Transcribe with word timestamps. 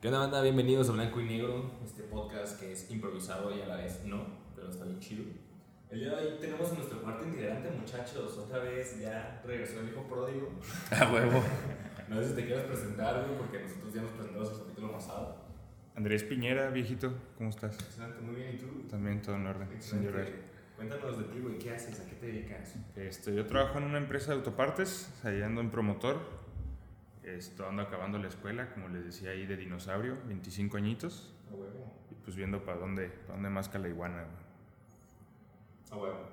¿Qué 0.00 0.08
onda, 0.08 0.20
banda? 0.20 0.40
Bienvenidos 0.40 0.88
a 0.88 0.92
Blanco 0.92 1.20
y 1.20 1.24
Negro, 1.26 1.72
este 1.84 2.04
podcast 2.04 2.58
que 2.58 2.72
es 2.72 2.90
improvisado 2.90 3.54
y 3.54 3.60
a 3.60 3.66
la 3.66 3.76
vez 3.76 4.02
no, 4.06 4.24
pero 4.56 4.70
está 4.70 4.86
bien 4.86 4.98
chido. 4.98 5.24
El 5.90 6.00
día 6.00 6.16
de 6.16 6.26
hoy 6.26 6.38
tenemos 6.40 6.72
a 6.72 6.74
nuestro 6.76 7.02
cuarto 7.02 7.26
integrante, 7.26 7.70
muchachos. 7.70 8.38
Otra 8.38 8.60
vez 8.60 8.98
ya 8.98 9.42
regresó 9.44 9.80
el 9.80 9.90
hijo 9.90 10.04
pródigo. 10.04 10.52
A 10.90 11.12
huevo. 11.12 11.44
No 12.08 12.22
sé 12.22 12.30
si 12.30 12.34
te 12.34 12.46
quieres 12.46 12.64
presentar, 12.64 13.26
güey, 13.26 13.36
porque 13.36 13.60
nosotros 13.60 13.92
ya 13.92 14.00
nos 14.00 14.12
presentamos 14.12 14.52
el 14.52 14.58
capítulo 14.60 14.92
pasado. 14.92 15.36
Andrés 15.94 16.24
Piñera, 16.24 16.70
viejito, 16.70 17.12
¿cómo 17.36 17.50
estás? 17.50 17.78
Excelente, 17.78 18.22
muy 18.22 18.36
bien. 18.36 18.54
¿Y 18.54 18.56
tú? 18.56 18.88
También 18.88 19.20
todo 19.20 19.36
en 19.36 19.48
orden. 19.48 19.68
Excelente. 19.70 20.32
Cuéntanos 20.76 21.18
de 21.18 21.24
ti, 21.24 21.40
güey. 21.40 21.58
¿Qué 21.58 21.74
haces? 21.74 22.00
¿A 22.00 22.06
qué 22.08 22.16
te 22.16 22.26
dedicas? 22.26 22.74
Este, 22.96 23.34
yo 23.34 23.44
trabajo 23.44 23.76
en 23.76 23.84
una 23.84 23.98
empresa 23.98 24.30
de 24.30 24.38
autopartes, 24.38 25.12
ahí 25.24 25.42
ando 25.42 25.60
en 25.60 25.70
promotor. 25.70 26.40
Esto, 27.36 27.68
ando 27.68 27.82
acabando 27.82 28.18
la 28.18 28.28
escuela, 28.28 28.72
como 28.74 28.88
les 28.88 29.04
decía 29.04 29.30
ahí, 29.30 29.46
de 29.46 29.56
dinosaurio, 29.56 30.16
25 30.26 30.76
añitos. 30.76 31.32
A 31.50 31.54
huevo. 31.54 31.92
Y 32.10 32.14
pues 32.16 32.36
viendo 32.36 32.64
para 32.64 32.78
dónde, 32.78 33.08
para 33.08 33.34
dónde 33.34 33.50
masca 33.50 33.78
la 33.78 33.88
iguana. 33.88 34.24
güey. 34.24 35.90
A 35.90 35.96
huevo. 36.02 36.28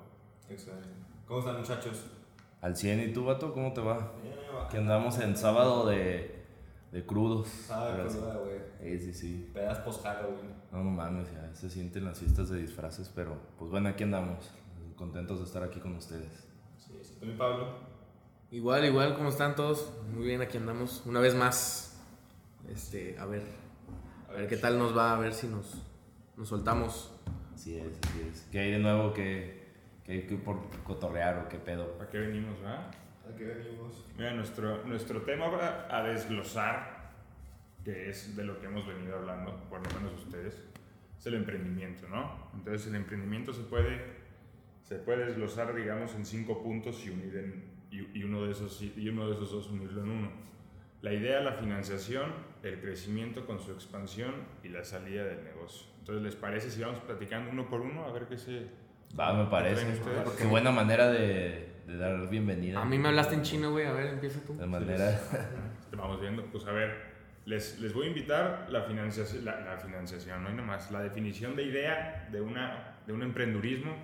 Excelente. 0.49 0.87
¿Cómo 1.27 1.39
están, 1.39 1.57
muchachos? 1.57 2.05
Al 2.61 2.75
100, 2.75 3.09
¿y 3.09 3.13
tú, 3.13 3.25
vato? 3.25 3.53
¿Cómo 3.53 3.73
te 3.73 3.81
va? 3.81 4.13
Bien, 4.23 4.35
va. 4.55 4.67
Que 4.69 4.77
andamos 4.77 5.19
en 5.19 5.35
sábado 5.37 5.85
de, 5.87 6.43
de 6.91 7.05
crudos. 7.05 7.67
Ah, 7.69 7.89
Pero 7.95 8.09
cruda, 8.09 8.35
güey. 8.37 8.59
Sí, 8.81 8.99
sí, 8.99 9.13
sí. 9.13 9.51
Pedas 9.53 9.79
post-Halloween. 9.79 10.53
No, 10.71 10.83
no 10.83 10.91
mames, 10.91 11.31
ya 11.31 11.53
se 11.53 11.69
sienten 11.69 12.05
las 12.05 12.19
fiestas 12.19 12.49
de 12.49 12.59
disfraces, 12.61 13.09
pero 13.13 13.37
pues 13.59 13.69
bueno, 13.71 13.89
aquí 13.89 14.03
andamos. 14.03 14.51
Contentos 14.95 15.39
de 15.39 15.45
estar 15.45 15.61
aquí 15.63 15.79
con 15.79 15.95
ustedes. 15.95 16.47
Sí, 16.77 16.93
sí. 17.03 17.17
¿Tú, 17.19 17.25
mi 17.27 17.33
Pablo? 17.33 17.67
Igual, 18.49 18.85
igual, 18.85 19.13
¿cómo 19.15 19.27
están 19.27 19.55
todos? 19.55 19.91
Muy 20.13 20.25
bien, 20.25 20.41
aquí 20.41 20.57
andamos 20.57 21.03
una 21.05 21.19
vez 21.19 21.35
más. 21.35 22.01
Este, 22.71 23.19
a 23.19 23.25
ver, 23.25 23.43
a 24.29 24.31
ver 24.31 24.47
qué 24.47 24.55
tal 24.55 24.79
nos 24.79 24.97
va, 24.97 25.13
a 25.13 25.19
ver 25.19 25.33
si 25.33 25.47
nos, 25.47 25.83
nos 26.37 26.47
soltamos. 26.47 27.11
Así 27.53 27.77
es, 27.77 27.99
así 28.07 28.21
es. 28.31 28.47
¿Qué 28.49 28.59
hay 28.59 28.71
de 28.71 28.79
nuevo 28.79 29.13
que, 29.13 29.67
que 30.05 30.13
hay 30.13 30.21
que 30.21 30.37
por 30.37 30.61
cotorrear 30.85 31.39
o 31.39 31.49
qué 31.49 31.57
pedo? 31.57 31.97
¿Para 31.97 32.09
qué 32.09 32.19
venimos, 32.19 32.55
va? 32.63 32.89
¿A 33.29 33.35
qué 33.37 33.43
venimos? 33.43 34.05
Mira, 34.17 34.31
nuestro, 34.31 34.81
nuestro 34.85 35.23
tema 35.23 35.49
va 35.49 35.85
a 35.89 36.03
desglosar, 36.03 37.11
que 37.83 38.09
es 38.09 38.33
de 38.33 38.45
lo 38.45 38.61
que 38.61 38.67
hemos 38.67 38.87
venido 38.87 39.17
hablando, 39.17 39.57
por 39.69 39.85
lo 39.85 39.99
menos 39.99 40.23
ustedes, 40.23 40.63
es 41.19 41.25
el 41.25 41.33
emprendimiento, 41.33 42.07
¿no? 42.07 42.49
Entonces 42.53 42.87
el 42.87 42.95
emprendimiento 42.95 43.51
se 43.51 43.63
puede, 43.63 43.99
se 44.83 44.95
puede 44.95 45.25
desglosar, 45.25 45.75
digamos, 45.75 46.15
en 46.15 46.25
cinco 46.25 46.63
puntos 46.63 47.05
y, 47.05 47.09
unir 47.09 47.35
en, 47.35 47.76
y, 47.91 48.19
y 48.19 48.23
uno 48.23 48.45
de 48.45 48.51
esos, 48.51 48.81
y 48.81 49.09
uno 49.09 49.27
de 49.27 49.33
esos 49.33 49.51
dos 49.51 49.69
unirlo 49.69 50.03
en 50.03 50.09
uno. 50.09 50.31
La 51.01 51.13
idea, 51.13 51.41
la 51.41 51.53
financiación, 51.53 52.31
el 52.63 52.79
crecimiento 52.81 53.45
con 53.45 53.59
su 53.59 53.71
expansión 53.71 54.33
y 54.63 54.69
la 54.69 54.83
salida 54.83 55.25
del 55.25 55.43
negocio. 55.43 55.87
Entonces, 55.99 56.23
¿les 56.23 56.35
parece 56.35 56.71
si 56.71 56.81
vamos 56.81 56.99
platicando 57.01 57.51
uno 57.51 57.69
por 57.69 57.81
uno? 57.81 58.05
A 58.05 58.11
ver 58.11 58.27
qué 58.27 58.37
se... 58.37 58.67
Va, 59.17 59.33
me 59.33 59.49
parece. 59.49 59.85
Qué 60.37 60.45
buena 60.45 60.71
manera 60.71 61.09
de, 61.09 61.69
de 61.85 61.97
dar 61.97 62.29
bienvenida. 62.29 62.81
A 62.81 62.85
mí 62.85 62.97
me 62.97 63.09
hablaste 63.09 63.35
en 63.35 63.43
chino, 63.43 63.71
güey, 63.71 63.85
a 63.85 63.93
ver, 63.93 64.07
empieza 64.07 64.43
tú. 64.45 64.57
De 64.57 64.65
manera. 64.65 65.21
Vamos 65.95 66.19
viendo, 66.19 66.43
pues 66.45 66.65
a 66.65 66.71
ver, 66.71 66.93
les, 67.45 67.79
les 67.79 67.93
voy 67.93 68.07
a 68.07 68.09
invitar 68.09 68.67
la 68.69 68.81
financiación, 68.81 69.45
la, 69.45 69.61
la 69.61 69.77
financiación, 69.77 70.43
no 70.43 70.49
hay 70.49 70.55
nomás, 70.55 70.91
la 70.91 71.01
definición 71.01 71.55
de 71.55 71.63
idea 71.63 72.27
de, 72.31 72.41
una, 72.41 72.97
de 73.07 73.13
un 73.13 73.23
emprendurismo 73.23 73.95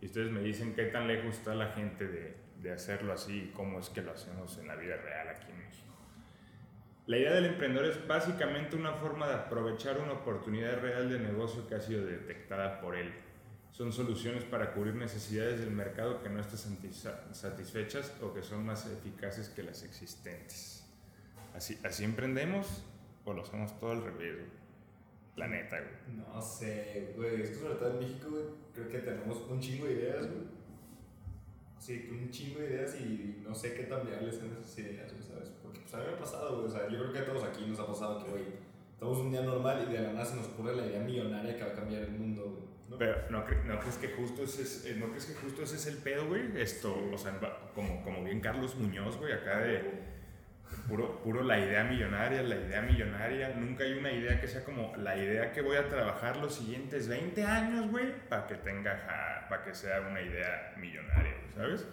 y 0.00 0.06
ustedes 0.06 0.30
me 0.30 0.40
dicen 0.40 0.74
qué 0.74 0.84
tan 0.84 1.08
lejos 1.08 1.34
está 1.36 1.54
la 1.54 1.72
gente 1.72 2.06
de, 2.06 2.36
de 2.64 2.72
hacerlo 2.72 3.12
así 3.12 3.50
y 3.50 3.52
cómo 3.52 3.78
es 3.78 3.90
que 3.90 4.02
lo 4.02 4.12
hacemos 4.12 4.56
en 4.58 4.66
la 4.66 4.74
vida 4.74 4.96
real 4.96 5.28
aquí 5.28 5.50
en 5.50 5.58
México. 5.58 5.94
La 7.06 7.18
idea 7.18 7.34
del 7.34 7.44
emprendedor 7.44 7.84
es 7.84 8.08
básicamente 8.08 8.74
una 8.74 8.94
forma 8.94 9.28
de 9.28 9.34
aprovechar 9.34 10.00
una 10.00 10.12
oportunidad 10.12 10.80
real 10.80 11.10
de 11.10 11.20
negocio 11.20 11.68
que 11.68 11.74
ha 11.74 11.80
sido 11.80 12.06
detectada 12.06 12.80
por 12.80 12.96
él. 12.96 13.12
Son 13.72 13.92
soluciones 13.92 14.44
para 14.44 14.72
cubrir 14.72 14.94
necesidades 14.94 15.60
del 15.60 15.72
mercado 15.72 16.22
que 16.22 16.30
no 16.30 16.40
están 16.40 17.34
satisfechas 17.34 18.16
o 18.22 18.32
que 18.32 18.42
son 18.42 18.64
más 18.64 18.86
eficaces 18.86 19.50
que 19.50 19.62
las 19.62 19.82
existentes. 19.82 20.88
Así, 21.54 21.78
así 21.84 22.04
emprendemos 22.04 22.82
o 23.26 23.34
lo 23.34 23.42
hacemos 23.42 23.78
todo 23.78 23.90
al 23.90 24.02
revés? 24.02 24.38
La 25.36 25.48
neta, 25.48 25.76
güey. 25.78 26.16
No 26.16 26.40
sé, 26.40 27.12
güey. 27.16 27.42
Es 27.42 27.50
que 27.50 27.56
sobre 27.56 27.74
todo 27.74 27.90
en 27.90 27.98
México, 27.98 28.30
güey, 28.30 28.44
creo 28.72 28.88
que 28.88 28.98
tenemos 29.00 29.42
un 29.50 29.60
chingo 29.60 29.86
de 29.86 29.92
ideas, 29.92 30.26
güey. 30.26 30.63
Sí, 31.78 32.08
un 32.10 32.30
chingo 32.30 32.60
de 32.60 32.66
ideas 32.70 32.94
y 33.00 33.42
no 33.46 33.54
sé 33.54 33.74
qué 33.74 33.84
tan 33.84 34.06
viables 34.06 34.36
son 34.36 34.50
esas 34.52 34.78
ideas, 34.78 35.12
¿sabes? 35.26 35.50
Porque 35.62 35.80
pues 35.80 35.92
a 35.94 35.98
mí 35.98 36.04
me 36.08 36.12
ha 36.14 36.18
pasado, 36.18 36.54
güey. 36.56 36.66
O 36.66 36.70
sea, 36.70 36.88
yo 36.88 36.98
creo 36.98 37.12
que 37.12 37.18
a 37.18 37.24
todos 37.26 37.44
aquí 37.44 37.66
nos 37.66 37.78
ha 37.78 37.86
pasado 37.86 38.24
que, 38.24 38.30
güey, 38.30 38.44
estamos 38.92 39.18
un 39.18 39.30
día 39.30 39.42
normal 39.42 39.86
y 39.88 39.92
de 39.92 40.00
la 40.00 40.12
nada 40.12 40.24
se 40.24 40.36
nos 40.36 40.46
ocurre 40.46 40.74
la 40.76 40.86
idea 40.86 41.00
millonaria 41.00 41.56
que 41.56 41.62
va 41.62 41.70
a 41.70 41.74
cambiar 41.74 42.02
el 42.02 42.10
mundo, 42.12 42.42
güey. 42.44 42.64
¿no? 42.88 42.98
Pero 42.98 43.16
¿no, 43.30 43.46
cre- 43.46 43.64
no 43.64 43.78
crees 43.80 43.96
que 43.98 44.08
justo 44.08 44.42
ese 44.44 44.62
es, 44.62 44.86
eh, 44.86 44.96
¿no 44.98 45.08
crees 45.08 45.26
que 45.26 45.34
justo 45.34 45.62
ese 45.62 45.76
es 45.76 45.86
el 45.86 45.98
pedo, 45.98 46.26
güey? 46.26 46.42
Esto, 46.60 46.94
o 47.12 47.18
sea, 47.18 47.38
como, 47.74 48.02
como 48.02 48.24
bien 48.24 48.40
Carlos 48.40 48.76
Muñoz, 48.76 49.16
güey, 49.18 49.32
acá 49.32 49.58
de 49.60 49.82
puro, 50.88 51.20
puro 51.22 51.42
la 51.42 51.58
idea 51.58 51.84
millonaria, 51.84 52.42
la 52.42 52.56
idea 52.56 52.82
millonaria. 52.82 53.54
Nunca 53.56 53.84
hay 53.84 53.94
una 53.94 54.12
idea 54.12 54.40
que 54.40 54.46
sea 54.48 54.64
como 54.64 54.94
la 54.96 55.16
idea 55.16 55.52
que 55.52 55.60
voy 55.62 55.76
a 55.76 55.88
trabajar 55.88 56.36
los 56.38 56.54
siguientes 56.56 57.08
20 57.08 57.42
años, 57.44 57.90
güey, 57.90 58.12
para 58.28 58.46
que 58.46 58.56
tenga, 58.56 59.46
para 59.48 59.64
que 59.64 59.74
sea 59.74 60.00
una 60.02 60.20
idea 60.20 60.74
millonaria, 60.78 61.33
¿sabes? 61.54 61.86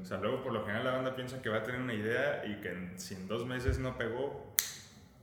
O 0.00 0.04
sea, 0.04 0.18
luego 0.18 0.42
por 0.42 0.52
lo 0.52 0.64
general 0.64 0.84
la 0.84 0.92
banda 0.92 1.14
piensa 1.14 1.40
que 1.40 1.48
va 1.48 1.58
a 1.58 1.62
tener 1.62 1.80
una 1.80 1.94
idea 1.94 2.44
y 2.44 2.60
que 2.60 2.72
en, 2.72 2.98
si 2.98 3.14
en 3.14 3.28
dos 3.28 3.46
meses 3.46 3.78
no 3.78 3.96
pegó, 3.96 4.52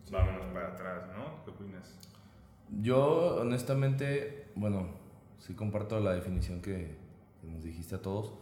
vámonos 0.10 0.46
para 0.54 0.70
atrás, 0.70 1.04
¿no? 1.16 1.44
¿Qué 1.44 1.52
opinas? 1.52 1.96
Yo, 2.82 3.42
honestamente, 3.42 4.48
bueno, 4.56 4.88
sí 5.40 5.54
comparto 5.54 6.00
la 6.00 6.14
definición 6.14 6.62
que, 6.62 6.96
que 7.42 7.48
nos 7.48 7.64
dijiste 7.64 7.96
a 7.96 8.02
todos, 8.02 8.34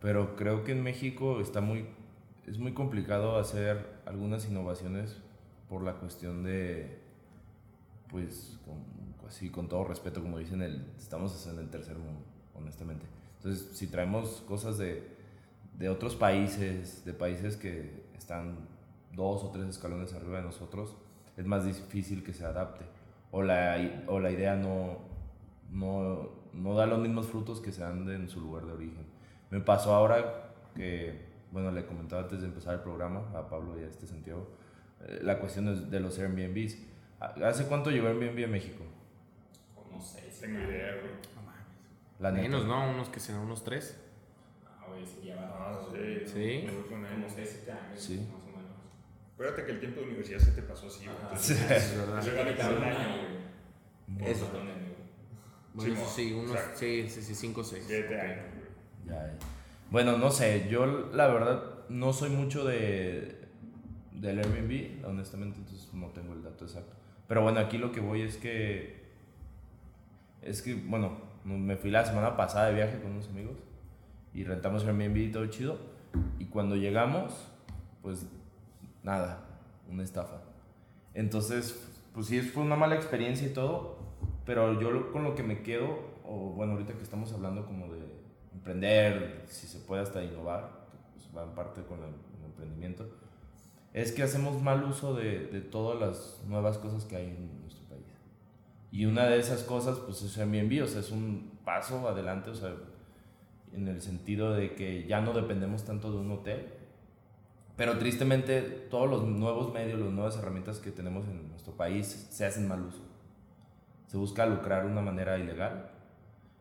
pero 0.00 0.36
creo 0.36 0.64
que 0.64 0.72
en 0.72 0.82
México 0.82 1.40
está 1.40 1.60
muy, 1.60 1.86
es 2.46 2.58
muy 2.58 2.72
complicado 2.72 3.38
hacer 3.38 3.84
algunas 4.06 4.48
innovaciones 4.48 5.18
por 5.68 5.82
la 5.82 5.94
cuestión 5.94 6.44
de, 6.44 6.98
pues, 8.10 8.58
con, 8.64 9.26
así 9.26 9.50
con 9.50 9.68
todo 9.68 9.84
respeto, 9.84 10.22
como 10.22 10.38
dicen, 10.38 10.62
el, 10.62 10.86
estamos 10.96 11.46
en 11.46 11.58
el 11.58 11.68
tercer 11.68 11.96
mundo, 11.96 12.20
honestamente. 12.54 13.06
Entonces, 13.44 13.76
si 13.76 13.88
traemos 13.88 14.42
cosas 14.48 14.78
de, 14.78 15.06
de 15.76 15.90
otros 15.90 16.16
países, 16.16 17.04
de 17.04 17.12
países 17.12 17.58
que 17.58 18.04
están 18.16 18.56
dos 19.12 19.44
o 19.44 19.50
tres 19.50 19.66
escalones 19.66 20.14
arriba 20.14 20.38
de 20.38 20.44
nosotros, 20.44 20.96
es 21.36 21.44
más 21.44 21.66
difícil 21.66 22.24
que 22.24 22.32
se 22.32 22.46
adapte. 22.46 22.86
O 23.32 23.42
la, 23.42 23.76
o 24.06 24.18
la 24.18 24.30
idea 24.30 24.56
no, 24.56 24.98
no, 25.70 26.30
no 26.54 26.74
da 26.74 26.86
los 26.86 27.00
mismos 27.00 27.26
frutos 27.26 27.60
que 27.60 27.70
se 27.70 27.82
dan 27.82 28.08
en 28.08 28.30
su 28.30 28.40
lugar 28.40 28.64
de 28.64 28.72
origen. 28.72 29.04
Me 29.50 29.60
pasó 29.60 29.94
ahora 29.94 30.54
que, 30.74 31.26
bueno, 31.52 31.70
le 31.70 31.84
comentaba 31.84 32.22
antes 32.22 32.40
de 32.40 32.46
empezar 32.46 32.72
el 32.72 32.80
programa 32.80 33.30
a 33.34 33.46
Pablo 33.46 33.78
y 33.78 33.84
a 33.84 33.88
este 33.88 34.06
Santiago, 34.06 34.48
eh, 35.06 35.20
la 35.22 35.38
cuestión 35.38 35.90
de, 35.90 36.00
los 36.00 36.18
Airbnbs. 36.18 36.78
¿Hace 37.20 37.66
cuánto 37.66 37.90
llegó 37.90 38.08
Airbnb 38.08 38.42
a 38.42 38.48
México? 38.48 38.84
Como 39.74 40.00
seis. 40.00 40.40
Tengo 40.40 40.60
idea, 40.60 40.92
güey. 40.94 41.33
La 42.24 42.30
neta. 42.32 42.42
Menos, 42.42 42.64
¿no? 42.66 42.90
Unos 42.90 43.08
que 43.10 43.20
sean 43.20 43.38
unos 43.38 43.62
tres. 43.64 44.00
Ah, 44.66 44.86
güey, 44.88 45.04
sí, 45.06 45.20
lleva 45.22 45.42
Ah, 45.42 45.72
rato, 45.72 45.92
sí. 45.94 46.26
Sí. 46.26 46.66
Como 46.88 47.06
él. 47.06 47.24
6, 47.28 47.48
7 47.64 47.72
años, 47.72 48.00
Sí. 48.00 48.16
más 48.32 48.42
o 48.42 48.46
menos. 48.56 48.70
Acuérdate 49.34 49.64
que 49.66 49.72
el 49.72 49.80
tiempo 49.80 50.00
de 50.00 50.06
universidad 50.06 50.38
se 50.38 50.52
te 50.52 50.62
pasó 50.62 50.86
así. 50.86 51.04
Entonces, 51.04 51.70
Es 51.70 51.96
verdad. 51.98 52.22
se 52.22 52.32
va 52.34 52.42
a 52.42 52.48
quitar 52.52 52.74
un 52.76 52.82
año, 52.84 53.08
güey. 54.08 54.30
Eso. 54.30 54.48
Bueno, 55.74 55.94
Sí, 55.94 56.00
eso 56.00 56.10
sí, 56.14 56.32
unos, 56.32 56.50
exacto. 56.52 56.78
sí, 56.78 57.08
sí, 57.08 57.22
sí, 57.22 57.34
cinco 57.34 57.60
o 57.60 57.64
seis. 57.64 57.84
Siete 57.86 58.06
Ok. 58.14 58.20
años, 58.22 58.44
güey. 58.54 58.64
Ya, 59.18 59.26
ya. 59.26 59.38
Bueno, 59.90 60.16
no 60.18 60.30
sé, 60.30 60.66
yo 60.70 60.86
la 60.86 61.26
verdad 61.28 61.84
no 61.88 62.12
soy 62.12 62.30
mucho 62.30 62.64
de 62.64 63.40
del 64.12 64.38
Airbnb, 64.38 65.04
honestamente, 65.06 65.58
entonces 65.58 65.92
no 65.92 66.06
tengo 66.10 66.32
el 66.32 66.42
dato 66.42 66.64
exacto. 66.64 66.94
Pero 67.28 67.42
bueno, 67.42 67.60
aquí 67.60 67.76
lo 67.76 67.92
que 67.92 68.00
voy 68.00 68.22
es 68.22 68.36
que 68.38 69.04
es 70.42 70.62
que 70.62 70.74
bueno, 70.74 71.18
me 71.44 71.76
fui 71.76 71.90
la 71.90 72.04
semana 72.04 72.36
pasada 72.36 72.68
de 72.68 72.74
viaje 72.74 73.00
con 73.00 73.12
unos 73.12 73.28
amigos 73.28 73.58
y 74.32 74.44
rentamos 74.44 74.84
Airbnb 74.84 75.16
y 75.16 75.30
todo 75.30 75.46
chido 75.46 75.78
y 76.38 76.46
cuando 76.46 76.76
llegamos, 76.76 77.48
pues 78.02 78.26
nada, 79.02 79.44
una 79.88 80.02
estafa. 80.02 80.42
Entonces, 81.12 81.88
pues 82.12 82.26
sí, 82.26 82.40
fue 82.40 82.62
una 82.62 82.76
mala 82.76 82.96
experiencia 82.96 83.46
y 83.46 83.52
todo, 83.52 83.98
pero 84.44 84.80
yo 84.80 85.12
con 85.12 85.24
lo 85.24 85.34
que 85.34 85.42
me 85.42 85.62
quedo, 85.62 86.14
o 86.24 86.52
bueno, 86.54 86.72
ahorita 86.72 86.94
que 86.94 87.02
estamos 87.02 87.32
hablando 87.32 87.66
como 87.66 87.92
de 87.92 88.00
emprender, 88.52 89.44
si 89.46 89.66
se 89.66 89.78
puede 89.80 90.02
hasta 90.02 90.22
innovar, 90.22 90.86
pues 91.12 91.28
va 91.36 91.44
en 91.44 91.54
parte 91.54 91.82
con 91.82 91.98
el, 92.02 92.14
emprendimiento, 92.44 93.08
es 93.92 94.12
que 94.12 94.22
hacemos 94.22 94.62
mal 94.62 94.84
uso 94.84 95.14
de, 95.14 95.46
de 95.46 95.60
todas 95.60 96.00
las 96.00 96.44
nuevas 96.46 96.78
cosas 96.78 97.04
que 97.04 97.16
hay 97.16 97.26
en 97.26 97.60
nuestro. 97.62 97.83
Y 98.94 99.06
una 99.06 99.26
de 99.26 99.40
esas 99.40 99.64
cosas, 99.64 99.98
pues 99.98 100.22
es 100.22 100.38
Airbnb, 100.38 100.84
o 100.84 100.86
sea, 100.86 101.00
es 101.00 101.10
un 101.10 101.58
paso 101.64 102.06
adelante, 102.08 102.50
o 102.50 102.54
sea, 102.54 102.76
en 103.72 103.88
el 103.88 104.00
sentido 104.00 104.52
de 104.54 104.76
que 104.76 105.04
ya 105.08 105.20
no 105.20 105.32
dependemos 105.32 105.84
tanto 105.84 106.12
de 106.12 106.18
un 106.18 106.30
hotel, 106.30 106.68
Pero 107.76 107.98
tristemente 107.98 108.62
todos 108.62 109.10
los 109.10 109.24
nuevos 109.24 109.74
medios, 109.74 109.98
las 109.98 110.12
nuevas 110.12 110.36
herramientas 110.36 110.78
que 110.78 110.92
tenemos 110.92 111.26
en 111.26 111.48
nuestro 111.48 111.76
país 111.76 112.28
se 112.30 112.46
hacen 112.46 112.68
mal 112.68 112.82
uso. 112.82 113.02
Se 114.06 114.16
busca 114.16 114.46
lucrar 114.46 114.84
de 114.84 114.92
una 114.92 115.00
manera 115.02 115.38
ilegal 115.38 115.90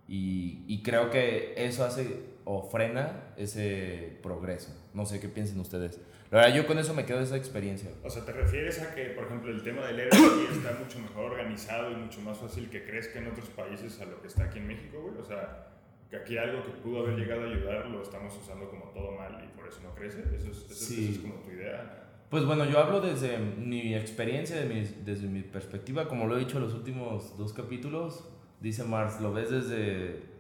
y, 0.07 0.65
y 0.67 0.81
creo 0.81 1.11
que 1.11 1.53
eso 1.55 1.85
hace 1.85 2.23
o 2.45 2.63
frena 2.63 3.35
ese 3.37 4.17
progreso. 4.23 4.71
No 4.95 5.05
sé 5.05 5.19
qué 5.19 5.29
piensen 5.29 5.59
ustedes. 5.59 6.01
La 6.33 6.39
verdad, 6.39 6.55
yo 6.55 6.65
con 6.65 6.79
eso 6.79 6.95
me 6.95 7.05
quedo 7.05 7.19
de 7.19 7.25
esa 7.25 7.37
experiencia. 7.37 7.91
O 8.03 8.09
sea, 8.09 8.25
¿te 8.25 8.31
refieres 8.33 8.81
a 8.81 8.95
que, 8.95 9.05
por 9.11 9.25
ejemplo, 9.25 9.51
el 9.51 9.61
tema 9.61 9.85
del 9.85 10.07
aquí 10.07 10.17
está 10.51 10.75
mucho 10.79 10.97
mejor 10.97 11.31
organizado 11.31 11.91
y 11.91 11.95
mucho 11.95 12.21
más 12.21 12.39
fácil 12.39 12.71
que 12.71 12.83
crezca 12.83 13.19
en 13.19 13.27
otros 13.27 13.49
países 13.49 14.01
a 14.01 14.05
lo 14.05 14.19
que 14.19 14.27
está 14.29 14.45
aquí 14.45 14.57
en 14.57 14.65
México, 14.67 14.99
güey? 14.99 15.15
O 15.19 15.23
sea, 15.23 15.67
que 16.09 16.15
aquí 16.17 16.35
algo 16.39 16.63
que 16.63 16.71
pudo 16.71 17.01
haber 17.01 17.17
llegado 17.19 17.43
a 17.43 17.45
ayudar 17.45 17.85
lo 17.85 18.01
estamos 18.01 18.35
usando 18.35 18.67
como 18.67 18.85
todo 18.85 19.11
mal 19.11 19.43
y 19.47 19.55
por 19.55 19.67
eso 19.67 19.79
no 19.83 19.93
crece. 19.93 20.23
Eso 20.35 20.49
es, 20.49 20.57
eso, 20.57 20.73
Sí. 20.73 21.03
eso 21.03 21.11
es 21.11 21.17
como 21.19 21.35
tu 21.35 21.51
idea. 21.51 21.99
Pues 22.31 22.45
bueno, 22.45 22.65
yo 22.65 22.79
hablo 22.79 22.99
desde 22.99 23.37
mi 23.37 23.93
experiencia, 23.93 24.55
de 24.55 24.65
mi- 24.65 24.89
desde 25.05 25.27
mi 25.27 25.43
perspectiva, 25.43 26.07
como 26.07 26.25
lo 26.25 26.35
he 26.35 26.39
dicho 26.39 26.57
en 26.57 26.63
los 26.63 26.73
últimos 26.73 27.37
dos 27.37 27.53
capítulos, 27.53 28.27
dice 28.59 28.83
Mars, 28.83 29.21
lo 29.21 29.31
ves 29.33 29.51
desde... 29.51 30.33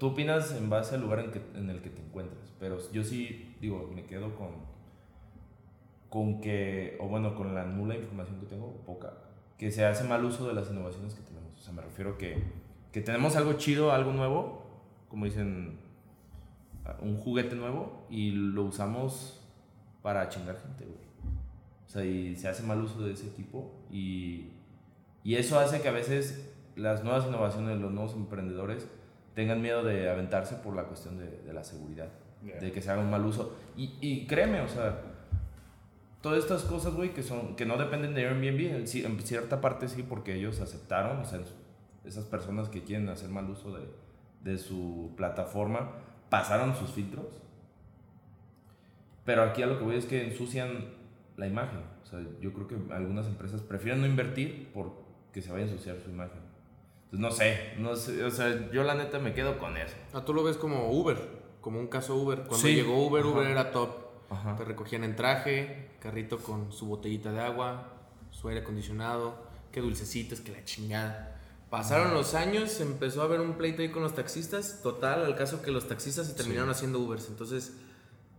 Tú 0.00 0.08
opinas 0.08 0.52
en 0.52 0.70
base 0.70 0.94
al 0.94 1.02
lugar 1.02 1.18
en, 1.20 1.30
que, 1.32 1.40
en 1.54 1.68
el 1.68 1.82
que 1.82 1.90
te 1.90 2.00
encuentras, 2.02 2.50
pero 2.58 2.78
yo 2.92 3.04
sí, 3.04 3.54
digo, 3.60 3.90
me 3.94 4.04
quedo 4.04 4.34
con, 4.36 4.48
con 6.16 6.40
que, 6.40 6.96
o 6.98 7.08
bueno, 7.08 7.34
con 7.34 7.54
la 7.54 7.66
nula 7.66 7.94
información 7.94 8.40
que 8.40 8.46
tengo, 8.46 8.72
poca, 8.86 9.12
que 9.58 9.70
se 9.70 9.84
hace 9.84 10.02
mal 10.04 10.24
uso 10.24 10.48
de 10.48 10.54
las 10.54 10.70
innovaciones 10.70 11.12
que 11.12 11.20
tenemos. 11.20 11.52
O 11.60 11.62
sea, 11.62 11.74
me 11.74 11.82
refiero 11.82 12.16
que, 12.16 12.42
que 12.90 13.02
tenemos 13.02 13.36
algo 13.36 13.52
chido, 13.58 13.92
algo 13.92 14.14
nuevo, 14.14 14.62
como 15.10 15.26
dicen, 15.26 15.78
un 17.02 17.18
juguete 17.18 17.54
nuevo, 17.54 18.06
y 18.08 18.30
lo 18.30 18.62
usamos 18.64 19.42
para 20.00 20.26
chingar 20.30 20.56
gente, 20.56 20.86
güey. 20.86 21.04
O 21.86 21.88
sea, 21.90 22.02
y 22.02 22.34
se 22.34 22.48
hace 22.48 22.62
mal 22.62 22.80
uso 22.80 23.02
de 23.02 23.12
ese 23.12 23.28
tipo 23.28 23.70
y, 23.90 24.52
y 25.22 25.34
eso 25.34 25.58
hace 25.58 25.82
que 25.82 25.88
a 25.88 25.92
veces 25.92 26.50
las 26.76 27.04
nuevas 27.04 27.26
innovaciones, 27.26 27.78
los 27.78 27.92
nuevos 27.92 28.14
emprendedores 28.14 28.88
tengan 29.34 29.60
miedo 29.60 29.84
de 29.84 30.08
aventarse 30.08 30.54
por 30.56 30.74
la 30.74 30.84
cuestión 30.84 31.18
de, 31.18 31.42
de 31.42 31.52
la 31.52 31.62
seguridad, 31.62 32.08
Ya. 32.42 32.58
de 32.58 32.72
que 32.72 32.80
se 32.80 32.90
haga 32.90 33.02
un 33.02 33.10
mal 33.10 33.22
uso. 33.26 33.54
Y, 33.76 33.98
y 34.00 34.26
créeme, 34.26 34.62
o 34.62 34.68
sea, 34.68 35.12
todas 36.28 36.42
estas 36.42 36.62
cosas, 36.64 36.92
güey, 36.94 37.14
que, 37.14 37.22
son, 37.22 37.54
que 37.54 37.64
no 37.66 37.76
dependen 37.76 38.12
de 38.12 38.26
Airbnb, 38.26 38.74
en, 38.74 38.82
ci- 38.86 39.04
en 39.04 39.20
cierta 39.20 39.60
parte 39.60 39.86
sí, 39.88 40.02
porque 40.02 40.34
ellos 40.34 40.60
aceptaron, 40.60 41.20
o 41.20 41.24
sea, 41.24 41.38
esas 42.04 42.24
personas 42.24 42.68
que 42.68 42.82
quieren 42.82 43.08
hacer 43.08 43.28
mal 43.28 43.48
uso 43.48 43.72
de, 43.76 43.86
de 44.42 44.58
su 44.58 45.12
plataforma, 45.16 45.92
pasaron 46.28 46.74
sus 46.74 46.90
filtros. 46.90 47.26
Pero 49.24 49.44
aquí 49.44 49.62
a 49.62 49.66
lo 49.66 49.78
que 49.78 49.84
voy 49.84 49.94
es 49.94 50.06
que 50.06 50.24
ensucian 50.26 50.86
la 51.36 51.46
imagen. 51.46 51.78
O 52.02 52.06
sea, 52.06 52.20
yo 52.40 52.52
creo 52.52 52.66
que 52.66 52.76
algunas 52.92 53.26
empresas 53.28 53.60
prefieren 53.62 54.00
no 54.00 54.08
invertir 54.08 54.68
porque 54.74 55.42
se 55.42 55.52
vaya 55.52 55.64
a 55.64 55.68
ensuciar 55.68 55.96
su 56.04 56.10
imagen. 56.10 56.40
Entonces, 57.12 57.20
no 57.20 57.30
sé, 57.30 57.58
no 57.78 57.94
sé, 57.94 58.24
o 58.24 58.30
sea, 58.32 58.68
yo 58.72 58.82
la 58.82 58.94
neta 58.96 59.20
me 59.20 59.32
quedo 59.32 59.58
con 59.58 59.76
eso. 59.76 59.94
Ah, 60.12 60.24
tú 60.24 60.34
lo 60.34 60.42
ves 60.42 60.56
como 60.56 60.90
Uber, 60.90 61.16
como 61.60 61.78
un 61.78 61.86
caso 61.86 62.16
Uber. 62.16 62.38
Cuando 62.40 62.56
Sí. 62.66 62.74
llegó 62.74 63.06
Uber, 63.06 63.22
Ajá. 63.22 63.30
Uber 63.32 63.46
era 63.46 63.70
top. 63.70 63.90
Ajá. 64.28 64.56
Te 64.56 64.64
recogían 64.64 65.04
en 65.04 65.14
traje, 65.14 65.90
carrito 66.06 66.38
con 66.38 66.72
su 66.72 66.86
botellita 66.86 67.32
de 67.32 67.40
agua, 67.40 67.92
su 68.30 68.48
aire 68.48 68.60
acondicionado, 68.60 69.34
qué 69.72 69.80
dulcecitos, 69.80 70.40
que 70.40 70.52
la 70.52 70.64
chingada. 70.64 71.40
Pasaron 71.70 72.14
los 72.14 72.34
años, 72.34 72.80
empezó 72.80 73.22
a 73.22 73.24
haber 73.24 73.40
un 73.40 73.54
pleito 73.54 73.82
ahí 73.82 73.90
con 73.90 74.02
los 74.04 74.14
taxistas. 74.14 74.80
Total, 74.84 75.24
al 75.24 75.34
caso 75.34 75.62
que 75.62 75.72
los 75.72 75.88
taxistas 75.88 76.28
se 76.28 76.34
terminaron 76.34 76.70
haciendo 76.70 77.00
Ubers. 77.00 77.26
Entonces, 77.28 77.72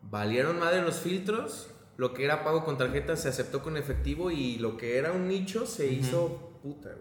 valieron 0.09 0.59
madre 0.59 0.81
los 0.81 0.95
filtros. 0.95 1.67
Lo 1.97 2.13
que 2.13 2.23
era 2.23 2.45
pago 2.45 2.63
con 2.63 2.77
tarjeta 2.77 3.17
se 3.17 3.27
aceptó 3.27 3.61
con 3.61 3.75
efectivo 3.75 4.31
y 4.31 4.57
lo 4.59 4.77
que 4.77 4.97
era 4.97 5.11
un 5.11 5.27
nicho 5.27 5.65
se 5.65 5.87
hizo 5.91 6.57
puta, 6.63 6.95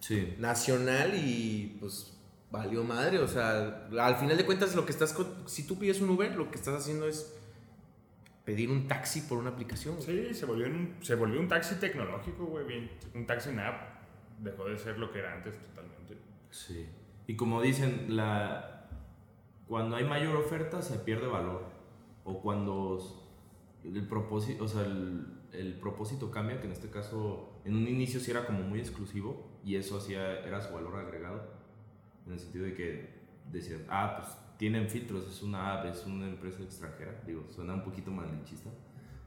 Sí. 0.00 0.34
nacional 0.38 1.14
y 1.14 1.76
pues 1.80 2.12
valió 2.50 2.84
madre. 2.84 3.18
O 3.20 3.28
sea, 3.28 3.88
al 3.98 4.16
final 4.16 4.36
de 4.36 4.44
cuentas, 4.44 4.74
lo 4.74 4.84
que 4.84 4.92
estás. 4.92 5.14
Si 5.46 5.66
tú 5.66 5.78
pides 5.78 6.00
un 6.02 6.10
Uber, 6.10 6.34
lo 6.36 6.50
que 6.50 6.58
estás 6.58 6.74
haciendo 6.74 7.06
es 7.08 7.32
pedir 8.50 8.68
un 8.70 8.88
taxi 8.88 9.20
por 9.22 9.38
una 9.38 9.50
aplicación. 9.50 9.94
güey. 9.96 10.28
Sí, 10.28 10.34
se 10.34 10.44
volvió 10.46 10.66
un, 10.66 10.96
se 11.02 11.14
volvió 11.14 11.38
un 11.40 11.46
taxi 11.46 11.76
tecnológico, 11.76 12.46
güey. 12.46 12.66
bien- 12.66 12.90
Un 13.14 13.24
taxi 13.26 13.50
en 13.50 13.60
app. 13.60 13.80
Dejó 14.40 14.64
de 14.64 14.76
ser 14.76 14.98
lo 14.98 15.12
que 15.12 15.20
era 15.20 15.34
antes 15.34 15.56
totalmente. 15.58 16.16
Sí. 16.50 16.86
Y 17.28 17.36
como 17.36 17.62
dicen, 17.62 18.16
la 18.16 18.88
cuando 19.68 19.94
hay 19.96 20.04
mayor 20.04 20.34
oferta 20.36 20.82
se 20.82 20.98
pierde 20.98 21.28
valor. 21.28 21.62
O 22.24 22.40
cuando 22.42 22.98
el 23.84 24.06
propósito, 24.08 24.64
o 24.64 24.68
sea, 24.68 24.82
el, 24.84 25.26
el 25.52 25.74
propósito 25.74 26.30
cambia, 26.32 26.58
que 26.60 26.66
en 26.66 26.72
este 26.72 26.90
caso, 26.90 27.60
en 27.64 27.76
un 27.76 27.86
inicio 27.86 28.18
sí 28.18 28.30
era 28.32 28.44
como 28.46 28.62
muy 28.62 28.80
exclusivo 28.80 29.48
y 29.64 29.76
eso 29.76 29.96
hacía, 29.98 30.40
era 30.40 30.60
su 30.60 30.74
valor 30.74 30.96
agregado. 30.96 31.52
En 32.26 32.32
el 32.32 32.40
sentido 32.40 32.64
de 32.64 32.74
que 32.74 33.14
decían, 33.52 33.84
ah, 33.88 34.16
pues 34.18 34.36
tienen 34.60 34.88
filtros, 34.90 35.26
es 35.26 35.42
una 35.42 35.72
app, 35.80 35.86
es 35.86 36.04
una 36.04 36.28
empresa 36.28 36.62
extranjera. 36.62 37.14
Digo, 37.26 37.46
suena 37.50 37.72
un 37.72 37.82
poquito 37.82 38.10
malinchista, 38.10 38.68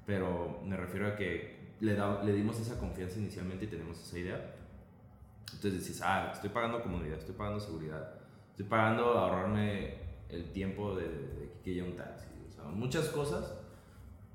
pero 0.05 0.61
me 0.63 0.77
refiero 0.77 1.07
a 1.07 1.15
que 1.15 1.73
le, 1.79 1.95
da- 1.95 2.23
le 2.23 2.33
dimos 2.33 2.59
esa 2.59 2.77
confianza 2.79 3.17
inicialmente 3.19 3.65
y 3.65 3.67
tenemos 3.67 3.99
esa 3.99 4.19
idea. 4.19 4.55
Entonces 5.53 5.73
dices, 5.73 6.01
ah, 6.03 6.29
estoy 6.31 6.51
pagando 6.51 6.83
comunidad, 6.83 7.17
estoy 7.17 7.33
pagando 7.35 7.59
seguridad, 7.59 8.13
estoy 8.51 8.65
pagando 8.67 9.05
ahorrarme 9.17 9.95
el 10.29 10.51
tiempo 10.51 10.95
de, 10.95 11.07
de 11.07 11.51
que 11.63 11.71
haya 11.71 11.83
un 11.83 11.95
taxi, 11.95 12.27
o 12.47 12.51
sea, 12.51 12.63
muchas 12.65 13.07
cosas, 13.09 13.53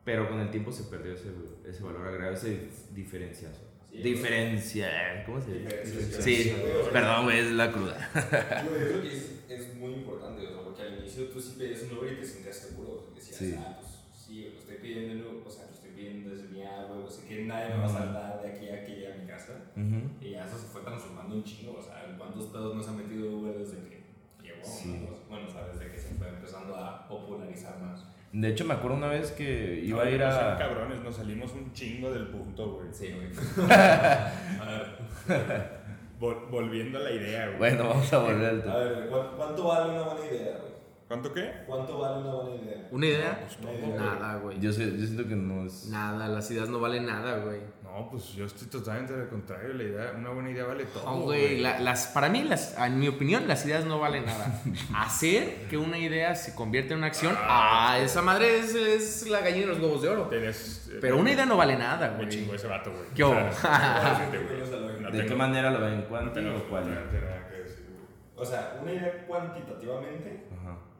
pero 0.04 0.28
con 0.28 0.40
el 0.40 0.50
tiempo 0.50 0.72
se 0.72 0.82
perdió 0.84 1.12
ese, 1.14 1.30
ese 1.64 1.82
valor 1.84 2.08
agregado, 2.08 2.34
ese 2.34 2.70
diferenciazo. 2.92 3.62
Sí, 3.90 4.02
Diferencia, 4.02 5.22
¿cómo 5.26 5.40
se 5.40 5.60
dice? 5.60 6.22
Sí, 6.22 6.52
perdón, 6.92 7.24
güey, 7.24 7.38
es 7.38 7.50
la 7.52 7.72
cruda. 7.72 8.10
Yo 8.64 8.70
creo 8.70 9.02
que 9.02 9.16
es, 9.16 9.44
es 9.48 9.74
muy 9.76 9.94
importante, 9.94 10.42
o 11.22 11.30
sea, 11.30 11.34
porque 11.34 11.34
al 11.34 11.34
inicio 11.34 11.34
tú 11.34 11.40
sí 11.40 11.54
pedías 11.58 11.82
un 11.82 11.98
Uber 11.98 12.12
y 12.12 12.16
te 12.16 12.24
sentías 12.26 12.56
seguro. 12.56 13.10
Decías, 13.14 13.38
Sí. 13.38 13.54
ah, 13.58 13.76
pues 13.80 13.88
sí, 14.14 14.50
lo 14.52 14.58
estoy 14.58 14.76
pidiendo, 14.76 15.42
o 15.46 15.50
sea, 15.50 15.64
lo 15.66 15.72
estoy 15.72 15.90
pidiendo 15.90 16.30
desde 16.30 16.48
mi 16.48 16.62
app, 16.62 16.90
o 16.90 17.10
sea, 17.10 17.28
que 17.28 17.44
nadie 17.44 17.68
me 17.74 17.80
va 17.80 17.86
a 17.86 17.88
saltar 17.88 18.42
de 18.42 18.48
aquí 18.52 18.68
a 18.68 18.74
aquí 18.82 19.04
a 19.06 19.16
mi 19.16 19.26
casa. 19.26 19.52
Ujú. 19.76 20.00
Y 20.20 20.30
ya 20.32 20.44
eso 20.46 20.58
se 20.58 20.66
fue 20.66 20.82
transformando 20.82 21.34
un 21.36 21.44
chingo, 21.44 21.76
o 21.78 21.82
sea, 21.82 22.14
¿cuántos 22.18 22.46
pedos 22.46 22.74
nos 22.76 22.88
ha 22.88 22.92
metido 22.92 23.30
Uber 23.38 23.58
desde 23.58 23.76
que 23.88 24.02
llegó? 24.42 24.64
Sí. 24.64 25.06
¿no? 25.08 25.16
Bueno, 25.28 25.48
o 25.48 25.50
sea, 25.52 25.66
desde 25.68 25.90
que 25.90 25.98
se 25.98 26.14
fue 26.14 26.28
empezando 26.28 26.74
a 26.76 27.08
popularizar 27.08 27.78
más. 27.80 28.04
De 28.30 28.48
hecho, 28.50 28.64
me 28.66 28.74
acuerdo 28.74 28.98
una 28.98 29.08
vez 29.08 29.32
que 29.32 29.80
iba 29.82 30.02
a 30.02 30.04
No, 30.04 30.10
ir 30.10 30.20
no 30.20 30.30
sean 30.30 30.52
a... 30.52 30.58
cabrones, 30.58 31.00
nos 31.02 31.16
salimos 31.16 31.50
un 31.52 31.72
chingo 31.72 32.10
del 32.12 32.26
punto, 32.28 32.74
güey. 32.74 32.88
Sí, 32.92 33.10
güey. 33.12 33.28
a 33.70 34.64
ver, 34.66 35.78
Vol- 36.20 36.50
volviendo 36.50 36.98
a 36.98 37.02
la 37.02 37.10
idea, 37.12 37.46
güey. 37.46 37.58
Bueno, 37.58 37.88
vamos 37.88 38.12
a 38.12 38.18
volver 38.18 38.44
al 38.64 38.68
a 38.70 38.76
ver, 38.76 39.08
¿cu- 39.08 39.36
¿cuánto 39.36 39.64
vale 39.68 39.92
una 39.92 40.02
buena 40.02 40.26
idea, 40.26 40.58
güey? 40.58 40.67
¿Cuánto 41.08 41.32
qué? 41.32 41.50
¿Cuánto 41.66 41.98
vale 41.98 42.18
una 42.20 42.34
buena 42.34 42.56
idea? 42.62 42.88
¿Una 42.90 43.06
idea? 43.06 43.40
pues, 43.40 43.58
Una 43.62 43.72
idea, 43.72 43.96
Nada, 43.98 44.36
güey. 44.40 44.60
Yo, 44.60 44.70
sé- 44.74 44.90
yo 44.98 45.06
siento 45.06 45.26
que 45.26 45.34
no 45.36 45.64
es... 45.66 45.86
Nada, 45.86 46.28
las 46.28 46.50
ideas 46.50 46.68
no 46.68 46.80
valen 46.80 47.06
nada, 47.06 47.38
güey. 47.38 47.60
No, 47.82 48.10
pues 48.10 48.34
yo 48.34 48.44
estoy 48.44 48.68
totalmente 48.68 49.14
al 49.14 49.26
contrario. 49.30 49.72
La 49.72 49.82
idea, 49.84 50.12
una 50.18 50.28
buena 50.30 50.50
idea 50.50 50.64
vale 50.66 50.84
todo. 50.84 51.04
No, 51.04 51.20
güey, 51.22 51.60
la- 51.60 51.78
las, 51.80 52.08
para 52.08 52.28
mí, 52.28 52.42
las, 52.44 52.76
en 52.76 52.98
mi 52.98 53.08
opinión, 53.08 53.48
las 53.48 53.64
ideas 53.64 53.86
no 53.86 53.98
valen 53.98 54.26
nada. 54.26 54.60
Hacer 54.96 55.66
que 55.70 55.78
una 55.78 55.96
idea 55.98 56.34
se 56.34 56.54
convierta 56.54 56.92
en 56.92 56.98
una 56.98 57.06
acción, 57.06 57.34
Ah, 57.38 57.92
ah, 57.92 57.98
esa 58.00 58.20
madre 58.20 58.58
es, 58.58 58.74
es 58.74 59.28
la 59.30 59.40
gallina 59.40 59.60
de 59.68 59.72
los 59.72 59.80
huevos 59.80 60.02
de 60.02 60.08
oro. 60.10 60.24
Tienes, 60.28 60.90
eh, 60.92 60.98
Pero 61.00 61.16
una 61.16 61.32
idea 61.32 61.46
no 61.46 61.56
vale 61.56 61.76
nada, 61.78 62.10
Me 62.10 62.16
güey. 62.18 62.28
chingó 62.28 62.54
ese 62.54 62.66
vato, 62.66 62.90
güey. 62.92 63.04
¿Qué 63.14 63.24
O 63.24 63.34
sea, 63.54 64.28
¿De 64.30 64.38
tengo- 65.10 65.26
qué 65.26 65.34
manera 65.34 65.70
lo 65.70 65.80
ven? 65.80 66.00
no 66.02 66.06
¿Cuánto 66.08 66.32
tengo 66.32 66.54
o 66.58 66.64
cuál? 66.68 66.84
O 68.36 68.44
sea, 68.44 68.78
una 68.82 68.92
idea 68.92 69.24
cuantitativamente. 69.26 70.47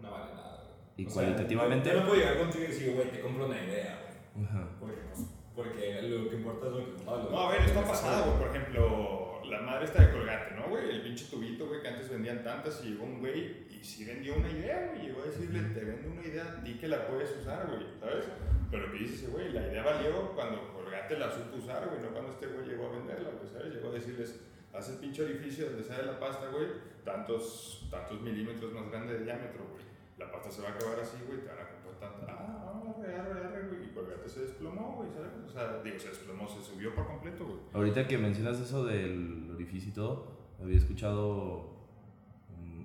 No 0.08 0.12
vale 0.12 0.32
nada. 0.34 0.62
güey. 0.64 1.04
¿Y 1.04 1.06
O 1.06 1.10
sea, 1.10 1.22
cualitativamente? 1.22 1.88
yo, 1.88 1.94
yo 1.94 2.00
no 2.00 2.06
puedo 2.08 2.20
llegar 2.20 2.38
contigo 2.38 2.64
y 2.64 2.66
decir, 2.68 2.94
güey, 2.94 3.10
te 3.10 3.20
compro 3.20 3.46
una 3.46 3.62
idea, 3.62 4.02
güey. 4.02 4.46
Ajá. 4.46 4.68
Porque, 4.80 4.96
pues, 5.12 5.26
porque 5.54 6.02
lo 6.02 6.30
que 6.30 6.36
importa 6.36 6.66
es 6.66 6.72
lo 6.72 6.78
que 6.84 7.04
Pablo. 7.04 7.30
No, 7.30 7.40
a 7.40 7.52
ver, 7.52 7.62
esto 7.62 7.80
ha 7.80 7.84
pasado, 7.84 8.24
güey. 8.32 8.38
Por 8.38 8.56
ejemplo, 8.56 9.40
la 9.48 9.60
madre 9.62 9.84
está 9.84 10.02
de 10.02 10.12
Colgate, 10.12 10.54
¿no, 10.54 10.68
güey? 10.68 10.90
El 10.90 11.02
pinche 11.02 11.26
tubito, 11.26 11.66
güey, 11.66 11.82
que 11.82 11.88
antes 11.88 12.10
vendían 12.10 12.42
tantas 12.44 12.84
y 12.84 12.90
llegó 12.90 13.04
un 13.04 13.20
güey 13.20 13.66
y 13.70 13.82
sí 13.82 14.04
vendió 14.04 14.36
una 14.36 14.50
idea, 14.50 14.90
güey. 14.92 15.06
Llegó 15.06 15.22
a 15.22 15.26
decirle, 15.26 15.60
te 15.74 15.84
vendo 15.84 16.10
una 16.10 16.22
idea 16.22 16.62
ti 16.62 16.74
que 16.74 16.88
la 16.88 17.06
puedes 17.06 17.36
usar, 17.36 17.66
güey, 17.66 17.86
¿sabes? 18.00 18.24
Pero 18.70 18.92
que 18.92 18.98
dice 18.98 19.14
ese 19.14 19.26
güey, 19.28 19.52
la 19.52 19.66
idea 19.66 19.82
valió 19.82 20.32
cuando 20.34 20.72
Colgate 20.74 21.18
la 21.18 21.30
supo 21.30 21.56
usar, 21.56 21.88
güey, 21.88 22.02
no 22.02 22.08
cuando 22.10 22.32
este 22.32 22.46
güey 22.48 22.66
llegó 22.66 22.86
a 22.88 22.90
venderla, 22.98 23.30
güey, 23.30 23.48
¿sabes? 23.50 23.74
Llegó 23.74 23.88
a 23.88 23.92
decirles, 23.92 24.40
haz 24.74 24.90
el 24.90 24.96
pinche 24.98 25.22
orificio 25.22 25.66
donde 25.70 25.84
sale 25.84 26.04
la 26.04 26.20
pasta, 26.20 26.48
güey, 26.50 26.66
tantos, 27.04 27.88
tantos 27.90 28.20
milímetros 28.20 28.72
más 28.74 28.90
grande 28.90 29.18
de 29.18 29.24
diámetro, 29.24 29.64
güey. 29.72 29.84
La 30.18 30.30
pasta 30.30 30.50
se 30.50 30.62
va 30.62 30.68
a 30.68 30.72
acabar 30.72 31.00
así, 31.00 31.16
güey, 31.26 31.40
te 31.40 31.48
van 31.48 31.58
a 31.58 31.68
comprar 31.68 31.94
tanta. 32.00 32.32
Ah, 32.32 32.82
arre, 32.98 33.14
arre, 33.14 33.44
arre, 33.46 33.68
güey. 33.68 33.84
Y 33.84 33.88
Colgate 33.94 34.28
se 34.28 34.40
desplomó, 34.42 34.96
güey, 34.96 35.10
¿sabes? 35.10 35.30
O 35.46 35.50
sea, 35.50 35.82
digo, 35.82 35.98
se 35.98 36.08
desplomó, 36.08 36.48
se 36.48 36.62
subió 36.62 36.94
por 36.94 37.06
completo, 37.06 37.44
güey. 37.44 37.58
Ahorita 37.72 38.06
que 38.06 38.18
mencionas 38.18 38.58
eso 38.60 38.84
del 38.84 39.50
orificio 39.54 39.90
y 39.90 39.94
todo, 39.94 40.26
había 40.60 40.76
escuchado 40.76 41.78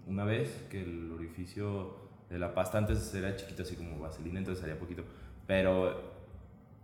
una 0.06 0.26
vez 0.26 0.66
que 0.70 0.84
el 0.84 1.12
orificio 1.12 1.96
de 2.30 2.40
la 2.40 2.54
pasta 2.54 2.78
antes 2.78 3.14
era 3.16 3.36
chiquito, 3.36 3.64
así 3.64 3.76
como 3.76 4.00
vaselina, 4.00 4.40
entonces 4.40 4.62
salía 4.62 4.80
poquito. 4.80 5.04
Pero 5.48 6.14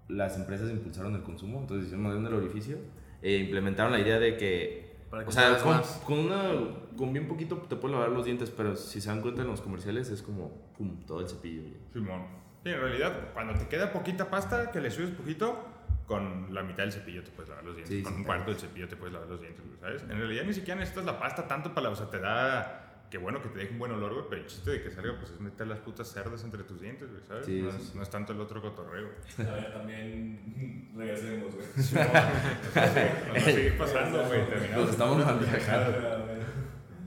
las 0.07 0.35
empresas 0.37 0.69
impulsaron 0.71 1.15
el 1.15 1.23
consumo, 1.23 1.59
entonces 1.59 1.85
hicieron 1.85 2.03
más 2.03 2.13
grande 2.13 2.29
el 2.29 2.35
orificio 2.35 2.77
e 3.21 3.37
implementaron 3.37 3.91
la 3.91 3.99
idea 3.99 4.19
de 4.19 4.37
que, 4.37 4.88
Para 5.09 5.23
que 5.23 5.29
o 5.29 5.31
sea, 5.31 5.57
con, 5.57 5.77
más. 5.77 6.01
con 6.05 6.19
una, 6.19 6.51
con 6.97 7.11
bien 7.11 7.27
poquito 7.27 7.57
te 7.57 7.75
puedes 7.75 7.97
lavar 7.97 8.11
los 8.11 8.25
dientes, 8.25 8.51
pero 8.51 8.75
si 8.75 9.01
se 9.01 9.09
dan 9.09 9.21
cuenta 9.21 9.41
en 9.41 9.47
los 9.47 9.61
comerciales 9.61 10.09
es 10.09 10.21
como, 10.21 10.71
pum, 10.77 11.03
todo 11.05 11.21
el 11.21 11.27
cepillo. 11.27 11.63
Simón. 11.93 12.27
Sí, 12.63 12.69
en 12.69 12.79
realidad, 12.79 13.33
cuando 13.33 13.53
te 13.53 13.67
queda 13.67 13.91
poquita 13.91 14.29
pasta, 14.29 14.71
que 14.71 14.81
le 14.81 14.91
subes 14.91 15.11
poquito, 15.11 15.65
con 16.05 16.53
la 16.53 16.63
mitad 16.63 16.83
del 16.83 16.91
cepillo 16.91 17.23
te 17.23 17.31
puedes 17.31 17.49
lavar 17.49 17.63
los 17.63 17.75
dientes. 17.75 17.95
Sí, 17.95 18.03
con 18.03 18.13
sí, 18.13 18.17
un 18.17 18.23
claro. 18.25 18.43
cuarto 18.43 18.51
del 18.51 18.59
cepillo 18.59 18.87
te 18.87 18.95
puedes 18.95 19.13
lavar 19.13 19.29
los 19.29 19.41
dientes, 19.41 19.63
¿sabes? 19.79 20.01
En 20.03 20.17
realidad 20.17 20.43
ni 20.43 20.53
siquiera 20.53 20.79
necesitas 20.79 21.05
la 21.05 21.19
pasta 21.19 21.47
tanto 21.47 21.73
para 21.73 21.87
la... 21.87 21.89
O 21.91 21.95
sea, 21.95 22.09
te 22.09 22.19
da... 22.19 22.88
Que 23.09 23.17
bueno 23.17 23.41
que 23.41 23.49
te 23.49 23.59
deje 23.59 23.71
un 23.73 23.79
buen 23.79 23.91
olor, 23.91 24.13
güey, 24.13 24.25
pero 24.29 24.41
el 24.41 24.47
chiste 24.47 24.69
de 24.69 24.83
que 24.83 24.91
salga, 24.91 25.17
pues 25.17 25.31
es 25.31 25.39
meter 25.39 25.65
las 25.65 25.79
putas 25.79 26.11
cerdas 26.11 26.43
entre 26.43 26.63
tus 26.63 26.79
dientes, 26.79 27.09
güey, 27.09 27.23
¿sabes? 27.27 27.45
Sí, 27.45 27.61
no, 27.61 27.71
sí, 27.71 27.77
es, 27.77 27.83
sí. 27.87 27.91
no 27.95 28.03
es 28.03 28.09
tanto 28.09 28.33
el 28.33 28.41
otro 28.41 28.61
cotorreo. 28.61 29.09
A 29.39 29.41
ver, 29.41 29.73
también 29.73 30.91
regresemos, 30.95 31.55
güey. 31.55 31.67
Nos 31.75 31.95
va 31.95 33.35
a 33.35 33.39
seguir 33.39 33.77
pasando, 33.77 34.25
güey, 34.25 34.47
terminamos. 34.47 34.85
Nos 34.85 34.89
estamos 34.91 35.25
mal 35.25 35.39
viajando. 35.39 35.97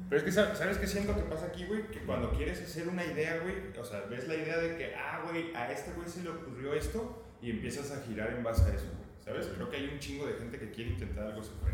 Pero 0.08 0.18
es 0.18 0.24
que, 0.24 0.32
¿sabes 0.32 0.76
qué 0.76 0.86
siento 0.86 1.14
que 1.14 1.22
pasa 1.22 1.46
aquí, 1.46 1.64
güey? 1.64 1.86
Que 1.86 2.00
cuando 2.00 2.32
quieres 2.32 2.60
hacer 2.60 2.88
una 2.88 3.04
idea, 3.04 3.38
güey, 3.38 3.54
o 3.78 3.84
sea, 3.84 4.02
ves 4.10 4.28
la 4.28 4.34
idea 4.34 4.58
de 4.58 4.76
que, 4.76 4.94
ah, 4.94 5.22
güey, 5.24 5.54
a 5.54 5.72
este 5.72 5.92
güey 5.92 6.08
se 6.08 6.22
le 6.22 6.30
ocurrió 6.30 6.74
esto 6.74 7.24
y 7.40 7.50
empiezas 7.50 7.92
a 7.92 8.02
girar 8.02 8.34
en 8.34 8.42
base 8.42 8.70
a 8.70 8.74
eso, 8.74 8.88
güey. 8.88 9.08
¿Sabes? 9.24 9.46
Creo 9.54 9.70
que 9.70 9.76
hay 9.76 9.88
un 9.88 9.98
chingo 10.00 10.26
de 10.26 10.34
gente 10.34 10.58
que 10.58 10.70
quiere 10.70 10.90
intentar 10.90 11.28
algo 11.28 11.40
güey. 11.40 11.72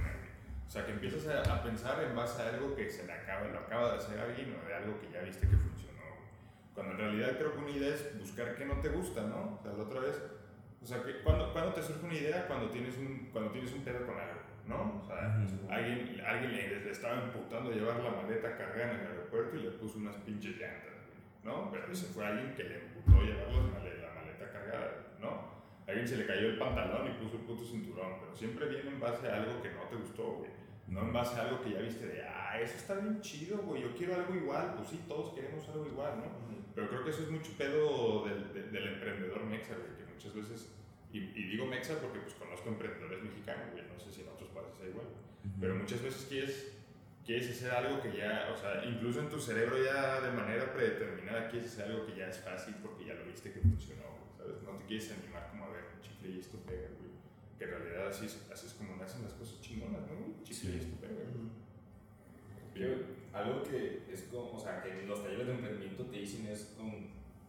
O 0.68 0.70
sea, 0.70 0.84
que 0.84 0.92
empiezas 0.92 1.26
a, 1.26 1.54
a 1.54 1.62
pensar 1.62 2.02
en 2.04 2.14
base 2.14 2.42
a 2.42 2.48
algo 2.50 2.76
que 2.76 2.90
se 2.90 3.06
le 3.06 3.12
acaba, 3.12 3.48
lo 3.48 3.58
acaba 3.60 3.92
de 3.92 3.96
hacer 3.96 4.20
alguien 4.20 4.54
o 4.54 4.68
de 4.68 4.74
algo 4.74 5.00
que 5.00 5.10
ya 5.10 5.22
viste 5.22 5.48
que 5.48 5.56
funcionó. 5.56 6.04
Cuando 6.74 6.92
en 6.92 6.98
realidad 6.98 7.38
creo 7.38 7.54
que 7.54 7.58
una 7.58 7.70
idea 7.70 7.94
es 7.94 8.18
buscar 8.18 8.54
qué 8.54 8.66
no 8.66 8.74
te 8.74 8.90
gusta, 8.90 9.22
¿no? 9.22 9.56
O 9.58 9.62
sea, 9.62 9.72
la 9.72 9.82
otra 9.84 10.00
vez, 10.00 10.22
o 10.82 10.86
sea, 10.86 11.02
que 11.02 11.22
cuando, 11.22 11.52
cuando 11.54 11.72
te 11.72 11.82
surge 11.82 12.04
una 12.04 12.14
idea, 12.14 12.46
cuando 12.46 12.68
tienes 12.68 12.98
un, 12.98 13.30
cuando 13.32 13.50
tienes 13.50 13.72
un 13.72 13.82
pedo 13.82 14.06
con 14.06 14.20
algo, 14.20 14.40
¿no? 14.66 15.00
O 15.02 15.06
sea, 15.06 15.40
Ujú. 15.42 15.72
alguien, 15.72 16.20
alguien 16.20 16.52
le, 16.52 16.80
le 16.84 16.90
estaba 16.90 17.22
emputando 17.24 17.72
llevar 17.72 18.00
la 18.00 18.10
maleta 18.10 18.54
cargada 18.58 18.92
en 18.92 19.00
el 19.00 19.06
aeropuerto 19.06 19.56
y 19.56 19.62
le 19.62 19.70
puso 19.70 19.98
unas 19.98 20.16
pinches 20.16 20.58
llantas, 20.58 21.00
¿no? 21.44 21.70
Pero 21.72 21.90
ese 21.90 22.06
fue 22.12 22.26
alguien 22.26 22.54
que 22.54 22.64
le 22.64 22.74
emputó 22.84 23.22
llevar 23.22 23.48
la 23.48 24.12
maleta 24.20 24.52
cargada, 24.52 25.16
¿no? 25.18 25.48
Alguien 25.88 26.06
se 26.06 26.18
le 26.18 26.26
cayó 26.26 26.48
el 26.48 26.58
pantalón 26.58 27.08
y 27.08 27.14
puso 27.24 27.36
el 27.38 27.42
puto 27.44 27.64
cinturón, 27.64 28.20
pero 28.20 28.36
siempre 28.36 28.68
viene 28.68 28.90
en 28.90 29.00
base 29.00 29.26
a 29.26 29.36
algo 29.36 29.62
que 29.62 29.70
no 29.70 29.80
te 29.88 29.96
gustó, 29.96 30.32
güey. 30.32 30.57
No 30.88 31.02
en 31.02 31.12
base 31.12 31.36
a 31.36 31.42
algo 31.42 31.62
que 31.62 31.72
ya 31.72 31.80
viste 31.80 32.06
de, 32.06 32.22
ah, 32.22 32.58
eso 32.60 32.76
está 32.76 32.94
bien 32.94 33.20
chido, 33.20 33.58
güey, 33.58 33.82
yo 33.82 33.94
quiero 33.94 34.14
algo 34.14 34.34
igual. 34.34 34.74
Pues 34.76 34.88
sí, 34.88 35.04
todos 35.06 35.34
queremos 35.34 35.68
algo 35.68 35.86
igual, 35.86 36.16
¿no? 36.18 36.48
Pero 36.74 36.88
creo 36.88 37.04
que 37.04 37.10
eso 37.10 37.22
es 37.22 37.30
mucho 37.30 37.52
pedo 37.58 38.24
del, 38.24 38.52
del, 38.54 38.72
del 38.72 38.88
emprendedor 38.94 39.44
mexa, 39.44 39.74
güey, 39.74 39.96
que 39.98 40.12
muchas 40.12 40.32
veces, 40.34 40.72
y, 41.12 41.18
y 41.18 41.42
digo 41.50 41.66
mexa 41.66 42.00
porque 42.00 42.20
pues 42.20 42.34
conozco 42.34 42.68
emprendedores 42.68 43.22
mexicanos, 43.22 43.72
güey, 43.72 43.84
no 43.84 43.98
sé 43.98 44.12
si 44.12 44.22
en 44.22 44.28
otros 44.28 44.48
países 44.50 44.76
sea 44.78 44.88
igual, 44.88 45.06
pero 45.60 45.74
muchas 45.74 46.00
veces 46.02 46.26
quieres, 46.28 46.72
quieres 47.26 47.50
hacer 47.50 47.72
algo 47.72 48.00
que 48.00 48.16
ya, 48.16 48.48
o 48.54 48.56
sea, 48.56 48.84
incluso 48.84 49.20
en 49.20 49.28
tu 49.28 49.40
cerebro 49.40 49.76
ya 49.82 50.20
de 50.20 50.30
manera 50.30 50.72
predeterminada 50.72 51.48
quieres 51.48 51.72
hacer 51.72 51.86
algo 51.90 52.06
que 52.06 52.14
ya 52.14 52.28
es 52.28 52.38
fácil 52.38 52.76
porque 52.80 53.06
ya 53.06 53.14
lo 53.14 53.24
viste 53.24 53.52
que 53.52 53.60
funcionó, 53.60 54.04
güey, 54.04 54.38
¿sabes? 54.38 54.62
No 54.62 54.78
te 54.78 54.84
quieres 54.86 55.10
animar 55.18 55.48
como 55.50 55.64
a 55.64 55.68
ver, 55.70 55.84
chicle 56.00 56.30
y 56.30 56.38
esto 56.38 56.58
pega, 56.64 56.88
güey. 56.96 57.10
Que 57.58 57.64
en 57.64 57.70
realidad 57.70 58.08
así 58.08 58.26
es, 58.26 58.46
así 58.52 58.66
es 58.66 58.74
como 58.74 58.96
nacen 58.96 59.24
las 59.24 59.32
cosas 59.34 59.60
chingonas, 59.60 60.02
¿no? 60.02 60.42
y 60.48 60.54
Sí. 60.54 60.96
Yo, 62.74 62.86
algo 63.32 63.62
que 63.64 64.04
es 64.08 64.22
como, 64.24 64.52
o 64.52 64.58
sea, 64.60 64.80
que 64.80 65.00
en 65.00 65.08
los 65.08 65.22
talleres 65.22 65.46
de 65.46 65.54
emprendimiento 65.54 66.04
te 66.06 66.18
dicen 66.18 66.46
es 66.46 66.74
como, 66.76 66.94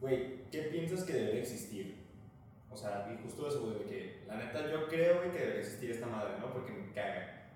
güey, 0.01 0.43
¿qué 0.51 0.63
piensas 0.63 1.03
que 1.03 1.13
debería 1.13 1.41
existir? 1.41 1.99
O 2.71 2.75
sea, 2.75 3.07
y 3.11 3.21
justo 3.23 3.47
eso, 3.47 3.61
güey, 3.61 3.79
de 3.79 3.85
que 3.85 4.23
la 4.27 4.37
neta 4.37 4.69
yo 4.71 4.87
creo, 4.87 5.17
güey, 5.17 5.31
que 5.31 5.39
debería 5.39 5.61
existir 5.61 5.91
esta 5.91 6.07
madre, 6.07 6.39
¿no? 6.39 6.51
Porque 6.51 6.71
me 6.71 6.91
caga. 6.93 7.51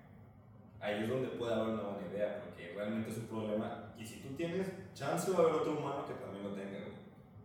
Ahí 0.80 1.02
es 1.02 1.08
donde 1.08 1.28
puede 1.28 1.54
haber 1.54 1.74
una 1.74 1.82
buena 1.82 2.08
idea, 2.08 2.40
porque 2.44 2.72
realmente 2.74 3.10
es 3.10 3.16
un 3.18 3.26
problema. 3.26 3.94
Y 3.98 4.04
si 4.04 4.20
tú 4.20 4.34
tienes 4.36 4.68
chance, 4.94 5.30
va 5.30 5.38
a 5.38 5.40
haber 5.42 5.54
otro 5.54 5.78
humano 5.78 6.04
que 6.06 6.14
también 6.14 6.44
lo 6.44 6.52
tenga, 6.52 6.78
güey. 6.80 6.94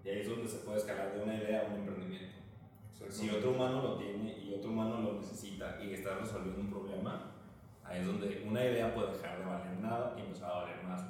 Y 0.04 0.10
ahí 0.10 0.22
es 0.22 0.30
donde 0.30 0.48
se 0.48 0.58
puede 0.58 0.78
escalar 0.78 1.14
de 1.14 1.24
una 1.24 1.36
idea 1.36 1.62
a 1.62 1.66
un 1.66 1.76
emprendimiento. 1.76 2.39
Si 3.08 3.30
otro 3.30 3.52
humano 3.52 3.82
lo 3.82 3.98
tiene 3.98 4.38
y 4.38 4.54
otro 4.54 4.72
humano 4.72 5.02
lo 5.02 5.14
necesita 5.20 5.80
y 5.82 5.94
está 5.94 6.20
resolviendo 6.20 6.62
un 6.62 6.70
problema, 6.70 7.32
ahí 7.84 8.02
es 8.02 8.06
donde 8.06 8.44
una 8.46 8.64
idea 8.64 8.94
puede 8.94 9.14
dejar 9.14 9.40
de 9.40 9.46
valer 9.46 9.80
nada 9.80 10.16
y 10.18 10.22
empezar 10.22 10.52
a 10.52 10.56
valer 10.64 10.84
más. 10.84 11.04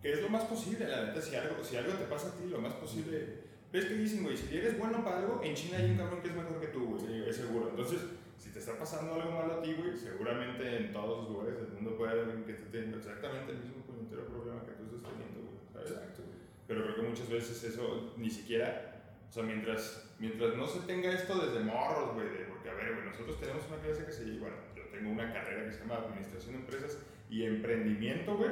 Que 0.00 0.12
es 0.12 0.22
lo 0.22 0.28
más 0.28 0.44
posible, 0.44 0.86
la 0.86 1.06
neta, 1.06 1.20
si 1.20 1.34
algo, 1.34 1.62
si 1.62 1.76
algo 1.76 1.92
te 1.92 2.04
pasa 2.04 2.28
a 2.28 2.32
ti, 2.32 2.46
lo 2.48 2.60
más 2.60 2.74
posible. 2.74 3.44
Ves 3.72 3.86
que 3.86 3.94
dicen, 3.94 4.22
güey, 4.22 4.36
si 4.36 4.56
eres 4.56 4.78
bueno 4.78 5.02
para 5.02 5.18
algo, 5.18 5.40
en 5.42 5.54
China 5.54 5.78
hay 5.78 5.90
un 5.90 5.96
cabrón 5.96 6.22
que 6.22 6.28
es 6.28 6.36
mejor 6.36 6.60
que 6.60 6.68
tú, 6.68 6.96
güey, 6.96 7.28
es 7.28 7.36
seguro. 7.36 7.70
Entonces, 7.70 8.00
si 8.38 8.50
te 8.50 8.58
está 8.58 8.78
pasando 8.78 9.14
algo 9.14 9.32
malo 9.32 9.54
a 9.54 9.62
ti, 9.62 9.74
güey, 9.74 9.96
seguramente 9.96 10.76
en 10.76 10.92
todos 10.92 11.24
los 11.24 11.30
lugares 11.30 11.60
del 11.60 11.72
mundo 11.72 11.96
puede 11.96 12.12
haber 12.12 12.24
alguien 12.26 12.44
que 12.44 12.52
esté 12.52 12.66
teniendo 12.66 12.98
exactamente 12.98 13.52
el 13.52 13.58
mismo 13.58 13.82
puñetero 13.82 14.26
problema 14.26 14.62
que 14.64 14.72
tú 14.72 14.84
estás 14.84 15.10
teniendo, 15.10 15.50
güey. 15.50 15.84
Exacto. 15.84 16.22
Pero 16.66 16.84
creo 16.84 16.96
que 16.96 17.02
muchas 17.02 17.28
veces 17.28 17.64
eso 17.64 18.12
ni 18.16 18.30
siquiera, 18.30 18.93
sea, 19.34 19.42
mientras, 19.42 20.14
mientras 20.18 20.54
no 20.56 20.66
se 20.66 20.80
tenga 20.80 21.10
esto 21.12 21.34
desde 21.44 21.60
morros, 21.64 22.14
güey, 22.14 22.28
de- 22.28 22.44
porque 22.44 22.70
a 22.70 22.74
ver, 22.74 22.94
güey, 22.94 23.06
nosotros 23.06 23.38
tenemos 23.40 23.66
una 23.68 23.78
clase 23.82 24.04
que 24.06 24.12
se 24.12 24.24
bueno, 24.38 24.56
yo 24.76 24.82
tengo 24.92 25.10
una 25.10 25.32
carrera 25.32 25.64
que 25.64 25.72
se 25.72 25.80
llama 25.80 25.96
Administración 25.96 26.52
de 26.54 26.60
Empresas 26.60 26.98
y 27.28 27.44
Emprendimiento, 27.44 28.36
güey, 28.36 28.50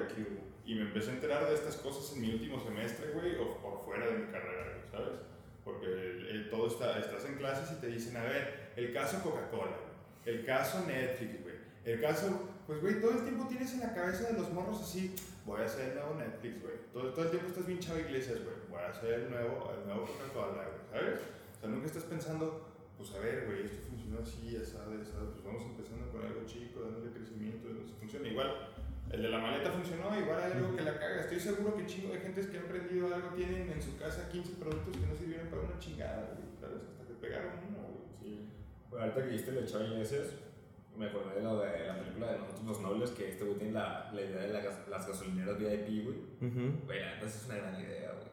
y 0.64 0.74
me 0.74 0.82
empecé 0.82 1.10
a 1.10 1.14
enterar 1.14 1.46
de 1.46 1.54
estas 1.54 1.76
cosas 1.76 2.14
en 2.16 2.22
mi 2.22 2.32
último 2.34 2.58
semestre, 2.60 3.12
güey, 3.12 3.36
o 3.36 3.58
por 3.58 3.84
fuera 3.84 4.06
de 4.06 4.18
mi 4.18 4.26
carrera, 4.32 4.64
güey, 4.76 4.90
¿sabes? 4.90 5.20
Porque 5.64 5.86
el- 5.86 6.26
el- 6.28 6.50
todo 6.50 6.66
está, 6.66 6.98
estás 6.98 7.24
en 7.26 7.36
clases 7.36 7.76
y 7.76 7.80
te 7.80 7.86
dicen, 7.88 8.16
a 8.16 8.24
ver, 8.24 8.72
el 8.76 8.92
caso 8.92 9.22
Coca-Cola, 9.22 9.76
el 10.24 10.44
caso 10.44 10.84
Netflix, 10.86 11.42
güey, 11.42 11.51
el 11.84 12.00
caso, 12.00 12.48
pues, 12.66 12.80
güey, 12.80 13.00
todo 13.00 13.12
el 13.12 13.24
tiempo 13.24 13.46
tienes 13.48 13.72
en 13.74 13.80
la 13.80 13.94
cabeza 13.94 14.28
de 14.28 14.38
los 14.38 14.52
morros 14.52 14.80
así, 14.80 15.14
voy 15.44 15.60
a 15.60 15.64
hacer 15.64 15.90
el 15.90 15.94
nuevo 15.96 16.14
Netflix, 16.14 16.62
güey. 16.62 16.74
Todo, 16.92 17.12
todo 17.12 17.24
el 17.24 17.30
tiempo 17.30 17.48
estás 17.48 17.66
bien 17.66 17.80
chavo 17.80 17.98
iglesias, 17.98 18.38
güey, 18.44 18.56
voy 18.70 18.80
a 18.80 18.90
hacer 18.90 19.14
el 19.14 19.30
nuevo, 19.30 19.72
el 19.76 19.86
nuevo 19.86 20.06
Coca-Cola, 20.06 20.64
güey, 20.68 20.82
¿sabes? 20.90 21.20
O 21.56 21.60
sea, 21.60 21.68
nunca 21.68 21.86
estás 21.86 22.04
pensando, 22.04 22.70
pues, 22.96 23.10
a 23.12 23.18
ver, 23.18 23.46
güey, 23.46 23.66
esto 23.66 23.82
funcionó 23.88 24.20
así, 24.22 24.56
asado, 24.56 24.94
asado, 25.00 25.34
pues 25.34 25.44
vamos 25.44 25.62
empezando 25.66 26.10
con 26.10 26.22
algo 26.22 26.46
chico, 26.46 26.82
dándole 26.82 27.10
crecimiento, 27.10 27.68
no 27.68 27.82
sé, 27.82 27.94
funciona 27.98 28.28
igual. 28.28 28.72
El 29.10 29.20
de 29.20 29.28
la 29.28 29.38
maleta 29.38 29.70
funcionó, 29.70 30.08
igual 30.18 30.40
hay 30.40 30.52
algo 30.52 30.74
que 30.74 30.82
la 30.82 30.98
caga. 30.98 31.20
Estoy 31.20 31.38
seguro 31.38 31.76
que 31.76 31.84
chingo 31.84 32.14
de 32.14 32.20
gentes 32.20 32.46
que 32.46 32.56
han 32.56 32.64
aprendido 32.64 33.14
algo 33.14 33.28
tienen 33.36 33.70
en 33.70 33.82
su 33.82 33.98
casa 33.98 34.30
15 34.30 34.54
productos 34.54 34.96
que 34.96 35.06
no 35.06 35.14
sirvieron 35.14 35.48
para 35.48 35.62
una 35.62 35.78
chingada, 35.78 36.32
güey, 36.32 36.48
¿sabes? 36.58 36.80
Hasta 36.88 37.04
que 37.04 37.20
pegaron 37.20 37.52
uno, 37.68 37.78
güey. 37.92 38.08
Sí. 38.22 38.48
Bueno, 38.88 39.04
ahorita 39.04 39.22
que 39.22 39.28
dijiste 39.28 39.50
el 39.50 39.56
de 39.56 39.66
Chava 39.66 39.84
Iglesias, 39.84 40.26
me 40.96 41.06
acordé 41.06 41.36
de, 41.36 41.42
lo 41.42 41.58
de 41.58 41.86
la 41.86 41.98
película 41.98 42.32
de 42.32 42.38
Nosotros 42.38 42.64
los 42.64 42.80
Nobles, 42.80 43.10
que 43.10 43.30
este 43.30 43.44
güey 43.44 43.56
tiene 43.58 43.72
la, 43.72 44.10
la 44.12 44.20
idea 44.20 44.42
de 44.42 44.52
la 44.52 44.62
las 44.88 45.06
gasolineras 45.06 45.58
VIP, 45.58 46.04
güey. 46.04 46.18
Güey, 46.86 47.00
la 47.00 47.14
neta 47.14 47.26
es 47.26 47.46
una 47.46 47.56
gran 47.56 47.80
idea, 47.80 48.12
güey. 48.12 48.28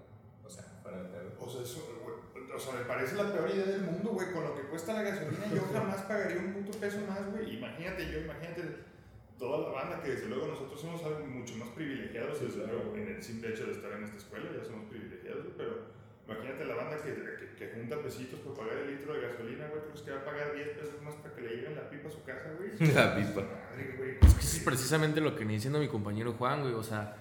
O 0.45 0.49
sea, 0.49 0.65
para 0.83 0.99
el. 0.99 1.07
O 1.39 1.49
sea, 1.49 1.61
eso, 1.61 2.01
güey, 2.03 2.49
o 2.53 2.59
sea, 2.59 2.73
me 2.73 2.85
parece 2.85 3.15
la 3.15 3.31
peor 3.31 3.49
idea 3.49 3.65
del 3.65 3.81
mundo, 3.81 4.11
güey. 4.11 4.31
Con 4.31 4.43
lo 4.43 4.55
que 4.55 4.63
cuesta 4.63 4.93
la 4.93 5.03
gasolina, 5.03 5.47
yo 5.53 5.61
jamás 5.71 6.01
pagaría 6.03 6.37
un 6.37 6.53
puto 6.53 6.77
peso 6.77 6.99
más, 7.07 7.31
güey. 7.31 7.57
Imagínate, 7.57 8.11
yo, 8.11 8.19
imagínate 8.19 8.89
toda 9.37 9.69
la 9.69 9.73
banda 9.73 10.03
que 10.03 10.09
desde 10.09 10.27
luego 10.27 10.47
nosotros 10.47 10.79
somos 10.79 11.01
algo 11.03 11.25
mucho 11.25 11.55
más 11.55 11.69
privilegiados, 11.69 12.41
desde 12.41 12.67
luego, 12.67 12.93
en 12.95 13.07
el 13.07 13.23
simple 13.23 13.49
hecho 13.51 13.65
de 13.67 13.71
estar 13.71 13.91
en 13.93 14.03
esta 14.03 14.17
escuela, 14.17 14.49
ya 14.51 14.65
somos 14.65 14.89
privilegiados, 14.89 15.45
pero 15.55 15.99
imagínate 16.29 16.65
la 16.65 16.75
banda 16.75 16.98
que, 16.98 17.13
que, 17.13 17.55
que 17.55 17.74
junta 17.74 17.98
pesitos 18.01 18.39
por 18.41 18.53
pagar 18.53 18.77
el 18.77 18.95
litro 18.95 19.13
de 19.13 19.21
gasolina, 19.21 19.67
güey, 19.67 19.81
pues 19.89 20.01
que 20.01 20.12
va 20.12 20.19
a 20.19 20.25
pagar 20.25 20.53
10 20.53 20.67
pesos 20.69 21.01
más 21.01 21.15
para 21.15 21.33
que 21.33 21.41
le 21.41 21.55
lleguen 21.55 21.75
la 21.75 21.89
pipa 21.89 22.07
a 22.07 22.12
su 22.12 22.24
casa, 22.24 22.53
güey. 22.57 22.93
La 22.93 23.15
pipa. 23.15 23.41
Madre, 23.41 23.95
güey. 23.98 24.12
Es 24.21 24.33
que 24.36 24.41
eso 24.41 24.57
es 24.57 24.63
precisamente 24.63 25.21
lo 25.21 25.36
que 25.36 25.45
me 25.45 25.53
diciendo 25.53 25.79
mi 25.79 25.88
compañero 25.88 26.33
Juan, 26.33 26.62
güey. 26.62 26.74
O 26.74 26.83
sea, 26.83 27.15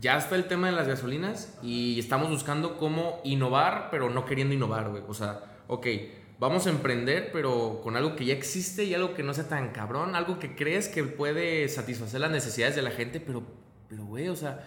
ya 0.00 0.18
está 0.18 0.34
el 0.34 0.48
tema 0.48 0.68
de 0.68 0.72
las 0.74 0.88
gasolinas 0.88 1.56
y 1.62 1.98
estamos 1.98 2.28
buscando 2.28 2.76
cómo 2.76 3.20
innovar, 3.24 3.88
pero 3.90 4.10
no 4.10 4.24
queriendo 4.24 4.54
innovar, 4.54 4.90
güey. 4.90 5.02
O 5.06 5.14
sea, 5.14 5.62
ok, 5.68 5.86
vamos 6.38 6.66
a 6.66 6.70
emprender, 6.70 7.30
pero 7.32 7.80
con 7.82 7.96
algo 7.96 8.16
que 8.16 8.24
ya 8.24 8.34
existe 8.34 8.84
y 8.84 8.94
algo 8.94 9.14
que 9.14 9.22
no 9.22 9.34
sea 9.34 9.48
tan 9.48 9.70
cabrón, 9.72 10.14
algo 10.14 10.38
que 10.38 10.54
crees 10.54 10.88
que 10.88 11.04
puede 11.04 11.68
satisfacer 11.68 12.20
las 12.20 12.30
necesidades 12.30 12.76
de 12.76 12.82
la 12.82 12.90
gente, 12.90 13.20
pero, 13.20 13.42
pero, 13.88 14.04
güey, 14.04 14.28
o 14.28 14.36
sea, 14.36 14.64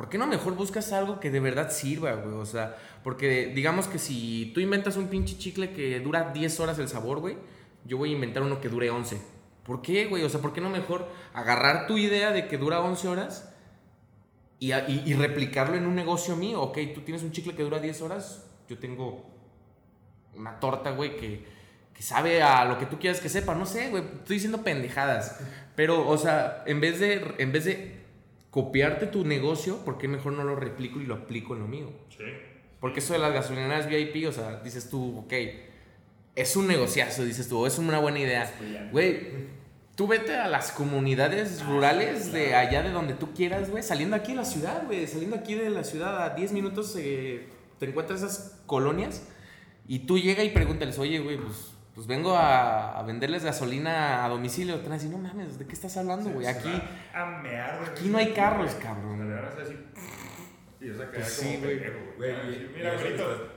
¿por 0.00 0.08
qué 0.08 0.16
no 0.16 0.26
mejor 0.26 0.54
buscas 0.54 0.94
algo 0.94 1.20
que 1.20 1.30
de 1.30 1.40
verdad 1.40 1.70
sirva, 1.70 2.14
güey? 2.14 2.34
O 2.36 2.46
sea, 2.46 2.74
porque 3.04 3.52
digamos 3.54 3.86
que 3.86 3.98
si 3.98 4.50
tú 4.54 4.60
inventas 4.60 4.96
un 4.96 5.08
pinche 5.08 5.36
chicle 5.36 5.74
que 5.74 6.00
dura 6.00 6.30
10 6.32 6.58
horas 6.60 6.78
el 6.78 6.88
sabor, 6.88 7.20
güey, 7.20 7.36
yo 7.84 7.98
voy 7.98 8.08
a 8.08 8.14
inventar 8.14 8.42
uno 8.42 8.62
que 8.62 8.70
dure 8.70 8.88
11. 8.88 9.20
¿Por 9.62 9.82
qué, 9.82 10.06
güey? 10.06 10.24
O 10.24 10.30
sea, 10.30 10.40
¿por 10.40 10.54
qué 10.54 10.62
no 10.62 10.70
mejor 10.70 11.06
agarrar 11.34 11.86
tu 11.86 11.98
idea 11.98 12.32
de 12.32 12.48
que 12.48 12.56
dura 12.56 12.80
11 12.80 13.08
horas 13.08 13.52
y, 14.58 14.72
y 14.72 15.12
replicarlo 15.12 15.76
en 15.76 15.84
un 15.84 15.94
negocio 15.94 16.34
mío? 16.34 16.62
Ok, 16.62 16.78
tú 16.94 17.02
tienes 17.02 17.22
un 17.22 17.32
chicle 17.32 17.54
que 17.54 17.62
dura 17.62 17.78
10 17.78 18.00
horas, 18.00 18.48
yo 18.70 18.78
tengo 18.78 19.26
una 20.34 20.60
torta, 20.60 20.92
güey, 20.92 21.18
que, 21.18 21.44
que 21.92 22.02
sabe 22.02 22.42
a 22.42 22.64
lo 22.64 22.78
que 22.78 22.86
tú 22.86 22.98
quieras 22.98 23.20
que 23.20 23.28
sepa. 23.28 23.54
No 23.54 23.66
sé, 23.66 23.90
güey, 23.90 24.02
estoy 24.02 24.36
diciendo 24.36 24.62
pendejadas. 24.62 25.40
Pero, 25.76 26.08
o 26.08 26.16
sea, 26.16 26.64
en 26.64 26.80
vez 26.80 27.00
de, 27.00 27.34
en 27.36 27.52
vez 27.52 27.66
de 27.66 27.99
copiarte 28.50 29.06
tu 29.06 29.24
negocio, 29.24 29.78
¿por 29.84 29.98
qué 29.98 30.08
mejor 30.08 30.32
no 30.32 30.44
lo 30.44 30.56
replico 30.56 31.00
y 31.00 31.06
lo 31.06 31.14
aplico 31.14 31.54
en 31.54 31.60
lo 31.60 31.68
mío? 31.68 31.90
Sí. 32.16 32.24
Porque 32.80 33.00
eso 33.00 33.12
de 33.12 33.18
las 33.18 33.32
gasolineras 33.32 33.88
VIP, 33.88 34.26
o 34.28 34.32
sea, 34.32 34.60
dices 34.60 34.88
tú, 34.88 35.18
ok, 35.18 35.32
es 36.34 36.56
un 36.56 36.66
negociazo, 36.66 37.24
dices 37.24 37.48
tú, 37.48 37.66
es 37.66 37.78
una 37.78 37.98
buena 37.98 38.20
idea. 38.20 38.50
Güey, 38.90 39.50
tú 39.94 40.06
vete 40.06 40.34
a 40.34 40.48
las 40.48 40.72
comunidades 40.72 41.64
rurales 41.66 42.32
de 42.32 42.54
allá 42.54 42.82
de 42.82 42.90
donde 42.90 43.14
tú 43.14 43.34
quieras, 43.34 43.70
güey, 43.70 43.82
saliendo 43.82 44.16
aquí 44.16 44.32
de 44.32 44.38
la 44.38 44.44
ciudad, 44.44 44.84
güey, 44.86 45.06
saliendo 45.06 45.36
aquí 45.36 45.54
de 45.54 45.68
la 45.68 45.84
ciudad 45.84 46.22
a 46.22 46.30
10 46.34 46.52
minutos 46.52 46.96
eh, 46.98 47.46
te 47.78 47.86
encuentras 47.86 48.22
esas 48.22 48.62
colonias 48.66 49.26
y 49.86 50.00
tú 50.00 50.18
llega 50.18 50.42
y 50.42 50.50
pregúntales, 50.50 50.98
oye, 50.98 51.18
güey, 51.18 51.36
pues, 51.36 51.69
pues 51.94 52.06
vengo 52.06 52.36
a, 52.36 52.98
a 52.98 53.02
venderles 53.02 53.44
gasolina 53.44 54.24
a 54.24 54.28
domicilio. 54.28 54.76
Te 54.76 54.82
van 54.84 54.92
a 54.92 54.94
decir, 54.96 55.10
no 55.10 55.18
mames, 55.18 55.58
¿de 55.58 55.66
qué 55.66 55.72
estás 55.72 55.96
hablando, 55.96 56.30
güey? 56.30 56.46
Aquí, 56.46 56.70
aquí 57.12 58.08
no 58.08 58.18
hay 58.18 58.32
carros, 58.32 58.74
Le 58.74 58.80
cabrón. 58.82 59.18
van 59.18 59.44
a 59.44 59.48
hacer 59.48 59.62
así. 59.62 59.76
Y 60.80 60.86
quedar 60.86 61.10
Pues 61.10 61.38
como 61.38 61.50
sí, 61.50 61.56
güey. 61.58 61.78
pendejo, 61.78 61.98
Güey, 62.16 62.32
Van 62.32 62.40
a 62.40 62.44
decir, 62.44 62.70
y- 62.70 62.76
Mira, 62.76 62.92
y 62.92 62.94
eso, 62.96 63.04
que 63.04 63.10
bonito. 63.10 63.32
estás, 63.32 63.48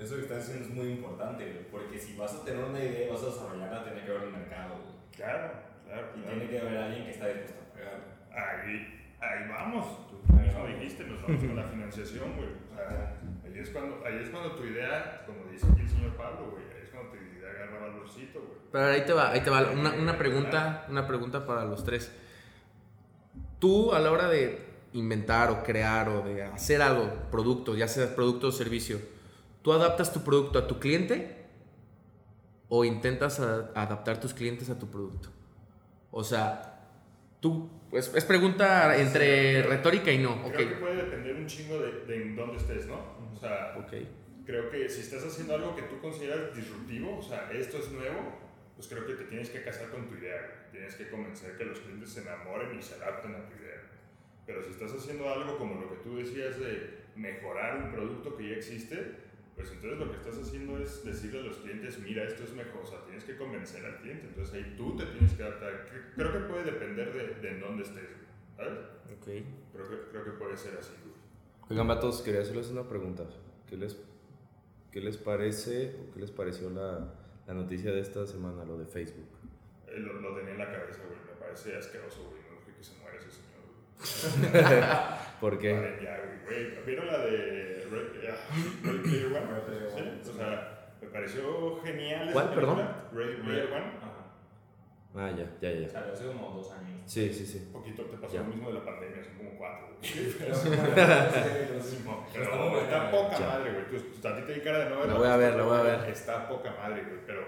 eso 0.00 0.14
que 0.16 0.22
estás 0.22 0.38
diciendo 0.38 0.64
es 0.68 0.74
muy 0.74 0.88
importante, 0.92 1.44
güey, 1.44 1.70
porque 1.70 1.98
si 1.98 2.16
vas 2.16 2.34
a 2.34 2.44
tener 2.44 2.64
una 2.64 2.78
idea 2.80 3.06
y 3.06 3.10
vas 3.10 3.22
a 3.22 3.26
desarrollarla, 3.26 3.84
tiene 3.84 4.04
que 4.04 4.10
haber 4.10 4.24
un 4.28 4.32
mercado, 4.32 4.74
güey. 4.82 4.94
Claro, 5.14 5.52
claro. 5.86 6.06
Y 6.16 6.20
claro. 6.22 6.36
tiene 6.38 6.50
que 6.50 6.58
haber 6.60 6.76
alguien 6.78 7.04
que 7.04 7.10
está 7.12 7.26
dispuesto 7.28 7.60
a 7.62 7.72
pagar. 7.74 8.00
Ahí, 8.32 9.14
ahí 9.20 9.48
vamos. 9.48 10.08
Tú 10.10 10.32
mismo 10.34 10.66
dijiste, 10.66 11.04
nos 11.04 11.22
vamos 11.22 11.44
con 11.44 11.54
la 11.56 11.62
financiación, 11.64 12.34
güey. 12.36 12.48
O 12.72 12.74
sea, 12.74 13.14
ahí 13.44 13.58
es, 13.60 13.70
cuando, 13.70 14.02
ahí 14.04 14.18
es 14.22 14.30
cuando 14.30 14.56
tu 14.56 14.64
idea, 14.64 15.22
como 15.26 15.44
dice 15.52 15.66
aquí 15.70 15.82
el 15.82 15.88
señor 15.88 16.16
Pablo, 16.16 16.50
güey, 16.50 16.61
ahí 17.62 17.68
es 17.68 17.70
cuando 17.70 18.12
tu 18.12 18.18
idea 18.18 18.24
agarra 18.24 18.32
valorcito, 18.32 18.38
güey. 18.40 18.52
Pero 18.72 18.84
ahí 18.86 19.04
te 19.04 19.12
va, 19.12 19.30
ahí 19.30 19.40
te 19.40 19.50
va. 19.50 19.70
Una, 19.70 19.92
una 19.94 20.18
pregunta, 20.18 20.86
una 20.88 21.06
pregunta 21.06 21.46
para 21.46 21.64
los 21.64 21.84
tres. 21.84 22.10
Tú 23.58 23.92
a 23.92 24.00
la 24.00 24.10
hora 24.10 24.28
de 24.28 24.58
inventar 24.92 25.50
o 25.50 25.62
crear 25.62 26.08
o 26.08 26.22
de 26.22 26.42
hacer 26.42 26.82
algo, 26.82 27.08
producto, 27.30 27.74
ya 27.76 27.88
sea 27.88 28.14
producto 28.14 28.48
o 28.48 28.52
servicio, 28.52 28.98
¿tú 29.62 29.72
adaptas 29.72 30.12
tu 30.12 30.20
producto 30.22 30.58
a 30.58 30.66
tu 30.66 30.78
cliente 30.78 31.46
o 32.68 32.84
intentas 32.84 33.40
a- 33.40 33.70
adaptar 33.74 34.20
tus 34.20 34.34
clientes 34.34 34.68
a 34.70 34.78
tu 34.78 34.90
producto? 34.90 35.28
O 36.10 36.24
sea, 36.24 36.80
tú, 37.40 37.70
pues, 37.90 38.12
es 38.14 38.24
pregunta 38.24 38.96
entre 38.98 39.62
retórica 39.62 40.10
y 40.10 40.18
no. 40.18 40.42
Creo 40.52 40.68
que 40.68 40.74
puede 40.76 40.96
depender 40.96 41.36
un 41.36 41.46
chingo 41.46 41.78
de, 41.78 42.04
de 42.06 42.34
dónde 42.34 42.56
estés, 42.58 42.86
¿no? 42.86 42.96
O 43.34 43.36
sea, 43.40 43.74
ok. 43.78 43.92
Creo 44.52 44.68
que 44.70 44.86
si 44.90 45.00
estás 45.00 45.24
haciendo 45.24 45.54
algo 45.54 45.74
que 45.74 45.80
tú 45.82 45.98
consideras 45.98 46.54
disruptivo, 46.54 47.16
o 47.18 47.22
sea, 47.22 47.50
esto 47.52 47.78
es 47.78 47.90
nuevo, 47.90 48.38
pues 48.76 48.86
creo 48.86 49.06
que 49.06 49.14
te 49.14 49.24
tienes 49.24 49.48
que 49.48 49.62
casar 49.62 49.88
con 49.88 50.06
tu 50.08 50.14
idea. 50.16 50.68
Tienes 50.70 50.94
que 50.94 51.08
convencer 51.08 51.56
que 51.56 51.64
los 51.64 51.78
clientes 51.80 52.10
se 52.10 52.20
enamoren 52.20 52.78
y 52.78 52.82
se 52.82 52.94
adapten 52.96 53.34
a 53.34 53.48
tu 53.48 53.54
idea. 53.56 53.80
Pero 54.44 54.62
si 54.62 54.70
estás 54.72 54.92
haciendo 54.92 55.26
algo 55.32 55.56
como 55.56 55.80
lo 55.80 55.88
que 55.88 55.96
tú 56.04 56.16
decías 56.18 56.58
de 56.60 56.98
mejorar 57.16 57.78
un 57.82 57.92
producto 57.92 58.36
que 58.36 58.50
ya 58.50 58.56
existe, 58.56 58.96
pues 59.56 59.70
entonces 59.70 59.98
lo 59.98 60.10
que 60.10 60.16
estás 60.18 60.36
haciendo 60.38 60.78
es 60.78 61.02
decirle 61.02 61.40
a 61.40 61.42
los 61.44 61.56
clientes, 61.58 61.98
mira, 62.00 62.24
esto 62.24 62.44
es 62.44 62.52
mejor, 62.52 62.82
o 62.82 62.86
sea, 62.86 63.02
tienes 63.06 63.24
que 63.24 63.36
convencer 63.38 63.84
al 63.86 63.96
cliente, 64.02 64.26
entonces 64.28 64.54
ahí 64.54 64.74
tú 64.76 64.96
te 64.98 65.06
tienes 65.06 65.32
que 65.32 65.42
adaptar. 65.44 65.86
Cre- 65.90 66.14
Creo 66.14 66.32
que 66.32 66.38
puede 66.52 66.64
depender 66.64 67.10
de, 67.14 67.40
de 67.40 67.48
en 67.54 67.60
dónde 67.60 67.84
estés, 67.84 68.08
¿sabes? 68.56 68.78
Ok. 69.16 69.26
Creo 69.72 69.88
que, 69.88 69.96
creo 70.10 70.24
que 70.24 70.30
puede 70.32 70.56
ser 70.58 70.76
así. 70.78 70.92
Oigan, 71.70 71.86
vatos, 71.88 72.20
quería 72.20 72.42
hacerles 72.42 72.68
una 72.68 72.86
pregunta. 72.86 73.24
¿Qué 73.68 73.76
les, 73.78 73.96
qué 74.92 75.00
les 75.00 75.16
parece 75.16 75.96
o 76.00 76.12
qué 76.12 76.20
les 76.20 76.30
pareció 76.30 76.70
la, 76.70 77.12
la 77.46 77.54
noticia 77.54 77.90
de 77.90 78.00
esta 78.00 78.26
semana, 78.26 78.64
lo 78.64 78.78
de 78.78 78.86
Facebook? 78.86 79.26
Eh, 79.88 79.98
lo, 79.98 80.20
lo 80.20 80.36
tenía 80.36 80.52
en 80.52 80.58
la 80.58 80.70
cabeza, 80.70 81.00
güey, 81.08 81.18
me 81.26 81.40
parece 81.40 81.76
asqueroso, 81.76 82.28
güey, 82.28 82.42
no 82.42 82.60
dije 82.60 82.76
que 82.76 82.84
se 82.84 82.94
muera 83.00 83.18
ese 83.18 83.30
señor, 83.30 84.52
güey. 84.52 84.82
¿Por 85.40 85.58
qué? 85.58 85.72
Vale, 85.72 85.98
ya, 86.02 86.20
güey. 86.46 86.84
¿Vieron 86.86 87.06
la 87.06 87.18
de 87.18 87.88
Ready 87.90 88.98
Player 89.02 89.26
One? 89.26 90.20
O 90.20 90.32
sea, 90.32 90.94
me 91.00 91.08
pareció 91.08 91.80
genial. 91.82 92.30
¿Cuál, 92.32 92.54
perdón? 92.54 92.88
Ready 93.12 93.42
Player 93.42 93.72
One. 93.72 94.01
Ah, 95.14 95.30
ya, 95.30 95.44
ya, 95.60 95.70
ya. 95.80 95.88
Salió 95.88 96.12
hace 96.12 96.26
como 96.26 96.50
dos 96.56 96.72
años. 96.72 97.02
Sí, 97.06 97.32
sí, 97.32 97.44
sí. 97.46 97.64
Un 97.66 97.72
poquito 97.72 98.02
te 98.04 98.16
pasó 98.16 98.34
Ya. 98.34 98.40
lo 98.40 98.46
mismo 98.46 98.68
de 98.68 98.74
la 98.74 98.84
pandemia, 98.84 99.22
son 99.22 99.34
como 99.36 99.50
cuatro. 99.58 99.88
güey. 100.00 100.32
Pero, 102.32 102.78
Está 102.80 103.10
poca 103.10 103.38
ya. 103.38 103.46
madre, 103.46 103.72
güey. 103.72 103.86
Tú- 103.90 104.20
tú- 104.20 104.28
A 104.28 104.36
ti 104.36 104.42
te 104.46 104.54
di 104.54 104.60
cara 104.60 104.78
de 104.84 104.90
no 104.90 104.96
verla, 104.98 105.12
La 105.14 105.18
voy 105.18 105.28
a 105.28 105.36
ver, 105.36 105.50
está 105.50 105.58
la 105.58 105.64
voy 105.64 105.78
a 105.78 105.82
ver. 105.82 106.10
Está 106.10 106.48
poca 106.48 106.70
madre, 106.78 107.02
güey. 107.04 107.20
Pero 107.26 107.42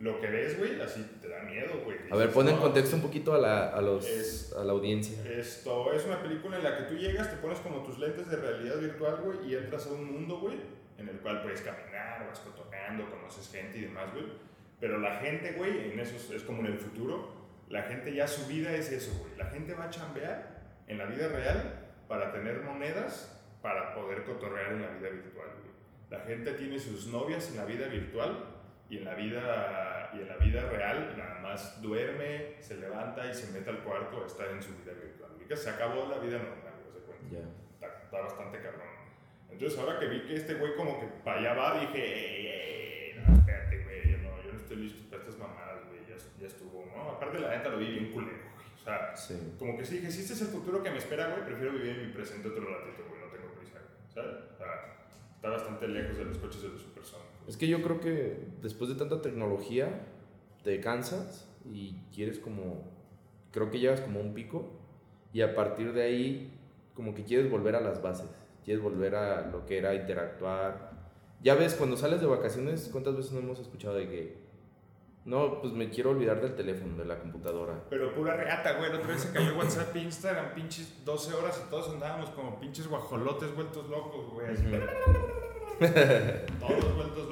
lo 0.00 0.20
que 0.20 0.26
ves, 0.26 0.58
güey, 0.58 0.80
así 0.80 1.02
te 1.22 1.28
da 1.28 1.42
miedo, 1.42 1.72
güey. 1.84 1.96
A 2.10 2.16
ver, 2.16 2.30
pon 2.30 2.48
en 2.48 2.56
contexto 2.58 2.96
un 2.96 3.02
poquito 3.02 3.34
a 3.34 3.38
la, 3.38 3.68
a 3.68 3.80
los, 3.80 4.06
Es- 4.06 4.52
a 4.52 4.62
la 4.64 4.72
audiencia. 4.72 5.18
Esto 5.30 5.92
es 5.92 6.04
una 6.04 6.22
película 6.22 6.56
en 6.58 6.64
la 6.64 6.76
que 6.76 6.82
tú 6.84 6.94
llegas, 6.94 7.30
te 7.30 7.36
pones 7.38 7.58
como 7.60 7.82
tus 7.82 7.98
lentes 7.98 8.28
de 8.30 8.36
realidad 8.36 8.78
virtual, 8.78 9.20
güey, 9.24 9.50
y 9.50 9.54
entras 9.54 9.86
a 9.86 9.92
un 9.92 10.04
mundo, 10.12 10.38
güey, 10.40 10.58
en 10.98 11.08
el 11.08 11.18
cual 11.20 11.42
puedes 11.42 11.62
caminar, 11.62 12.26
vas 12.28 12.40
cotorreando, 12.40 13.08
conoces 13.10 13.50
gente 13.50 13.78
y 13.78 13.82
demás, 13.82 14.12
güey. 14.12 14.26
Pero 14.80 14.98
la 14.98 15.16
gente, 15.16 15.52
güey, 15.52 15.92
en 15.92 16.00
eso 16.00 16.34
es, 16.34 16.42
como 16.42 16.60
en 16.60 16.66
el 16.66 16.78
futuro, 16.78 17.34
la 17.68 17.82
gente 17.82 18.14
ya 18.14 18.26
su 18.26 18.46
vida 18.46 18.72
es 18.72 18.92
eso, 18.92 19.18
güey. 19.18 19.36
La 19.36 19.46
gente 19.46 19.74
va 19.74 19.84
a 19.84 19.90
chambear 19.90 20.62
en 20.86 20.98
la 20.98 21.06
vida 21.06 21.28
real 21.28 21.86
para 22.08 22.32
tener 22.32 22.62
monedas 22.62 23.32
para 23.62 23.94
poder 23.94 24.24
cotorrear 24.24 24.72
en 24.72 24.82
la 24.82 24.88
vida 24.88 25.08
virtual, 25.08 25.48
güey. 25.60 25.72
La 26.10 26.20
gente 26.20 26.52
tiene 26.52 26.78
sus 26.78 27.08
novias 27.08 27.50
en 27.50 27.56
la 27.56 27.64
vida 27.64 27.88
virtual 27.88 28.44
y 28.88 28.98
en 28.98 29.04
la 29.04 29.14
vida, 29.14 30.10
y 30.14 30.20
en 30.20 30.28
la 30.28 30.36
vida 30.36 30.60
real 30.70 31.14
nada 31.16 31.40
más 31.40 31.82
duerme, 31.82 32.54
se 32.60 32.76
levanta 32.76 33.28
y 33.28 33.34
se 33.34 33.50
mete 33.52 33.70
al 33.70 33.82
cuarto 33.82 34.22
a 34.22 34.26
estar 34.26 34.48
en 34.50 34.62
su 34.62 34.76
vida 34.76 34.92
virtual. 34.92 35.30
Que 35.48 35.56
se 35.56 35.70
acabó 35.70 36.06
la 36.08 36.18
vida 36.18 36.38
normal, 36.38 36.74
güey, 36.82 36.92
se 36.92 37.00
cuenta. 37.00 37.24
Ya. 37.30 37.38
Está, 37.74 38.02
está 38.04 38.20
bastante 38.20 38.60
cabrón. 38.60 38.86
Entonces 39.50 39.78
ahora 39.78 39.98
que 39.98 40.06
vi 40.06 40.22
que 40.22 40.34
este 40.34 40.54
güey 40.54 40.74
como 40.76 41.00
que 41.00 41.06
para 41.24 41.38
allá 41.38 41.54
va, 41.54 41.80
dije, 41.80 42.04
ey, 42.04 42.46
ey, 42.46 42.95
estoy 44.76 44.82
listo 44.84 45.10
para 45.10 45.22
estas 45.22 45.38
mamadas, 45.38 45.80
güey, 45.88 46.00
ya, 46.08 46.16
ya 46.40 46.46
estuvo, 46.46 46.84
¿no? 46.94 47.10
Aparte 47.10 47.38
la 47.38 47.56
neta 47.56 47.68
lo 47.70 47.78
vi 47.78 47.86
bien 47.86 48.12
culero, 48.12 48.36
güey. 48.36 48.66
O 48.80 48.84
sea, 48.84 49.16
Sí. 49.16 49.34
como 49.58 49.76
que 49.76 49.84
sí 49.84 49.96
dije, 49.96 50.10
si 50.10 50.20
este 50.20 50.34
es 50.34 50.40
el 50.42 50.48
futuro 50.48 50.82
que 50.82 50.90
me 50.90 50.98
espera, 50.98 51.30
güey, 51.30 51.44
prefiero 51.46 51.72
vivir 51.72 51.90
en 51.98 52.06
mi 52.08 52.12
presente 52.12 52.48
otro 52.48 52.64
ratito, 52.64 53.04
güey, 53.08 53.20
no 53.20 53.28
tengo 53.28 53.52
prisa, 53.58 53.78
güey, 53.80 54.12
¿sabes? 54.12 54.36
O 54.54 54.56
sea, 54.56 54.96
está 55.34 55.48
bastante 55.50 55.88
lejos 55.88 56.16
de 56.18 56.24
los 56.26 56.38
coches 56.38 56.62
de 56.62 56.68
los 56.68 56.80
supersónicos. 56.82 57.48
Es 57.48 57.56
que 57.56 57.66
yo 57.68 57.82
creo 57.82 58.00
que 58.00 58.38
después 58.62 58.90
de 58.90 58.96
tanta 58.96 59.22
tecnología 59.22 59.88
te 60.62 60.80
cansas 60.80 61.48
y 61.64 61.94
quieres 62.14 62.38
como, 62.38 62.84
creo 63.52 63.70
que 63.70 63.78
llegas 63.78 64.00
como 64.00 64.20
un 64.20 64.34
pico 64.34 64.70
y 65.32 65.40
a 65.42 65.54
partir 65.54 65.92
de 65.92 66.02
ahí 66.02 66.52
como 66.94 67.14
que 67.14 67.24
quieres 67.24 67.50
volver 67.50 67.76
a 67.76 67.80
las 67.80 68.02
bases, 68.02 68.28
quieres 68.64 68.82
volver 68.82 69.14
a 69.14 69.46
lo 69.48 69.64
que 69.66 69.78
era 69.78 69.94
interactuar. 69.94 70.90
Ya 71.42 71.54
ves, 71.54 71.74
cuando 71.74 71.96
sales 71.96 72.20
de 72.20 72.26
vacaciones, 72.26 72.88
¿cuántas 72.90 73.16
veces 73.16 73.32
no 73.32 73.40
hemos 73.40 73.58
escuchado 73.60 73.94
de 73.94 74.08
que, 74.08 74.45
no, 75.26 75.60
pues 75.60 75.72
me 75.72 75.90
quiero 75.90 76.10
olvidar 76.10 76.40
del 76.40 76.54
teléfono, 76.54 76.96
de 76.96 77.04
la 77.04 77.18
computadora? 77.18 77.74
Pero 77.90 78.14
pura 78.14 78.36
reata, 78.36 78.74
güey. 78.74 78.90
La 78.90 78.98
otra 78.98 79.08
vez 79.08 79.22
se 79.22 79.32
cayó 79.32 79.56
WhatsApp 79.56 79.94
e 79.96 79.98
Instagram, 80.00 80.54
pinches 80.54 81.04
12 81.04 81.34
horas 81.34 81.62
y 81.66 81.70
todos 81.70 81.90
andábamos 81.90 82.30
como 82.30 82.58
pinches 82.60 82.86
guajolotes 82.88 83.54
vueltos 83.54 83.88
locos, 83.88 84.30
güey. 84.32 84.46
así, 84.52 84.64
Todos 86.60 86.94
vueltos. 86.96 87.25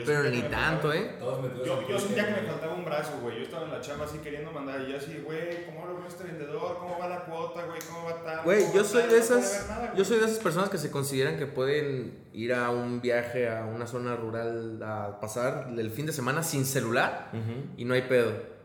Yo 0.00 0.06
Pero 0.06 0.22
ni 0.24 0.42
tanto, 0.42 0.92
¿eh? 0.92 1.16
Todos 1.18 1.42
metidos 1.42 1.66
Yo, 1.66 1.88
yo 1.88 1.98
sentía 1.98 2.26
que 2.26 2.42
me 2.42 2.48
faltaba 2.48 2.74
un 2.74 2.84
brazo, 2.84 3.12
güey. 3.22 3.36
Yo 3.36 3.42
estaba 3.42 3.64
en 3.64 3.70
la 3.72 3.80
chamba 3.80 4.04
así 4.06 4.18
queriendo 4.18 4.50
mandar 4.50 4.80
y 4.80 4.90
yo 4.90 4.96
así, 4.96 5.22
güey, 5.24 5.66
¿cómo 5.66 5.82
hablo 5.82 5.96
con 5.96 6.06
este 6.06 6.24
vendedor? 6.24 6.78
¿Cómo 6.78 6.98
va 6.98 7.08
la 7.08 7.24
cuota, 7.24 7.64
güey? 7.66 7.78
¿Cómo 7.88 8.04
va 8.04 8.22
tal? 8.24 8.44
Güey, 8.44 8.62
¿Cómo 8.62 8.74
yo 8.74 8.84
soy 8.84 9.08
de 9.08 9.18
esas, 9.18 9.68
yo 9.96 10.04
soy 10.04 10.18
de 10.18 10.24
esas 10.24 10.38
personas 10.38 10.68
que 10.68 10.78
se 10.78 10.90
consideran 10.90 11.38
que 11.38 11.46
pueden 11.46 12.26
ir 12.32 12.52
a 12.52 12.70
un 12.70 13.00
viaje 13.00 13.48
a 13.48 13.66
una 13.66 13.86
zona 13.86 14.16
rural 14.16 14.82
a 14.82 15.20
pasar 15.20 15.68
el 15.76 15.90
fin 15.90 16.06
de 16.06 16.12
semana 16.12 16.42
sin 16.42 16.64
celular 16.64 17.30
y 17.76 17.84
no 17.84 17.94
hay 17.94 18.02
pedo. 18.02 18.60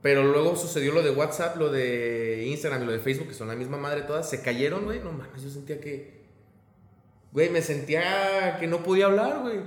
Pero 0.00 0.22
luego 0.22 0.54
sucedió 0.54 0.92
lo 0.92 1.02
de 1.02 1.10
WhatsApp, 1.10 1.56
lo 1.56 1.70
de 1.70 2.44
Instagram 2.46 2.82
y 2.82 2.86
lo 2.86 2.92
de 2.92 3.00
Facebook, 3.00 3.28
que 3.28 3.34
son 3.34 3.48
la 3.48 3.56
misma 3.56 3.78
madre 3.78 4.02
todas, 4.02 4.30
se 4.30 4.42
cayeron, 4.42 4.84
güey. 4.84 5.00
No 5.00 5.12
mames, 5.12 5.42
yo 5.42 5.50
sentía 5.50 5.80
que. 5.80 6.17
Güey, 7.32 7.50
me 7.50 7.60
sentía 7.62 8.56
que 8.58 8.66
no 8.66 8.82
podía 8.82 9.06
hablar, 9.06 9.40
güey. 9.40 9.60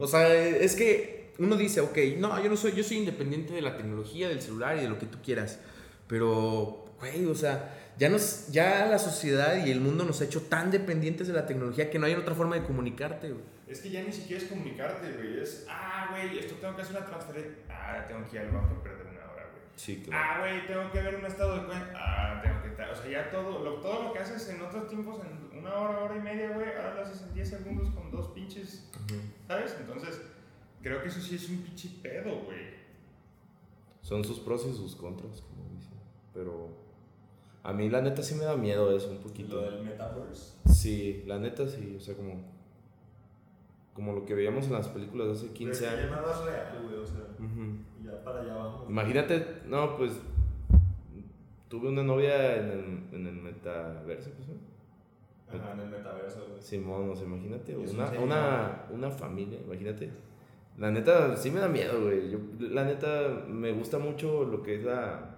O 0.00 0.06
sea, 0.06 0.32
es 0.34 0.74
que 0.76 1.32
uno 1.38 1.56
dice, 1.56 1.80
ok, 1.80 1.98
no, 2.18 2.42
yo 2.42 2.48
no 2.48 2.56
soy, 2.56 2.72
yo 2.72 2.82
soy 2.84 2.98
independiente 2.98 3.52
de 3.52 3.62
la 3.62 3.76
tecnología, 3.76 4.28
del 4.28 4.40
celular 4.40 4.76
y 4.76 4.80
de 4.80 4.88
lo 4.88 4.98
que 4.98 5.06
tú 5.06 5.18
quieras. 5.22 5.58
Pero, 6.06 6.86
güey, 6.98 7.24
o 7.26 7.34
sea, 7.34 7.74
ya, 7.98 8.08
nos, 8.08 8.48
ya 8.48 8.86
la 8.86 8.98
sociedad 8.98 9.64
y 9.64 9.70
el 9.70 9.80
mundo 9.80 10.04
nos 10.04 10.20
ha 10.20 10.24
hecho 10.24 10.42
tan 10.42 10.70
dependientes 10.70 11.26
de 11.28 11.32
la 11.34 11.46
tecnología 11.46 11.90
que 11.90 11.98
no 11.98 12.06
hay 12.06 12.14
otra 12.14 12.34
forma 12.34 12.56
de 12.56 12.62
comunicarte, 12.64 13.30
güey. 13.30 13.44
Es 13.68 13.80
que 13.80 13.90
ya 13.90 14.02
ni 14.02 14.12
siquiera 14.12 14.42
es 14.42 14.48
comunicarte, 14.48 15.12
güey. 15.12 15.40
Es, 15.40 15.66
ah, 15.68 16.08
güey, 16.10 16.38
esto 16.38 16.54
tengo 16.56 16.76
que 16.76 16.82
hacer 16.82 16.96
una 16.96 17.06
transferencia. 17.06 17.52
Ah, 17.70 18.04
tengo 18.06 18.28
que 18.28 18.36
ir 18.36 18.42
al 18.42 18.50
banco 18.50 18.76
a 18.78 18.82
perder 18.82 19.06
una 19.06 19.32
hora, 19.32 19.46
güey. 19.50 19.62
Sí, 19.76 20.02
Ah, 20.12 20.36
güey, 20.40 20.66
tengo 20.66 20.90
que 20.92 21.00
ver 21.00 21.14
un 21.16 21.24
estado 21.26 21.60
de 21.60 21.66
cuenta. 21.66 21.92
Ah, 21.96 22.40
tengo 22.42 22.62
que 22.62 22.68
estar. 22.68 22.90
O 22.90 22.94
sea, 22.94 23.10
ya 23.10 23.30
todo 23.30 23.64
lo, 23.64 23.74
todo 23.80 24.02
lo 24.04 24.12
que 24.12 24.18
haces 24.18 24.48
en 24.50 24.60
otros 24.60 24.88
tiempos, 24.88 25.20
en 25.24 25.51
una 25.62 25.74
hora, 25.76 25.98
hora 26.04 26.16
y 26.16 26.20
media, 26.20 26.50
güey, 26.54 26.68
ahora 26.76 26.94
lo 26.96 27.00
haces 27.02 27.22
en 27.22 27.34
10 27.34 27.48
segundos 27.48 27.90
con 27.90 28.10
dos 28.10 28.28
pinches. 28.28 28.88
¿Sabes? 29.46 29.76
Entonces, 29.80 30.20
creo 30.82 31.00
que 31.02 31.08
eso 31.08 31.20
sí 31.20 31.36
es 31.36 31.48
un 31.48 31.58
pinche 31.62 31.88
pedo, 32.02 32.40
güey. 32.44 32.82
Son 34.02 34.24
sus 34.24 34.40
pros 34.40 34.66
y 34.66 34.74
sus 34.74 34.96
contras, 34.96 35.42
como 35.42 35.68
dicen. 35.76 35.94
Pero 36.34 36.68
a 37.62 37.72
mí 37.72 37.88
la 37.88 38.00
neta 38.02 38.22
sí 38.22 38.34
me 38.34 38.44
da 38.44 38.56
miedo 38.56 38.94
eso 38.96 39.08
un 39.10 39.16
Lo 39.16 39.22
poquito. 39.22 39.60
del 39.60 39.82
metaverse. 39.84 40.56
Sí, 40.66 41.22
la 41.26 41.38
neta 41.38 41.68
sí, 41.68 41.94
o 41.96 42.00
sea, 42.00 42.16
como... 42.16 42.34
como 43.94 44.12
lo 44.12 44.24
que 44.24 44.34
veíamos 44.34 44.66
en 44.66 44.72
las 44.72 44.88
películas 44.88 45.28
de 45.28 45.32
hace 45.34 45.48
15 45.52 45.80
Pero 45.80 45.90
años. 45.92 46.10
Ya 46.10 46.16
nada 46.16 46.32
es 46.32 46.44
real, 46.44 46.82
güey, 46.82 46.94
o 46.96 47.06
sea, 47.06 47.20
Ujú. 47.38 47.76
y 48.00 48.04
ya 48.06 48.24
para 48.24 48.40
allá 48.40 48.54
vamos. 48.56 48.90
Imagínate, 48.90 49.46
no, 49.66 49.96
pues 49.96 50.12
tuve 51.68 51.88
una 51.88 52.02
novia 52.02 52.56
en 52.56 52.68
el, 52.70 53.14
en 53.14 53.26
el 53.28 53.34
metaverso, 53.36 54.30
pues, 54.36 54.48
¿no? 54.48 54.54
Ajá, 55.58 55.72
en 55.72 55.80
el 55.80 55.88
metaverso, 55.90 56.46
güey. 56.48 56.62
Simón, 56.62 57.10
o 57.10 57.16
sea, 57.16 57.26
imagínate, 57.26 57.76
una, 57.76 58.10
un 58.10 58.22
una, 58.24 58.82
una 58.90 59.10
familia, 59.10 59.58
imagínate. 59.64 60.10
La 60.78 60.90
neta, 60.90 61.36
sí 61.36 61.50
me 61.50 61.60
da 61.60 61.68
miedo, 61.68 62.02
güey. 62.02 62.30
Yo, 62.30 62.38
la 62.60 62.84
neta, 62.84 63.28
me 63.48 63.72
gusta 63.72 63.98
mucho 63.98 64.44
lo 64.44 64.62
que 64.62 64.76
es 64.76 64.84
la, 64.84 65.36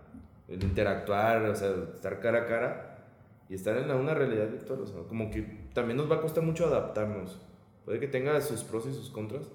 el 0.49 0.63
interactuar, 0.63 1.45
o 1.47 1.55
sea, 1.55 1.75
estar 1.95 2.21
cara 2.21 2.43
a 2.43 2.47
cara 2.47 3.07
y 3.49 3.55
estar 3.55 3.77
en 3.77 3.89
la- 3.89 3.97
una 3.97 4.15
realidad 4.15 4.49
virtual. 4.51 4.81
O 4.83 4.87
sea, 4.87 5.03
como 5.09 5.31
que 5.31 5.43
también 5.73 5.97
nos 5.97 6.11
va 6.11 6.17
a 6.17 6.21
costar 6.21 6.45
mucho 6.45 6.67
adaptarnos. 6.67 7.41
Puede 7.85 7.99
que 8.01 8.07
tenga 8.09 8.41
sus 8.41 8.63
pros 8.63 8.87
y 8.87 8.93
sus 8.95 9.11
contras, 9.11 9.51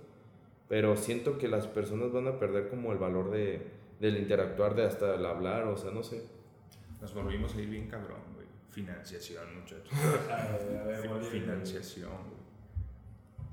pero 0.68 0.96
siento 0.98 1.38
que 1.38 1.48
las 1.48 1.66
personas 1.68 2.12
van 2.12 2.28
a 2.28 2.38
perder 2.38 2.70
como 2.70 2.92
el 2.92 2.98
valor 3.00 3.32
de, 3.32 3.66
del 4.00 4.18
interactuar, 4.18 4.76
de 4.76 4.84
hasta 4.86 5.16
el 5.16 5.26
hablar, 5.26 5.64
o 5.64 5.78
sea, 5.78 5.92
no 5.92 6.04
sé. 6.04 6.24
Nos 7.02 7.14
volvimos 7.14 7.56
a 7.56 7.62
ir 7.62 7.70
bien 7.70 7.88
cabrón. 7.88 8.20
Financiación, 8.70 9.44
muchachos. 9.60 9.92
A 10.30 10.58
ver, 10.58 10.78
a 10.78 10.84
ver, 11.10 11.24
Financiación, 11.24 12.12
güey. 12.12 12.40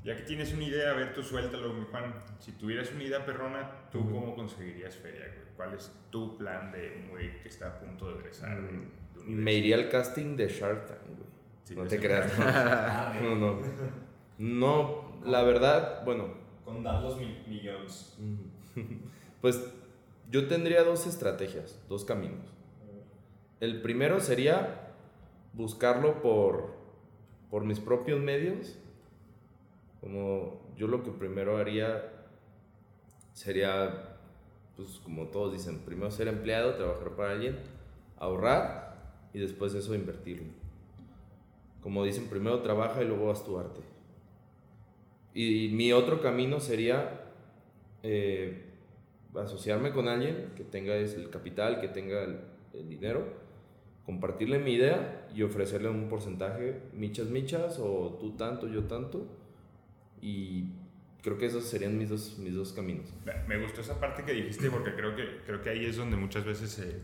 Ya 0.04 0.14
que 0.16 0.22
tienes 0.22 0.52
una 0.52 0.64
idea, 0.64 0.90
a 0.90 0.94
ver, 0.94 1.12
tú 1.14 1.22
suéltalo, 1.22 1.72
mi 1.72 1.84
Juan. 1.86 2.14
Si 2.38 2.52
tuvieras 2.52 2.92
una 2.92 3.02
idea 3.02 3.24
perrona, 3.26 3.88
¿tú 3.90 3.98
Ujú. 4.00 4.10
cómo 4.12 4.34
conseguirías 4.36 4.94
feria, 4.94 5.22
güey? 5.26 5.46
¿Cuál 5.56 5.74
es 5.74 5.90
tu 6.10 6.36
plan 6.38 6.70
de 6.70 7.00
un 7.02 7.08
güey 7.10 7.42
que 7.42 7.48
está 7.48 7.68
a 7.68 7.78
punto 7.80 8.08
de 8.12 8.18
egresar, 8.20 8.60
güey? 8.60 8.74
de 8.76 9.24
Me 9.24 9.54
iría 9.54 9.74
al 9.76 9.88
casting 9.88 10.36
de 10.36 10.46
Shark 10.48 10.86
Tank, 10.86 11.00
güey. 11.06 11.28
Sí, 11.64 11.74
no 11.74 11.84
te 11.86 11.98
creas. 11.98 12.32
Ah, 12.38 13.18
No, 13.20 13.34
no. 13.34 13.58
No, 14.38 15.20
la 15.24 15.42
verdad, 15.42 16.04
bueno, 16.04 16.34
Con 16.64 16.84
dar 16.84 17.02
los 17.02 17.16
mi- 17.18 17.42
millones. 17.48 18.16
pues 19.40 19.60
yo 20.30 20.46
tendría 20.46 20.84
dos 20.84 21.06
estrategias, 21.08 21.80
dos 21.88 22.04
caminos. 22.04 22.46
El 23.58 23.80
primero 23.82 24.20
sería 24.20 24.85
buscarlo 25.56 26.20
por, 26.20 26.74
por 27.50 27.64
mis 27.64 27.80
propios 27.80 28.20
medios. 28.20 28.78
Como 30.00 30.60
yo 30.76 30.86
lo 30.86 31.02
que 31.02 31.10
primero 31.10 31.56
haría 31.56 32.12
sería, 33.32 34.18
pues 34.76 35.00
como 35.02 35.26
todos 35.28 35.52
dicen, 35.52 35.80
primero 35.80 36.10
ser 36.10 36.28
empleado, 36.28 36.74
trabajar 36.74 37.16
para 37.16 37.32
alguien, 37.32 37.58
ahorrar 38.18 38.96
y 39.32 39.40
después 39.40 39.74
eso 39.74 39.94
invertirlo. 39.94 40.52
Como 41.82 42.04
dicen, 42.04 42.28
primero 42.28 42.60
trabaja 42.60 43.02
y 43.02 43.06
luego 43.06 43.30
haz 43.30 43.44
tu 43.44 43.58
arte. 43.58 43.80
Y 45.34 45.70
mi 45.72 45.92
otro 45.92 46.20
camino 46.20 46.60
sería 46.60 47.20
eh, 48.02 48.64
asociarme 49.34 49.92
con 49.92 50.08
alguien 50.08 50.52
que 50.56 50.64
tenga 50.64 50.94
el 50.96 51.30
capital, 51.30 51.80
que 51.80 51.88
tenga 51.88 52.24
el 52.24 52.88
dinero, 52.88 53.45
compartirle 54.06 54.58
mi 54.60 54.72
idea 54.74 55.26
y 55.34 55.42
ofrecerle 55.42 55.88
un 55.90 56.08
porcentaje, 56.08 56.80
michas, 56.94 57.26
michas, 57.28 57.78
o 57.80 58.16
tú 58.20 58.36
tanto, 58.36 58.68
yo 58.68 58.84
tanto. 58.84 59.26
Y 60.22 60.70
creo 61.22 61.36
que 61.38 61.46
esos 61.46 61.64
serían 61.64 61.98
mis 61.98 62.08
dos, 62.08 62.38
mis 62.38 62.54
dos 62.54 62.72
caminos. 62.72 63.12
Me- 63.48 63.58
gustó 63.60 63.80
esa 63.80 63.98
parte 64.00 64.22
que 64.24 64.32
dijiste 64.32 64.70
porque 64.70 64.94
creo 64.94 65.14
que, 65.16 65.24
creo 65.44 65.60
que 65.60 65.70
ahí 65.70 65.84
es 65.84 65.96
donde 65.96 66.16
muchas 66.16 66.44
veces 66.44 66.70
se, 66.70 67.00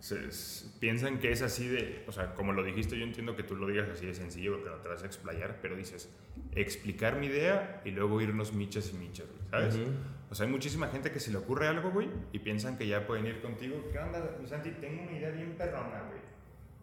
se- 0.00 0.26
s- 0.28 0.66
piensan 0.80 1.18
que 1.18 1.30
es 1.30 1.42
así 1.42 1.68
de, 1.68 2.04
o 2.08 2.12
sea, 2.12 2.34
como 2.34 2.52
lo 2.52 2.64
dijiste, 2.64 2.98
yo 2.98 3.04
entiendo 3.04 3.36
que 3.36 3.42
tú 3.42 3.54
lo 3.56 3.66
digas 3.68 3.88
así 3.88 4.06
de 4.06 4.14
sencillo 4.14 4.54
porque 4.54 4.70
no 4.70 4.76
te 4.76 4.88
vas 4.88 5.02
a 5.02 5.06
explayar, 5.06 5.58
pero 5.62 5.76
dices, 5.76 6.10
explicar 6.54 7.16
mi 7.18 7.26
idea 7.26 7.80
y 7.84 7.90
luego 7.90 8.20
irnos 8.20 8.52
michas 8.52 8.90
y 8.92 8.96
michas, 8.96 9.26
¿sabes? 9.50 9.76
Ujú. 9.76 9.90
O 10.30 10.34
sea, 10.34 10.46
hay 10.46 10.52
muchísima 10.52 10.88
gente 10.88 11.10
que 11.10 11.20
se 11.20 11.30
le 11.30 11.38
ocurre 11.38 11.66
algo, 11.68 11.90
güey, 11.90 12.08
y 12.32 12.38
piensan 12.38 12.78
que 12.78 12.86
ya 12.86 13.06
pueden 13.06 13.26
ir 13.26 13.40
contigo. 13.40 13.88
¿Qué 13.92 13.98
onda, 13.98 14.36
mi 14.40 14.46
Santi? 14.46 14.70
Tengo 14.80 15.02
una 15.02 15.12
idea 15.12 15.30
bien 15.30 15.54
perrona, 15.56 16.02
güey. 16.08 16.20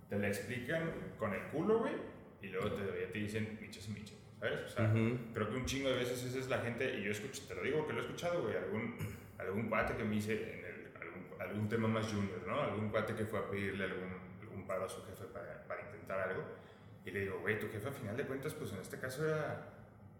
Te 0.10 0.20
la 0.20 0.28
explican 0.28 0.92
con 1.18 1.34
el 1.34 1.42
culo, 1.52 1.80
güey, 1.80 1.94
y 2.42 2.48
luego 2.48 2.72
te, 2.72 2.82
ya 2.84 3.12
te 3.12 3.20
dicen 3.20 3.58
michas 3.62 3.88
y 3.88 3.92
michas, 3.92 4.18
¿sabes? 4.40 4.60
O 4.66 4.68
sea, 4.70 4.86
Ujú. 4.94 5.18
creo 5.34 5.50
que 5.50 5.56
un 5.56 5.66
chingo 5.66 5.90
de 5.90 5.96
veces 5.98 6.24
esa 6.24 6.40
es 6.40 6.48
la 6.50 6.60
gente, 6.60 7.00
y 7.00 7.04
yo 7.04 7.12
escucho, 7.12 7.42
te 7.48 7.56
lo 7.56 7.64
digo 7.64 7.78
porque 7.80 7.94
lo 7.94 8.00
he 8.00 8.04
escuchado, 8.04 8.42
güey, 8.44 8.56
algún, 8.58 8.96
algún 9.38 9.70
cuate 9.70 9.96
que 9.96 10.04
me 10.04 10.16
dice 10.16 10.36
algún, 11.40 11.68
tema 11.68 11.88
más 11.88 12.08
junior, 12.08 12.46
¿no? 12.48 12.62
Algún 12.62 12.90
cuate 12.90 13.16
que 13.16 13.26
fue 13.26 13.40
a 13.40 13.50
pedirle 13.50 13.86
algún, 13.86 14.14
algún 14.42 14.66
paro 14.66 14.86
a 14.86 14.90
su 14.90 15.04
jefe 15.06 15.26
para, 15.26 15.64
para 15.68 15.82
intentar 15.82 16.20
algo, 16.20 16.44
y 17.06 17.12
le 17.12 17.22
digo, 17.22 17.40
güey, 17.40 17.60
tu 17.60 17.68
jefe 17.70 17.88
a 17.88 17.92
final 17.92 18.18
de 18.18 18.26
cuentas, 18.26 18.54
pues 18.54 18.72
en 18.74 18.80
este 18.80 19.00
caso 19.00 19.26
era, 19.26 19.70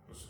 pues, 0.08 0.30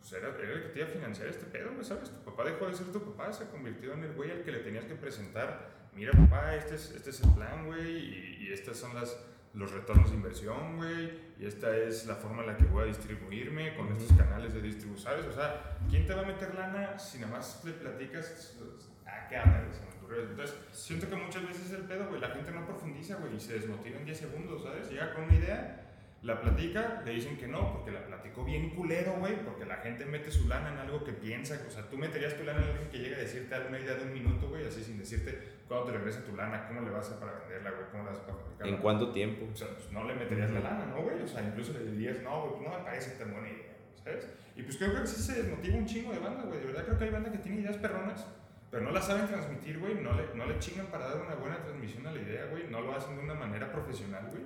pues 0.00 0.12
era, 0.12 0.28
era 0.28 0.52
el 0.54 0.62
que 0.62 0.68
te 0.68 0.78
iba 0.80 0.88
a 0.88 0.90
financiar 0.90 1.28
este 1.28 1.46
pedo, 1.46 1.72
güey, 1.72 1.84
¿sabes? 1.84 2.10
Tu 2.10 2.20
papá 2.24 2.44
dejó 2.44 2.66
de 2.66 2.74
ser 2.74 2.86
tu 2.86 3.02
papá, 3.02 3.32
se 3.32 3.46
convirtió 3.48 3.92
en 3.92 4.04
el 4.04 4.12
güey 4.12 4.30
al 4.30 4.42
que 4.42 4.52
le 4.52 4.60
tenías 4.60 4.84
que 4.84 4.94
presentar, 4.94 5.68
mira 5.94 6.12
papá, 6.12 6.54
este 6.54 6.76
es, 6.76 6.92
este 6.92 7.10
es 7.10 7.20
el 7.22 7.34
plan, 7.34 7.66
güey, 7.66 7.86
y, 7.86 8.48
y 8.48 8.52
estas 8.52 8.76
son 8.76 8.94
las, 8.94 9.18
los 9.54 9.72
retornos 9.72 10.10
de 10.10 10.16
inversión, 10.16 10.76
güey, 10.76 11.28
y 11.38 11.46
esta 11.46 11.76
es 11.76 12.06
la 12.06 12.14
forma 12.14 12.42
en 12.42 12.48
la 12.48 12.56
que 12.56 12.64
voy 12.64 12.84
a 12.84 12.86
distribuirme 12.86 13.74
con 13.76 13.92
estos 13.92 14.16
canales 14.16 14.54
de 14.54 14.62
distribución, 14.62 15.12
¿sabes? 15.12 15.26
O 15.26 15.32
sea, 15.32 15.76
¿quién 15.90 16.06
te 16.06 16.14
va 16.14 16.22
a 16.22 16.26
meter 16.26 16.54
lana 16.54 16.98
si 16.98 17.18
nada 17.18 17.32
más 17.32 17.64
le 17.64 17.72
platicas 17.72 18.56
a 19.06 19.28
qué 19.28 19.36
Entonces, 20.16 20.56
siento 20.72 21.08
que 21.08 21.16
muchas 21.16 21.46
veces 21.46 21.66
es 21.66 21.72
el 21.72 21.82
pedo, 21.82 22.08
güey, 22.08 22.20
la 22.20 22.30
gente 22.30 22.50
no 22.50 22.64
profundiza, 22.64 23.16
güey, 23.16 23.36
y 23.36 23.40
se 23.40 23.54
desmotiva 23.54 23.98
en 23.98 24.04
10 24.04 24.18
segundos, 24.18 24.62
¿sabes? 24.62 24.90
Llega 24.90 25.12
con 25.14 25.24
una 25.24 25.34
idea, 25.34 25.84
la 26.22 26.40
platica, 26.40 27.02
le 27.04 27.12
dicen 27.12 27.36
que 27.36 27.46
no, 27.46 27.72
porque 27.72 27.92
la 27.92 28.04
platicó 28.04 28.44
bien 28.44 28.70
culero, 28.70 29.14
güey, 29.18 29.36
porque 29.44 29.64
la 29.66 29.76
gente 29.76 30.04
mete 30.04 30.30
su 30.30 30.48
lana 30.48 30.72
en 30.72 30.78
algo 30.78 31.04
que 31.04 31.12
piensa, 31.12 31.60
o 31.66 31.70
sea, 31.70 31.88
tú 31.88 31.96
meterías 31.96 32.36
tu 32.36 32.44
lana 32.44 32.60
en 32.62 32.70
alguien 32.70 32.88
que 32.88 32.98
llega 32.98 33.16
a 33.16 33.20
decirte 33.20 33.54
una 33.68 33.78
idea 33.78 33.94
de 33.94 34.04
un 34.04 34.12
minuto, 34.12 34.48
güey, 34.48 34.66
así 34.66 34.82
sin 34.82 34.98
decirte 34.98 35.58
cuándo 35.68 35.86
te 35.86 35.92
regresa 35.98 36.24
tu 36.24 36.34
lana, 36.34 36.66
cómo 36.66 36.80
le 36.80 36.90
vas 36.90 37.04
a 37.04 37.08
hacer 37.08 37.18
para 37.20 37.38
venderla, 37.40 37.70
güey, 37.70 37.84
cómo 37.92 38.04
la 38.04 38.10
vas 38.10 38.18
a 38.18 38.26
para 38.26 38.38
fabricarla. 38.38 38.74
¿En 38.74 38.82
cuánto 38.82 39.12
tiempo? 39.12 39.48
O 39.52 39.56
sea, 39.56 39.68
pues 39.68 39.92
no 39.92 40.04
le 40.04 40.14
meterías 40.14 40.50
la 40.50 40.60
lana, 40.60 40.86
¿no, 40.86 41.02
güey? 41.02 41.22
O 41.22 41.28
sea, 41.28 41.42
incluso 41.42 41.72
le 41.74 41.84
dirías, 41.84 42.20
no, 42.22 42.40
güey, 42.40 42.52
pues 42.54 42.70
no 42.70 42.78
me 42.78 42.84
parece 42.84 43.10
tan 43.12 43.32
buena 43.32 43.48
idea, 43.48 43.76
¿sabes? 44.02 44.28
Y 44.56 44.62
pues 44.62 44.76
creo 44.76 44.92
que 44.92 45.06
sí 45.06 45.22
se 45.22 45.42
desmotiva 45.42 45.76
un 45.76 45.86
chingo 45.86 46.12
de 46.12 46.18
banda, 46.18 46.42
güey. 46.42 46.58
De 46.58 46.66
verdad 46.66 46.84
creo 46.84 46.98
que 46.98 47.04
hay 47.04 47.10
banda 47.10 47.30
que 47.30 47.38
tiene 47.38 47.60
ideas 47.60 47.76
perronas, 47.76 48.26
pero 48.70 48.84
no 48.84 48.90
las 48.90 49.06
saben 49.06 49.26
transmitir, 49.26 49.78
güey. 49.78 49.94
No 49.94 50.12
le, 50.14 50.34
no 50.34 50.46
le 50.46 50.58
chingan 50.58 50.86
para 50.86 51.08
dar 51.08 51.22
una 51.22 51.34
buena 51.34 51.62
transmisión 51.62 52.06
a 52.06 52.12
la 52.12 52.20
idea, 52.20 52.46
güey. 52.46 52.68
No 52.68 52.80
lo 52.80 52.94
hacen 52.94 53.16
de 53.16 53.22
una 53.22 53.34
manera 53.34 53.72
profesional, 53.72 54.26
güey. 54.30 54.42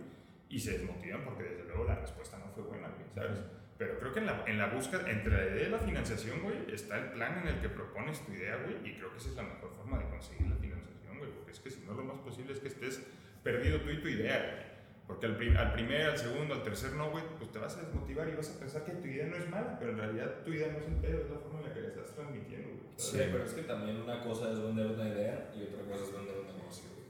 Y 0.49 0.61
se 0.61 0.79
desmotivan 0.79 1.25
porque 1.25 1.45
desde 1.45 1.65
luego 1.65 1.85
la 1.85 1.97
respuesta 1.97 2.39
no 2.39 2.47
fue 2.55 2.63
buena, 2.63 2.89
güey, 2.89 3.07
¿sabes? 3.15 3.43
Pero 3.79 3.99
creo 3.99 4.13
que 4.13 4.21
en 4.21 4.27
la, 4.27 4.45
en 4.47 4.59
la 4.59 4.67
búsqueda, 4.67 5.11
entre 5.11 5.33
la 5.33 5.51
idea 5.51 5.69
y 5.69 5.71
la 5.71 5.79
financiación, 5.79 6.41
güey, 6.43 6.73
está 6.73 6.99
el 6.99 7.13
plan 7.13 7.39
en 7.39 7.49
el 7.49 7.61
que 7.61 7.69
propones 7.69 8.25
tu 8.25 8.33
idea, 8.33 8.57
güey. 8.57 8.77
Y 8.89 8.97
creo 8.97 9.11
que 9.11 9.19
esa 9.19 9.31
es 9.31 9.37
la 9.37 9.43
mejor 9.43 9.73
forma 9.73 9.99
de 9.99 10.09
conseguir 10.09 10.49
la 10.49 10.57
financiación, 10.57 11.19
güey. 11.19 11.31
Porque 11.33 11.53
es 11.53 11.59
que 11.59 11.71
si 11.71 11.81
no, 11.81 11.95
lo 11.95 12.05
más 12.05 12.19
posible 12.19 12.53
es 12.53 12.61
que 12.61 12.69
estés 12.69 13.03
perdido 13.43 13.81
tú 13.81 13.91
y 13.91 14.01
tu 14.01 14.09
idea, 14.09 14.39
güey. 14.39 14.72
Porque 15.07 15.27
al, 15.27 15.37
prim- 15.37 15.57
al 15.57 15.73
primer, 15.73 16.07
al 16.07 16.17
segundo, 16.19 16.55
al 16.55 16.63
tercer 16.63 16.93
no, 16.93 17.11
güey, 17.11 17.25
pues 17.39 17.51
te 17.53 17.59
vas 17.59 17.77
a 17.77 17.83
desmotivar 17.83 18.29
y 18.29 18.37
vas 18.37 18.51
a 18.51 18.59
pensar 18.59 18.85
que 18.85 18.93
tu 18.93 19.07
idea 19.09 19.27
no 19.27 19.37
es 19.37 19.49
mala, 19.51 19.77
pero 19.79 19.93
en 19.93 19.99
realidad 19.99 20.31
tu 20.45 20.53
idea 20.53 20.69
no 20.73 20.79
es 20.79 20.87
un 20.87 21.01
pedo, 21.03 21.21
es 21.25 21.31
la 21.31 21.39
forma 21.39 21.61
en 21.61 21.69
la 21.69 21.75
que 21.75 21.81
la 21.81 21.89
estás 21.89 22.15
transmitiendo, 22.15 22.69
güey. 22.69 22.81
Sí, 22.97 23.19
pero 23.19 23.45
es 23.45 23.53
que 23.53 23.63
también 23.63 23.97
una 24.01 24.23
cosa 24.23 24.51
es 24.53 24.63
vender 24.63 24.87
una 24.87 25.09
idea 25.09 25.51
y 25.55 25.63
otra 25.65 25.83
cosa 25.91 26.05
es 26.05 26.13
vender 26.13 26.37
un 26.39 26.47
negocio, 26.57 26.85
güey. 26.95 27.07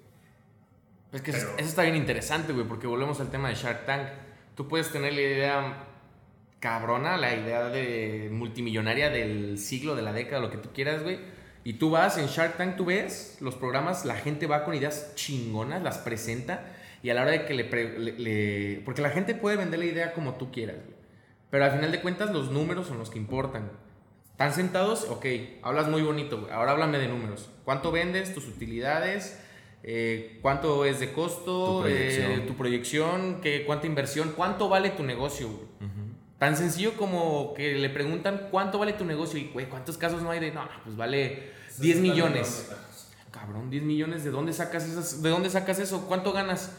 Es 1.13 1.23
que 1.23 1.33
Pero- 1.33 1.45
eso 1.49 1.59
eso 1.59 1.69
está 1.69 1.83
bien 1.83 1.97
interesante, 1.97 2.53
güey, 2.53 2.67
porque 2.67 2.87
volvemos 2.87 3.21
al 3.21 3.31
tema 3.31 3.49
de 3.51 3.55
Shark 3.55 3.85
Tank. 3.87 4.09
Tú 4.57 4.67
puedes 4.69 4.91
tener 4.91 5.13
la 5.13 5.21
idea 5.21 5.87
cabrona, 6.61 7.17
la 7.17 7.35
idea 7.35 7.69
de 7.69 8.29
multimillonaria 8.33 9.11
del 9.11 9.59
siglo, 9.59 9.95
de 9.97 10.03
la 10.03 10.13
década, 10.13 10.41
lo 10.41 10.51
que 10.51 10.59
tú 10.59 10.71
quieras, 10.73 11.03
güey. 11.03 11.19
Y 11.65 11.75
tú 11.75 11.91
vas 11.91 12.19
en 12.19 12.27
Shark 12.27 12.57
Tank, 12.57 12.77
tú 12.77 12.87
ves 12.87 13.37
los 13.41 13.55
programas, 13.55 14.05
la 14.05 14.15
gente 14.17 14.47
va 14.47 14.65
con 14.65 14.75
ideas 14.75 15.13
chingonas, 15.15 15.83
las 15.83 15.99
presenta. 15.99 16.65
Y 17.03 17.11
a 17.11 17.15
la 17.15 17.23
hora 17.23 17.33
de 17.33 17.45
que 17.45 17.55
le, 17.55 17.65
pre- 17.65 17.99
le- 17.99 18.19
le- 18.19 18.83
Porque 18.85 19.03
la 19.03 19.11
gente 19.11 19.35
puede 19.35 19.57
vender 19.57 19.79
la 19.81 19.87
idea 19.87 20.13
como 20.15 20.35
tú 20.35 20.51
quieras, 20.53 20.77
güey. 20.85 20.97
Pero 21.51 21.65
al 21.65 21.73
final 21.73 21.91
de 21.93 22.01
cuentas 22.01 22.31
los 22.31 22.51
números 22.51 22.87
son 22.87 22.99
los 22.99 23.11
que 23.11 23.19
importan. 23.19 23.71
¿Están 24.31 24.55
sentados? 24.55 25.05
Ok, 25.11 25.27
hablas 25.63 25.89
muy 25.89 26.03
bonito, 26.03 26.41
güey. 26.41 26.53
Ahora 26.53 26.73
háblame 26.73 26.99
de 26.99 27.09
números. 27.09 27.51
¿Cuánto 27.65 27.93
vendes? 27.93 28.33
¿Tus 28.35 28.47
utilidades? 28.49 29.39
Eh, 29.83 30.39
¿Cuánto 30.43 30.85
es 30.85 31.01
de 31.01 31.13
costo? 31.13 31.77
Tu 31.79 31.81
proyección. 31.83 32.31
Eh, 32.33 32.45
¿Tu 32.47 32.55
proyección? 32.57 33.41
¿Qué, 33.43 33.65
¿Cuánta 33.67 33.87
inversión? 33.87 34.33
¿Cuánto 34.37 34.69
vale 34.69 34.91
tu 34.91 35.03
negocio, 35.03 35.49
güey? 35.49 35.91
Tan 36.39 36.57
sencillo 36.57 36.95
como 36.97 37.53
que 37.55 37.75
le 37.75 37.89
preguntan 37.91 38.49
cuánto 38.51 38.79
vale 38.79 38.95
tu 38.95 39.05
negocio 39.05 39.39
y, 39.39 39.51
güey, 39.53 39.67
¿cuántos 39.69 39.97
casos 39.99 40.23
no 40.23 40.31
hay 40.31 40.41
de, 40.41 40.51
no, 40.51 40.69
pues 40.85 40.97
vale 40.97 41.51
10 41.79 41.99
millones? 41.99 42.69
Cabrón, 43.31 43.71
10 43.71 43.83
millones, 43.85 44.25
¿de 44.25 44.31
dónde 44.31 44.53
sacas, 44.53 44.85
esas, 44.89 45.23
¿de 45.23 45.31
dónde 45.31 45.51
sacas 45.51 45.79
eso? 45.79 46.07
¿Cuánto 46.09 46.33
ganas? 46.33 46.73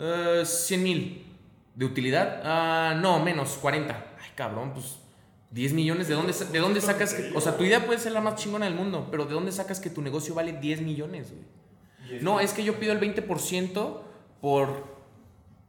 Eh, 0.00 0.42
100 0.44 0.82
mil. 0.82 1.26
¿De 1.74 1.84
utilidad? 1.84 2.40
Ah, 2.44 2.98
no, 3.00 3.22
menos, 3.22 3.56
40. 3.60 3.94
Ay, 4.20 4.30
cabrón, 4.34 4.72
pues 4.72 4.98
10 5.50 5.72
millones, 5.72 6.08
¿de 6.08 6.14
dónde, 6.14 6.32
¿de 6.32 6.58
dónde 6.58 6.80
sacas? 6.80 7.14
que- 7.14 7.32
o 7.34 7.40
sea, 7.40 7.56
tu 7.56 7.64
idea 7.64 7.84
puede 7.86 7.98
ser 7.98 8.12
la 8.12 8.20
más 8.20 8.36
chingona 8.36 8.66
del 8.66 8.74
mundo, 8.74 9.08
pero 9.10 9.24
¿de 9.26 9.34
dónde 9.34 9.52
sacas 9.52 9.80
que 9.80 9.90
tu 9.90 10.00
negocio 10.02 10.34
vale 10.34 10.52
10 10.54 10.80
millones, 10.82 11.30
güey? 11.30 12.22
No, 12.22 12.40
es 12.40 12.52
que 12.52 12.64
yo 12.64 12.78
pido 12.80 12.92
el 12.92 12.98
20% 12.98 14.02
por 14.40 14.84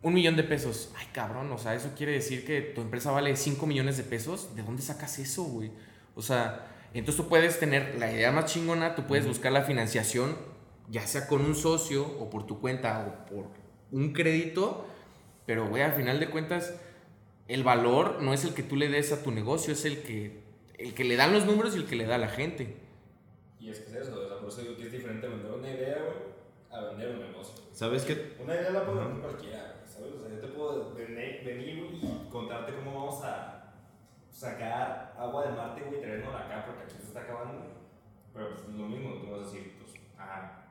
un 0.02 0.14
millón 0.14 0.36
de 0.36 0.44
pesos. 0.44 0.92
Ay, 0.98 1.06
cabrón, 1.14 1.52
o 1.52 1.58
sea, 1.58 1.76
eso 1.76 1.92
quiere 1.96 2.14
decir 2.14 2.46
que 2.46 2.62
tu 2.62 2.82
empresa 2.82 3.12
vale 3.12 3.36
5 3.36 3.68
millones 3.68 3.98
de 3.98 4.04
pesos. 4.04 4.56
¿De 4.56 4.64
dónde 4.64 4.82
sacas 4.82 5.20
eso, 5.20 5.44
güey? 5.44 5.72
O 6.16 6.22
sea, 6.22 6.68
entonces 6.94 7.24
tú 7.24 7.30
puedes 7.30 7.60
tener 7.60 7.96
la 8.00 8.12
idea 8.12 8.32
más 8.32 8.46
chingona, 8.52 8.96
tú 8.96 9.04
puedes 9.06 9.28
buscar 9.28 9.52
la 9.52 9.62
financiación, 9.64 10.36
ya 10.90 11.06
sea 11.06 11.28
con 11.28 11.42
un 11.46 11.56
socio 11.56 12.04
o 12.20 12.30
por 12.30 12.46
tu 12.48 12.60
cuenta 12.60 13.06
o 13.08 13.26
por 13.28 13.61
un 13.92 14.14
crédito, 14.14 14.86
pero, 15.46 15.68
güey, 15.68 15.84
al 15.84 15.94
final 15.94 16.20
de 16.20 16.30
cuentas, 16.30 16.74
el 17.48 17.64
valor 17.64 18.22
no 18.22 18.34
es 18.34 18.46
el 18.46 18.54
que 18.54 18.64
tú 18.64 18.76
le 18.76 18.88
des 18.88 19.12
a 19.12 19.24
tu 19.24 19.32
negocio, 19.32 19.74
es 19.74 19.86
el 19.86 20.02
que, 20.02 20.42
el 20.78 20.94
que 20.94 21.04
le 21.04 21.16
dan 21.16 21.34
los 21.34 21.46
números 21.46 21.76
y 21.76 21.80
el 21.80 21.86
que 21.86 21.96
le 21.96 22.06
da 22.06 22.16
a 22.16 22.20
la 22.20 22.30
gente. 22.30 22.78
Y 23.60 23.70
es 23.70 23.80
que 23.80 23.92
es 23.92 24.08
eso, 24.08 24.20
o 24.20 24.28
sea, 24.28 24.40
por 24.40 24.50
eso 24.50 24.62
digo 24.62 24.78
que 24.78 24.84
es 24.84 24.92
diferente 24.92 25.28
vender 25.28 25.52
una 25.52 25.70
idea, 25.70 25.98
güey, 26.02 26.32
a 26.72 26.90
vender 26.90 27.12
un 27.12 27.20
negocio. 27.20 27.64
¿Sabes 27.74 28.04
qué? 28.04 28.36
Una 28.42 28.56
idea 28.56 28.72
la 28.72 28.86
puede 28.86 29.00
vender 29.00 29.22
cualquiera, 29.22 29.76
güey, 29.78 29.88
¿sabes? 29.88 30.14
O 30.14 30.20
sea, 30.22 30.30
yo 30.30 30.40
te 30.40 30.48
puedo 30.48 30.94
venir, 30.96 31.44
venir 31.46 31.84
güey, 31.84 32.06
y 32.06 32.30
contarte 32.30 32.74
cómo 32.74 32.94
vamos 32.94 33.24
a 33.24 33.74
sacar 34.32 35.14
agua 35.18 35.46
de 35.46 35.52
Marte, 35.52 35.82
güey, 35.82 36.00
y 36.00 36.02
traernos 36.02 36.34
acá 36.34 36.66
porque 36.66 36.84
aquí 36.84 36.96
se 36.98 37.08
está 37.08 37.22
acabando, 37.22 37.60
güey. 37.60 37.72
Pero 38.34 38.50
pues 38.50 38.62
es 38.62 38.76
lo 38.76 38.88
mismo, 38.88 39.16
tú 39.16 39.32
vas 39.32 39.42
a 39.42 39.44
decir, 39.44 39.74
pues, 39.78 39.94
ah, 40.18 40.64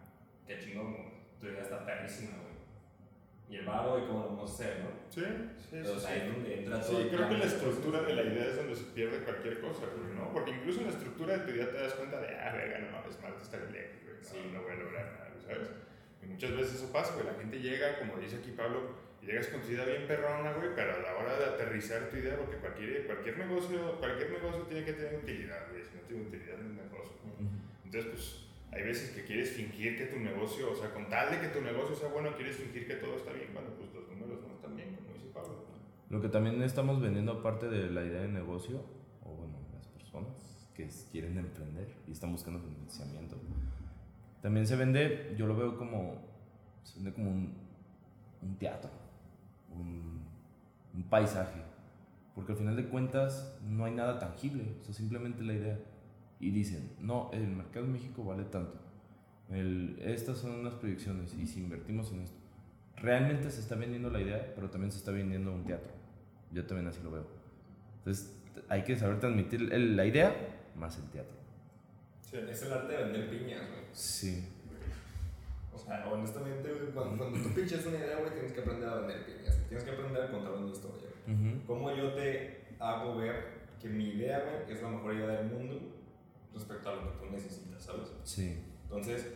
qué 0.46 0.59
chingón, 0.59 0.92
güey, 0.94 1.04
tu 1.38 1.46
idea 1.46 1.62
está 1.62 1.85
perrísima, 1.85 2.38
güey. 2.38 2.49
Y 3.50 3.56
el 3.56 3.66
varo 3.66 3.98
y 3.98 4.06
cómo 4.06 4.20
lo 4.20 4.26
vamos 4.30 4.50
a 4.50 4.54
hacer, 4.54 4.78
¿no? 4.80 4.90
Sí, 5.10 5.20
sí, 5.58 5.66
Pero, 5.82 5.92
o 5.94 5.98
sí. 5.98 6.06
ahí 6.06 6.20
es 6.22 6.32
donde 6.32 6.58
entra 6.60 6.80
todo 6.80 6.90
Sí, 6.96 7.02
el 7.02 7.08
creo 7.10 7.28
que 7.28 7.34
la 7.34 7.40
de 7.40 7.46
estructura 7.50 8.02
de 8.02 8.14
la 8.14 8.22
idea 8.22 8.46
es 8.46 8.56
donde 8.56 8.76
se 8.76 8.84
pierde 8.94 9.18
cualquier 9.24 9.60
cosa, 9.60 9.86
güey, 9.90 10.14
¿no? 10.14 10.32
Porque 10.32 10.52
incluso 10.52 10.78
en 10.80 10.86
la 10.86 10.92
estructura 10.92 11.36
de 11.36 11.44
tu 11.44 11.50
idea 11.50 11.68
te 11.70 11.78
das 11.82 11.94
cuenta 11.94 12.20
de, 12.20 12.28
ah, 12.38 12.52
verga, 12.54 12.78
no 12.78 12.92
mames, 12.92 13.20
Marte 13.20 13.42
está 13.42 13.56
bien 13.58 13.72
lejos, 13.72 13.98
güey, 14.06 14.16
no, 14.16 14.22
Sí. 14.22 14.50
no 14.54 14.62
voy 14.62 14.70
a 14.72 14.76
lograr 14.76 15.04
nada, 15.12 15.34
¿sabes? 15.44 15.68
Y 16.22 16.26
muchas 16.26 16.52
veces 16.56 16.74
eso 16.74 16.92
pasa, 16.92 17.14
güey, 17.14 17.26
la 17.26 17.34
gente 17.34 17.58
llega, 17.58 17.98
como 17.98 18.18
dice 18.18 18.36
aquí 18.36 18.52
Pablo, 18.52 18.94
y 19.20 19.26
llegas 19.26 19.48
con 19.48 19.60
tu 19.62 19.68
idea 19.72 19.84
bien 19.84 20.06
perrona, 20.06 20.52
güey, 20.52 20.70
pero 20.76 20.94
a 20.94 20.98
la 21.02 21.16
hora 21.18 21.36
de 21.36 21.44
aterrizar 21.46 22.08
tu 22.08 22.16
idea, 22.18 22.36
porque 22.36 22.56
cualquier, 22.56 23.04
cualquier, 23.06 23.36
negocio, 23.36 23.98
cualquier 23.98 24.30
negocio 24.30 24.62
tiene 24.70 24.84
que 24.84 24.92
tener 24.92 25.16
utilidad, 25.18 25.66
güey, 25.70 25.82
si 25.82 25.90
no 25.96 26.02
tiene 26.06 26.22
utilidad 26.22 26.56
no 26.58 26.70
es 26.70 26.86
negocio. 26.86 27.16
Entonces, 27.84 28.10
pues, 28.14 28.46
hay 28.72 28.83
veces 28.83 29.11
que 29.11 29.24
quieres 29.24 29.50
fingir 29.50 29.96
que 29.96 30.06
tu 30.06 30.20
negocio, 30.20 30.72
o 30.72 30.76
sea, 30.76 30.92
con 30.92 31.09
tal 31.09 31.30
de 31.30 31.40
que 31.40 31.48
tu 31.48 31.61
negocio 31.61 31.94
sea 31.94 32.09
bueno, 32.09 32.35
quieres 32.37 32.56
fingir 32.56 32.87
que 32.87 32.94
todo 32.94 33.16
está 33.16 33.33
bien, 33.33 33.50
cuando 33.52 33.74
pues 33.74 33.92
los 33.92 34.09
números 34.09 34.40
no 34.46 34.54
están 34.54 34.76
bien, 34.76 34.94
como 34.96 35.12
dice 35.14 35.26
Pablo. 35.35 35.64
Lo 36.09 36.20
que 36.20 36.28
también 36.28 36.62
estamos 36.62 37.00
vendiendo 37.00 37.33
aparte 37.33 37.68
de 37.68 37.90
la 37.90 38.04
idea 38.04 38.22
de 38.22 38.28
negocio, 38.28 38.85
o 39.24 39.35
bueno, 39.35 39.59
las 39.74 39.88
personas 39.88 40.68
que 40.74 40.88
quieren 41.11 41.37
emprender 41.37 41.88
y 42.06 42.12
están 42.12 42.30
buscando 42.33 42.61
financiamiento, 42.61 43.37
también 44.40 44.66
se 44.66 44.76
vende, 44.76 45.35
yo 45.37 45.46
lo 45.46 45.56
veo 45.56 45.76
como, 45.76 46.22
se 46.85 46.96
vende 46.96 47.12
como 47.12 47.30
un, 47.30 47.54
un 48.42 48.56
teatro, 48.56 48.90
un, 49.72 50.22
un 50.94 51.02
paisaje, 51.04 51.61
porque 52.37 52.52
al 52.52 52.59
final 52.59 52.76
de 52.76 52.88
cuentas 52.88 53.59
no 53.68 53.85
hay 53.85 53.92
nada 53.92 54.18
tangible, 54.20 54.76
o 54.80 54.85
sea, 54.85 54.94
simplemente 54.94 55.42
la 55.42 55.54
idea. 55.54 55.78
Y 56.40 56.50
dicen, 56.50 56.92
no, 57.00 57.31
el 57.33 57.46
mercado 57.48 57.85
en 57.87 57.92
México 57.92 58.24
vale 58.24 58.44
tanto, 58.44 58.81
el, 59.50 59.98
estas 60.03 60.38
son 60.38 60.53
unas 60.61 60.74
proyecciones 60.74 61.35
y 61.35 61.46
si 61.46 61.61
invertimos 61.61 62.11
en 62.12 62.20
esto, 62.20 62.37
realmente 62.96 63.50
se 63.50 63.61
está 63.61 63.74
vendiendo 63.74 64.11
la 64.11 64.20
idea, 64.20 64.53
pero 64.55 64.70
también 64.70 64.90
se 64.90 64.98
está 64.98 65.11
vendiendo 65.11 65.53
un 65.53 65.64
teatro. 65.64 65.92
Yo 66.53 66.64
también 66.66 66.88
así 66.88 67.00
lo 67.03 67.11
veo. 67.11 67.26
Entonces, 67.98 68.35
hay 68.68 68.83
que 68.85 68.96
saber 68.96 69.20
transmitir 69.20 69.72
el- 69.72 69.96
la 69.96 70.07
idea 70.07 70.35
más 70.76 70.96
el 70.98 71.05
teatro. 71.11 71.37
Sí. 72.22 72.37
Es 72.48 72.62
el 72.62 72.72
arte 72.72 72.92
de 72.92 73.05
vender 73.05 73.29
piñas, 73.31 73.61
güey. 73.68 73.83
Sí. 73.92 74.44
O 75.74 75.79
sea, 75.79 76.07
honestamente, 76.11 76.68
cuando, 76.94 77.16
cuando 77.18 77.38
tú 77.42 77.55
pinches 77.55 77.85
una 77.87 77.98
idea, 77.98 78.18
güey, 78.18 78.33
tienes 78.33 78.53
que 78.53 78.61
aprender 78.61 78.88
a 78.88 78.94
vender 78.96 79.24
piñas. 79.26 79.59
Tienes 79.68 79.85
que 79.85 79.90
aprender 79.90 80.22
a 80.22 80.31
contar 80.31 80.53
una 80.53 80.70
historia, 80.70 81.09
güey. 81.26 81.61
¿Cómo 81.66 81.94
yo 81.94 82.12
te 82.14 82.61
hago 82.79 83.16
ver 83.16 83.61
que 83.81 83.88
mi 83.88 84.11
idea, 84.11 84.40
güey, 84.40 84.72
es 84.76 84.83
la 84.83 84.88
mejor 84.90 85.14
idea 85.14 85.26
del 85.29 85.46
mundo 85.50 85.81
respecto 86.52 86.88
a 86.88 86.94
lo 86.96 87.12
que 87.12 87.18
tú 87.18 87.30
necesitas, 87.30 87.82
¿sabes? 87.82 88.12
Sí. 88.24 88.64
Entonces, 88.84 89.34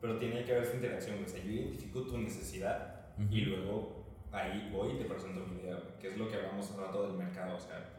pero 0.00 0.18
tiene 0.18 0.44
que 0.44 0.52
haber 0.52 0.64
esa 0.64 0.76
interacción. 0.76 1.24
O 1.24 1.28
sea, 1.28 1.42
yo 1.42 1.50
identifico 1.50 2.02
tu 2.02 2.18
necesidad 2.18 3.06
y 3.30 3.40
luego 3.42 4.04
ahí 4.32 4.70
voy 4.72 4.92
y 4.92 4.98
te 4.98 5.04
presento 5.04 5.46
mi 5.46 5.60
idea, 5.60 5.78
que 6.00 6.08
es 6.08 6.18
lo 6.18 6.28
que 6.28 6.36
hablamos 6.36 6.68
hace 6.68 6.80
rato 6.80 7.06
del 7.06 7.16
mercado, 7.16 7.56
o 7.56 7.60
sea. 7.60 7.90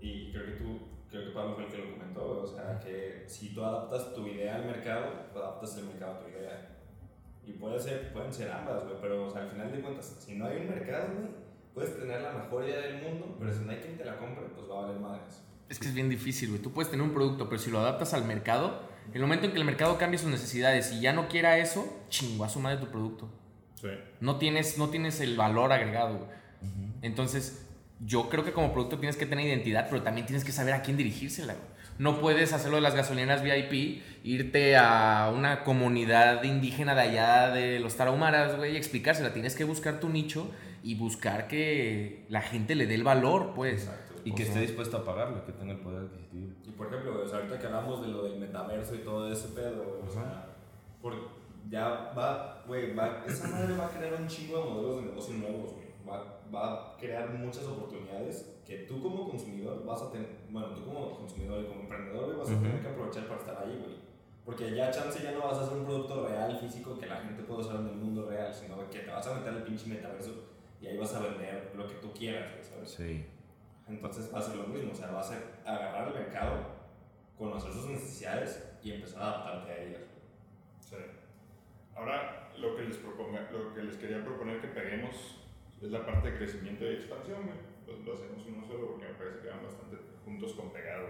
Y 0.00 0.30
creo 0.32 0.46
que 0.46 0.52
tú, 0.52 0.78
creo 1.10 1.24
que 1.26 1.30
Pablo 1.32 1.54
fue 1.54 1.64
el 1.64 1.70
que 1.70 1.78
lo 1.78 1.92
comentó, 1.92 2.42
o 2.42 2.46
sea, 2.46 2.78
que 2.78 3.24
si 3.26 3.54
tú 3.54 3.64
adaptas 3.64 4.14
tu 4.14 4.26
idea 4.26 4.56
al 4.56 4.66
mercado, 4.66 5.06
adaptas 5.34 5.76
el 5.78 5.84
mercado 5.84 6.14
a 6.14 6.20
tu 6.20 6.28
idea. 6.28 6.70
Y 7.44 7.52
puede 7.52 7.78
ser, 7.78 8.12
pueden 8.12 8.32
ser 8.32 8.50
ambas, 8.50 8.84
güey, 8.84 8.96
pero 9.00 9.26
o 9.26 9.30
sea, 9.30 9.42
al 9.42 9.50
final 9.50 9.70
de 9.70 9.80
cuentas, 9.82 10.16
si 10.18 10.36
no 10.36 10.46
hay 10.46 10.58
un 10.58 10.68
mercado, 10.70 11.08
güey, 11.14 11.28
puedes 11.74 11.98
tener 11.98 12.22
la 12.22 12.32
mejor 12.32 12.64
idea 12.64 12.80
del 12.80 13.02
mundo, 13.02 13.36
pero 13.38 13.52
si 13.52 13.64
no 13.64 13.70
hay 13.70 13.78
quien 13.78 13.98
te 13.98 14.04
la 14.04 14.16
compre, 14.16 14.44
pues 14.54 14.70
va 14.70 14.78
a 14.78 14.82
valer 14.82 15.00
madres. 15.00 15.44
Es 15.68 15.78
que 15.78 15.88
es 15.88 15.94
bien 15.94 16.08
difícil, 16.08 16.50
güey. 16.50 16.60
Tú 16.60 16.72
puedes 16.72 16.90
tener 16.90 17.04
un 17.04 17.12
producto, 17.12 17.48
pero 17.48 17.60
si 17.60 17.70
lo 17.70 17.80
adaptas 17.80 18.14
al 18.14 18.24
mercado, 18.24 18.88
en 19.08 19.16
el 19.16 19.22
momento 19.22 19.46
en 19.46 19.52
que 19.52 19.58
el 19.58 19.64
mercado 19.64 19.98
cambie 19.98 20.18
sus 20.18 20.30
necesidades 20.30 20.92
y 20.92 21.00
ya 21.00 21.12
no 21.12 21.28
quiera 21.28 21.58
eso, 21.58 22.04
chingo, 22.08 22.44
a 22.44 22.48
su 22.48 22.60
madre 22.60 22.78
tu 22.78 22.88
producto. 22.90 23.30
Sí. 23.80 23.88
No 24.20 24.36
tienes, 24.36 24.78
no 24.78 24.90
tienes 24.90 25.20
el 25.20 25.36
valor 25.36 25.72
agregado, 25.72 26.18
güey. 26.18 26.30
Entonces, 27.02 27.66
yo 28.00 28.28
creo 28.28 28.44
que 28.44 28.52
como 28.52 28.72
producto 28.72 28.98
tienes 28.98 29.16
que 29.16 29.26
tener 29.26 29.46
identidad, 29.46 29.88
pero 29.90 30.02
también 30.02 30.26
tienes 30.26 30.44
que 30.44 30.52
saber 30.52 30.74
a 30.74 30.82
quién 30.82 30.96
dirigírsela, 30.96 31.54
güey. 31.54 31.74
No 31.96 32.20
puedes 32.20 32.52
hacerlo 32.52 32.76
de 32.76 32.82
las 32.82 32.96
gasolineras 32.96 33.42
VIP, 33.42 34.02
irte 34.24 34.76
a 34.76 35.30
una 35.32 35.62
comunidad 35.62 36.42
indígena 36.42 36.94
de 36.94 37.00
allá 37.02 37.50
de 37.50 37.78
los 37.78 37.96
tarahumaras, 37.96 38.56
güey, 38.56 38.72
y 38.72 38.76
explicársela. 38.76 39.32
Tienes 39.32 39.54
que 39.54 39.62
buscar 39.62 40.00
tu 40.00 40.08
nicho 40.08 40.50
y 40.82 40.96
buscar 40.96 41.46
que 41.46 42.26
la 42.28 42.42
gente 42.42 42.74
le 42.74 42.86
dé 42.86 42.96
el 42.96 43.04
valor, 43.04 43.52
pues. 43.54 43.84
Exacto. 43.84 44.13
Y 44.24 44.32
que 44.32 44.44
sea, 44.44 44.54
esté 44.54 44.60
dispuesto 44.60 44.96
a 44.98 45.04
pagarlo, 45.04 45.44
que 45.44 45.52
tenga 45.52 45.72
el 45.72 45.80
poder 45.80 46.02
adquisitivo. 46.02 46.52
Y 46.64 46.70
por 46.70 46.86
ejemplo, 46.86 47.22
o 47.22 47.26
sea, 47.26 47.38
ahorita 47.38 47.58
que 47.58 47.66
hablamos 47.66 48.02
de 48.02 48.08
lo 48.08 48.24
del 48.24 48.38
metaverso 48.38 48.94
y 48.94 48.98
todo 48.98 49.30
ese 49.30 49.48
pedo, 49.48 50.00
o 50.06 50.10
sea, 50.10 50.46
por, 51.00 51.14
ya 51.68 52.12
va, 52.16 52.62
güey, 52.66 52.94
va, 52.94 53.24
esa 53.26 53.48
madre 53.48 53.76
va 53.76 53.86
a 53.86 53.90
crear 53.90 54.14
un 54.14 54.26
chingo 54.26 54.58
de 54.58 54.64
modelos 54.64 54.96
de 54.96 55.02
negocio 55.02 55.34
nuevos, 55.34 55.72
güey. 55.72 55.84
Va, 56.08 56.40
va 56.54 56.72
a 56.72 56.96
crear 56.96 57.30
muchas 57.30 57.64
oportunidades 57.64 58.54
que 58.66 58.78
tú 58.78 59.02
como 59.02 59.28
consumidor 59.28 59.84
vas 59.84 60.02
a 60.02 60.10
tener, 60.10 60.28
bueno, 60.50 60.68
tú 60.68 60.84
como 60.84 61.16
consumidor 61.18 61.62
y 61.62 61.66
como 61.66 61.80
emprendedor, 61.80 62.26
güey, 62.26 62.38
vas 62.38 62.50
a 62.50 62.60
tener 62.60 62.80
que 62.80 62.88
aprovechar 62.88 63.26
para 63.26 63.40
estar 63.40 63.62
ahí, 63.62 63.78
güey. 63.82 64.04
Porque 64.44 64.74
ya 64.74 64.90
chance 64.90 65.22
ya 65.22 65.32
no 65.32 65.40
vas 65.40 65.58
a 65.58 65.62
hacer 65.62 65.78
un 65.78 65.86
producto 65.86 66.26
real, 66.26 66.58
físico, 66.58 66.98
que 66.98 67.06
la 67.06 67.16
gente 67.16 67.42
pueda 67.42 67.60
usar 67.60 67.76
en 67.76 67.88
el 67.88 67.94
mundo 67.94 68.28
real, 68.28 68.52
sino 68.52 68.76
que 68.90 68.98
te 69.00 69.10
vas 69.10 69.26
a 69.26 69.34
meter 69.34 69.54
al 69.54 69.62
pinche 69.62 69.88
metaverso 69.88 70.32
y 70.80 70.86
ahí 70.86 70.98
vas 70.98 71.14
a 71.14 71.20
vender 71.20 71.72
lo 71.74 71.86
que 71.88 71.94
tú 71.94 72.12
quieras, 72.12 72.50
¿sabes? 72.62 72.90
Sí. 72.90 73.24
Entonces 73.88 74.32
va 74.32 74.38
a 74.38 74.42
ser 74.42 74.56
lo 74.56 74.66
mismo, 74.66 74.92
o 74.92 74.94
sea, 74.94 75.10
va 75.10 75.20
a 75.20 75.24
ser 75.24 75.42
agarrar 75.64 76.08
el 76.08 76.14
mercado, 76.14 76.58
conocer 77.38 77.72
sus 77.72 77.86
necesidades 77.86 78.72
y 78.82 78.92
empezar 78.92 79.22
a 79.22 79.26
adaptarte 79.26 79.72
a 79.72 79.82
ellas. 79.82 80.02
Sí. 80.80 80.96
Ahora, 81.94 82.50
lo 82.58 82.76
que, 82.76 82.84
les 82.84 82.96
proponga, 82.96 83.48
lo 83.52 83.74
que 83.74 83.82
les 83.82 83.96
quería 83.96 84.24
proponer 84.24 84.60
que 84.60 84.68
peguemos 84.68 85.40
es 85.82 85.90
la 85.90 86.04
parte 86.06 86.30
de 86.30 86.38
crecimiento 86.38 86.84
y 86.84 86.94
expansión, 86.94 87.42
güey. 87.44 87.58
Lo, 87.86 88.04
lo 88.04 88.14
hacemos 88.14 88.46
uno 88.46 88.66
solo 88.66 88.92
porque 88.92 89.06
me 89.06 89.14
parece 89.14 89.40
que 89.40 89.48
van 89.48 89.62
bastante 89.62 89.96
juntos 90.24 90.54
con 90.54 90.72
pegado. 90.72 91.08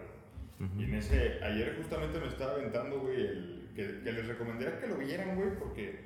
güey. 0.59 0.71
Y 0.79 0.85
en 0.85 0.95
ese, 0.95 1.43
ayer 1.43 1.77
justamente 1.77 2.19
me 2.19 2.29
estaba 2.29 2.53
aventando, 2.53 3.01
güey, 3.01 3.21
el, 3.21 3.71
que, 3.75 4.01
que 4.03 4.13
les 4.13 4.27
recomendaría 4.27 4.81
que 4.81 4.87
lo 4.87 4.97
vieran, 4.97 5.37
güey, 5.37 5.57
porque 5.59 6.01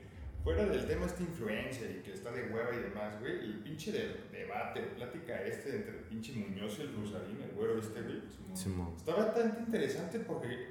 fuera 0.49 0.65
del 0.67 0.87
tema 0.87 1.05
esta 1.07 1.23
influencia 1.23 1.91
y 1.91 2.03
que 2.03 2.13
está 2.13 2.31
de 2.33 2.45
hueva 2.51 2.71
y 2.75 2.79
demás, 2.79 3.21
güey, 3.21 3.33
el 3.33 3.59
pinche 3.59 3.93
de, 3.93 4.17
debate, 4.33 4.81
plática 4.97 5.43
este 5.43 5.77
entre 5.77 5.99
el 5.99 6.05
pinche 6.05 6.33
Muñoz 6.33 6.79
y 6.79 6.83
el 6.83 6.95
Rusarín, 6.95 7.43
el 7.43 7.51
güero 7.55 7.79
este, 7.79 8.01
güey, 8.01 8.23
Simón. 8.55 8.95
Está 8.97 9.15
bastante 9.15 9.61
interesante 9.61 10.21
porque, 10.21 10.69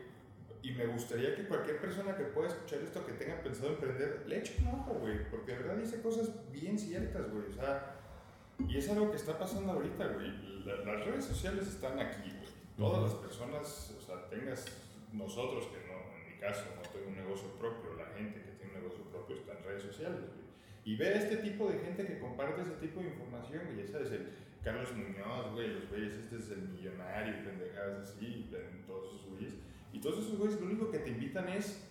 y 0.63 0.72
me 0.72 0.88
gustaría 0.88 1.36
que 1.36 1.48
cualquier 1.48 1.80
persona 1.80 2.18
que 2.18 2.24
pueda 2.24 2.48
escuchar 2.48 2.80
esto, 2.82 3.06
que 3.06 3.13
tenga 3.13 3.40
pensado 3.44 3.70
emprender, 3.70 4.24
le 4.28 4.40
eche 4.40 4.56
un 4.62 4.68
ojo, 4.70 4.94
güey, 4.96 5.30
porque 5.30 5.52
de 5.52 5.60
verdad 5.60 5.76
dice 5.78 6.02
cosas 6.02 6.32
bien 6.52 6.78
ciertas, 6.80 7.30
güey, 7.32 7.46
o 7.48 7.54
sea, 7.54 7.96
y 8.68 8.78
es 8.78 8.90
algo 8.90 9.12
que 9.12 9.18
está 9.18 9.38
pasando 9.38 9.74
ahorita, 9.74 10.08
güey, 10.08 10.66
La- 10.66 10.78
las 10.84 11.06
redes 11.06 11.24
sociales 11.26 11.68
están 11.68 12.00
aquí, 12.00 12.32
güey, 12.32 12.50
todas 12.78 13.04
las 13.04 13.13
personas, 13.13 13.96
o 13.98 14.02
sea, 14.02 14.28
tengas 14.30 14.66
nosotros, 15.13 15.68
que 15.68 15.88
no, 15.88 16.18
en 16.18 16.34
mi 16.34 16.40
caso, 16.40 16.63
no 16.76 16.82
tengo 16.90 17.08
un 17.10 17.16
negocio 17.16 17.48
propio, 17.60 17.94
la 17.96 18.06
gente 18.18 18.47
está 19.34 19.54
en 19.54 19.63
redes 19.63 19.84
sociales, 19.84 20.20
güey, 20.20 20.48
y 20.86 20.96
ver 20.96 21.18
este 21.18 21.38
tipo 21.38 21.70
de 21.70 21.80
gente 21.80 22.06
que 22.06 22.20
comparte 22.20 22.62
ese 22.62 22.76
tipo 22.76 23.02
de 23.02 23.08
información, 23.08 23.63
güey, 23.66 23.86
ya 23.86 23.92
sabes, 23.92 24.12
el 24.12 24.28
Carlos 24.63 24.94
Muñoz, 24.96 25.54
güey, 25.54 25.74
los 25.74 25.90
güeyes, 25.90 26.13
este 26.16 26.38
es 26.38 26.50
el 26.52 26.70
millonario, 26.70 27.44
pendejadas 27.44 28.10
así, 28.10 28.50
todos 28.86 29.13
esos 29.13 29.30
güeyes. 29.32 29.56
Y 29.94 30.00
todos 30.00 30.20
esos 30.20 30.38
güeyes 30.38 30.60
lo 30.60 30.68
único 30.68 30.92
que 30.92 31.00
te 31.00 31.10
invitan 31.10 31.50
es 31.50 31.88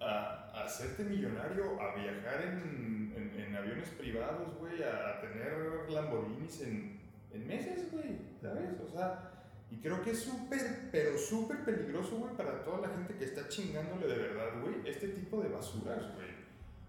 a, 0.00 0.50
a 0.54 0.64
hacerte 0.64 1.04
millonario, 1.04 1.80
a 1.80 1.94
viajar 1.94 2.42
en, 2.42 3.12
en, 3.16 3.40
en 3.40 3.56
aviones 3.56 3.88
privados, 3.90 4.54
güey, 4.58 4.82
a, 4.82 5.16
a 5.16 5.20
tener 5.20 5.90
Lamborghinis 5.90 6.60
en, 6.62 7.00
en 7.32 7.46
meses, 7.46 7.90
güey, 7.92 8.18
¿sabes? 8.40 8.80
O 8.80 8.88
sea, 8.88 9.32
y 9.70 9.76
creo 9.78 10.02
que 10.02 10.10
es 10.10 10.20
súper, 10.20 10.90
pero 10.92 11.18
súper 11.18 11.64
peligroso, 11.64 12.16
güey, 12.16 12.34
para 12.34 12.62
toda 12.64 12.86
la 12.86 12.94
gente 12.94 13.14
que 13.14 13.24
está 13.24 13.48
chingándole 13.48 14.06
de 14.06 14.16
verdad, 14.16 14.60
güey, 14.62 14.74
este 14.84 15.08
tipo 15.08 15.42
de 15.42 15.48
basuras, 15.48 16.14
güey. 16.14 16.35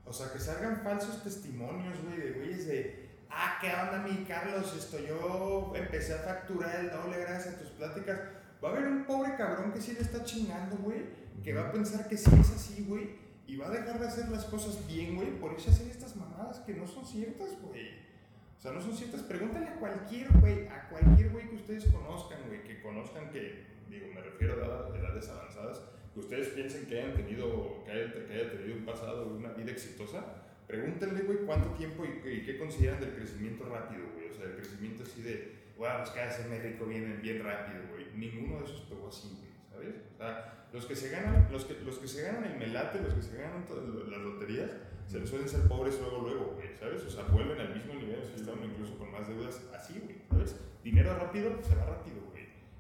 O 0.08 0.14
sea, 0.14 0.32
que 0.32 0.40
salgan 0.40 0.82
falsos 0.82 1.24
testimonios, 1.24 2.02
güey, 2.04 2.18
de 2.18 2.32
güeyes 2.32 2.68
de 2.68 3.08
ah, 3.30 3.58
¿qué 3.62 3.68
onda, 3.68 4.06
mi 4.08 4.24
Carlos? 4.26 4.74
Esto, 4.76 5.00
yo 5.00 5.74
empecé 5.76 6.14
a 6.14 6.20
facturar 6.20 6.80
el 6.80 6.90
doble 6.90 7.20
gracias 7.20 7.56
a 7.56 7.60
tus 7.60 7.70
pláticas. 7.70 8.20
Va 8.64 8.70
a 8.70 8.72
haber 8.72 8.88
un 8.88 9.06
pobre 9.06 9.36
cabrón 9.36 9.72
que 9.72 9.82
sí 9.82 9.94
le 9.94 10.02
está 10.02 10.24
chingando, 10.24 10.78
güey, 10.78 11.06
que 11.44 11.54
va 11.54 11.68
a 11.68 11.72
pensar 11.72 12.08
que 12.08 12.18
sí 12.18 12.32
es 12.40 12.52
así, 12.52 12.86
güey, 12.88 13.16
y 13.46 13.56
va 13.58 13.68
a 13.68 13.72
dejar 13.72 14.00
de 14.00 14.08
hacer 14.08 14.30
las 14.30 14.46
cosas 14.46 14.86
bien, 14.88 15.16
güey, 15.16 15.40
por 15.40 15.52
a 15.52 15.56
hacer 15.56 15.88
estas 15.88 16.16
mamadas 16.16 16.60
que 16.60 16.74
no 16.74 16.88
son 16.88 17.06
ciertas, 17.06 17.50
güey. 17.62 18.08
O 18.58 18.60
sea, 18.60 18.72
no 18.72 18.82
son 18.82 18.96
ciertas. 18.96 19.22
Pregúntale 19.22 19.68
a 19.68 19.76
cualquier 19.76 20.32
güey, 20.40 20.68
a 20.68 20.90
cualquier 20.90 21.30
güey 21.30 21.50
que 21.50 21.56
ustedes 21.56 21.86
conozcan, 21.86 22.40
güey, 22.48 22.64
que 22.64 22.82
conozcan 22.82 23.30
que, 23.30 23.66
digo, 23.88 24.08
me 24.14 24.22
refiero 24.22 24.56
a 24.64 24.98
edades 24.98 25.30
avanzadas, 25.30 25.82
ustedes 26.18 26.50
piensen 26.50 26.86
que 26.86 27.00
hayan 27.00 27.14
tenido, 27.14 27.84
que 27.86 27.92
hayan, 27.92 28.12
que 28.12 28.58
tenido 28.58 28.78
un 28.78 28.86
pasado, 28.86 29.28
una 29.28 29.54
vida 29.54 29.72
exitosa, 29.72 30.26
pregúntenle, 30.68 31.22
güey, 31.22 31.40
cuánto 31.46 31.70
tiempo 31.72 32.04
y, 32.06 32.44
qué 32.44 32.58
consideran 32.58 33.00
del 33.00 33.14
crecimiento 33.14 33.66
rápido, 33.66 34.04
güey. 34.14 34.30
O 34.30 34.34
sea, 34.34 34.46
el 34.46 34.56
crecimiento 34.56 35.04
así 35.04 35.22
de, 35.22 35.58
wow, 35.78 35.98
pues 36.00 36.10
cada 36.12 36.30
hacerme 36.30 36.60
rico 36.60 36.86
bien, 36.86 37.20
bien 37.22 37.44
rápido, 37.44 37.84
güey. 37.90 38.06
Ninguno 38.16 38.60
de 38.60 38.66
esos 38.66 38.82
pegó 38.82 39.08
así, 39.08 39.30
güey, 39.40 39.52
¿sabes? 39.72 39.96
O 40.14 40.18
sea, 40.18 40.68
los 40.74 40.86
que 40.86 40.96
se 40.96 41.10
ganan, 41.10 41.48
los 41.52 41.66
que, 41.66 41.76
los 41.86 41.98
que 42.00 42.08
se 42.08 42.24
ganan 42.24 42.44
el 42.44 42.58
melate, 42.58 43.02
los 43.02 43.14
que 43.14 43.22
se 43.22 43.38
ganan 43.38 43.66
todas 43.66 43.86
las 43.88 44.20
loterías, 44.20 44.72
se 45.08 45.20
les 45.20 45.30
suelen 45.30 45.48
ser 45.48 45.62
pobres 45.70 45.98
luego, 46.02 46.22
luego, 46.22 46.54
güey, 46.56 46.76
¿sabes? 46.78 47.02
O 47.04 47.10
sea, 47.10 47.24
vuelven 47.26 47.60
al 47.62 47.74
mismo 47.74 47.94
nivel, 47.94 48.22
se 48.24 48.36
están 48.36 48.56
incluso 48.64 48.98
con 48.98 49.12
más 49.12 49.28
deudas 49.28 49.62
así, 49.74 50.02
güey, 50.04 50.18
¿sabes? 50.30 50.58
Dinero 50.84 51.16
rápido, 51.18 51.58
se 51.64 51.76
va 51.76 51.86
rápido, 51.86 52.18
güey. 52.30 52.37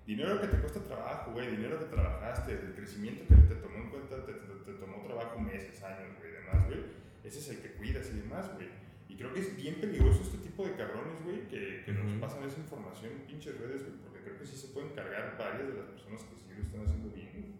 Dinero 0.07 0.39
que 0.39 0.47
te 0.47 0.57
cuesta 0.61 0.79
trabajo, 0.79 1.31
güey, 1.33 1.51
dinero 1.51 1.79
que 1.79 1.91
trabajaste, 1.91 2.53
el 2.53 2.73
crecimiento 2.73 3.27
que 3.27 3.35
te 3.53 3.55
tomó 3.59 3.75
en 3.75 3.89
cuenta, 3.89 4.25
te, 4.25 4.31
te, 4.31 4.71
tomó 4.79 5.03
trabajo 5.03 5.37
meses, 5.37 5.83
años, 5.83 6.15
güey, 6.17 6.31
demás, 6.31 6.65
güey. 6.65 6.79
Ese 7.25 7.39
es 7.39 7.49
el 7.49 7.57
que 7.59 7.73
cuidas 7.73 8.07
y 8.11 8.21
demás, 8.23 8.55
güey. 8.55 8.69
Y 9.09 9.17
creo 9.17 9.33
que 9.33 9.41
es 9.41 9.57
bien 9.57 9.75
peligroso 9.81 10.21
este 10.21 10.37
tipo 10.37 10.65
de 10.65 10.79
cabrones, 10.79 11.21
güey, 11.25 11.45
que, 11.49 11.83
que 11.83 11.91
nos 11.91 12.07
pasan 12.21 12.47
esa 12.47 12.57
información 12.57 13.11
en 13.11 13.27
pinches 13.27 13.59
redes, 13.59 13.83
güey, 13.83 13.99
porque 13.99 14.23
creo 14.23 14.39
que 14.39 14.45
sí 14.45 14.55
se 14.55 14.69
pueden 14.69 14.95
cargar 14.95 15.35
varias 15.37 15.67
de 15.67 15.75
las 15.75 15.87
personas 15.91 16.23
que 16.23 16.39
sí 16.39 16.55
lo 16.55 16.63
están 16.63 16.87
haciendo 16.87 17.11
bien, 17.11 17.31
güey. 17.35 17.51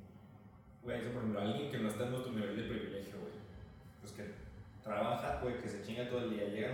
Güey, 0.88 1.02
eso 1.04 1.12
por 1.12 1.28
ejemplo, 1.28 1.42
alguien 1.42 1.70
que 1.70 1.80
no 1.80 1.90
está 1.90 2.06
en 2.06 2.12
nuestro 2.12 2.32
nivel 2.32 2.56
de 2.56 2.64
privilegio, 2.64 3.20
güey. 3.28 3.36
Pues 4.00 4.14
que 4.14 4.24
trabaja, 4.82 5.42
güey, 5.44 5.60
que 5.60 5.68
se 5.68 5.84
chinga 5.84 6.08
todo 6.08 6.24
el 6.24 6.30
día, 6.32 6.48
llega, 6.48 6.72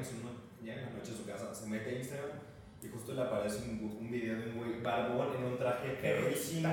llega 0.62 0.78
en 0.78 0.86
la 0.86 0.94
noche 0.94 1.14
a 1.14 1.18
su 1.18 1.26
casa, 1.26 1.50
se 1.50 1.66
mete 1.66 1.90
a 1.90 1.98
Instagram 1.98 2.53
y 2.84 2.90
justo 2.90 3.14
le 3.14 3.22
aparece 3.22 3.70
un, 3.70 3.98
un 4.00 4.12
video 4.12 4.38
de 4.40 4.50
un 4.50 4.58
güey 4.58 4.82
barbón 4.82 5.36
en 5.38 5.44
un 5.46 5.58
traje 5.58 5.98
carísimo, 6.02 6.70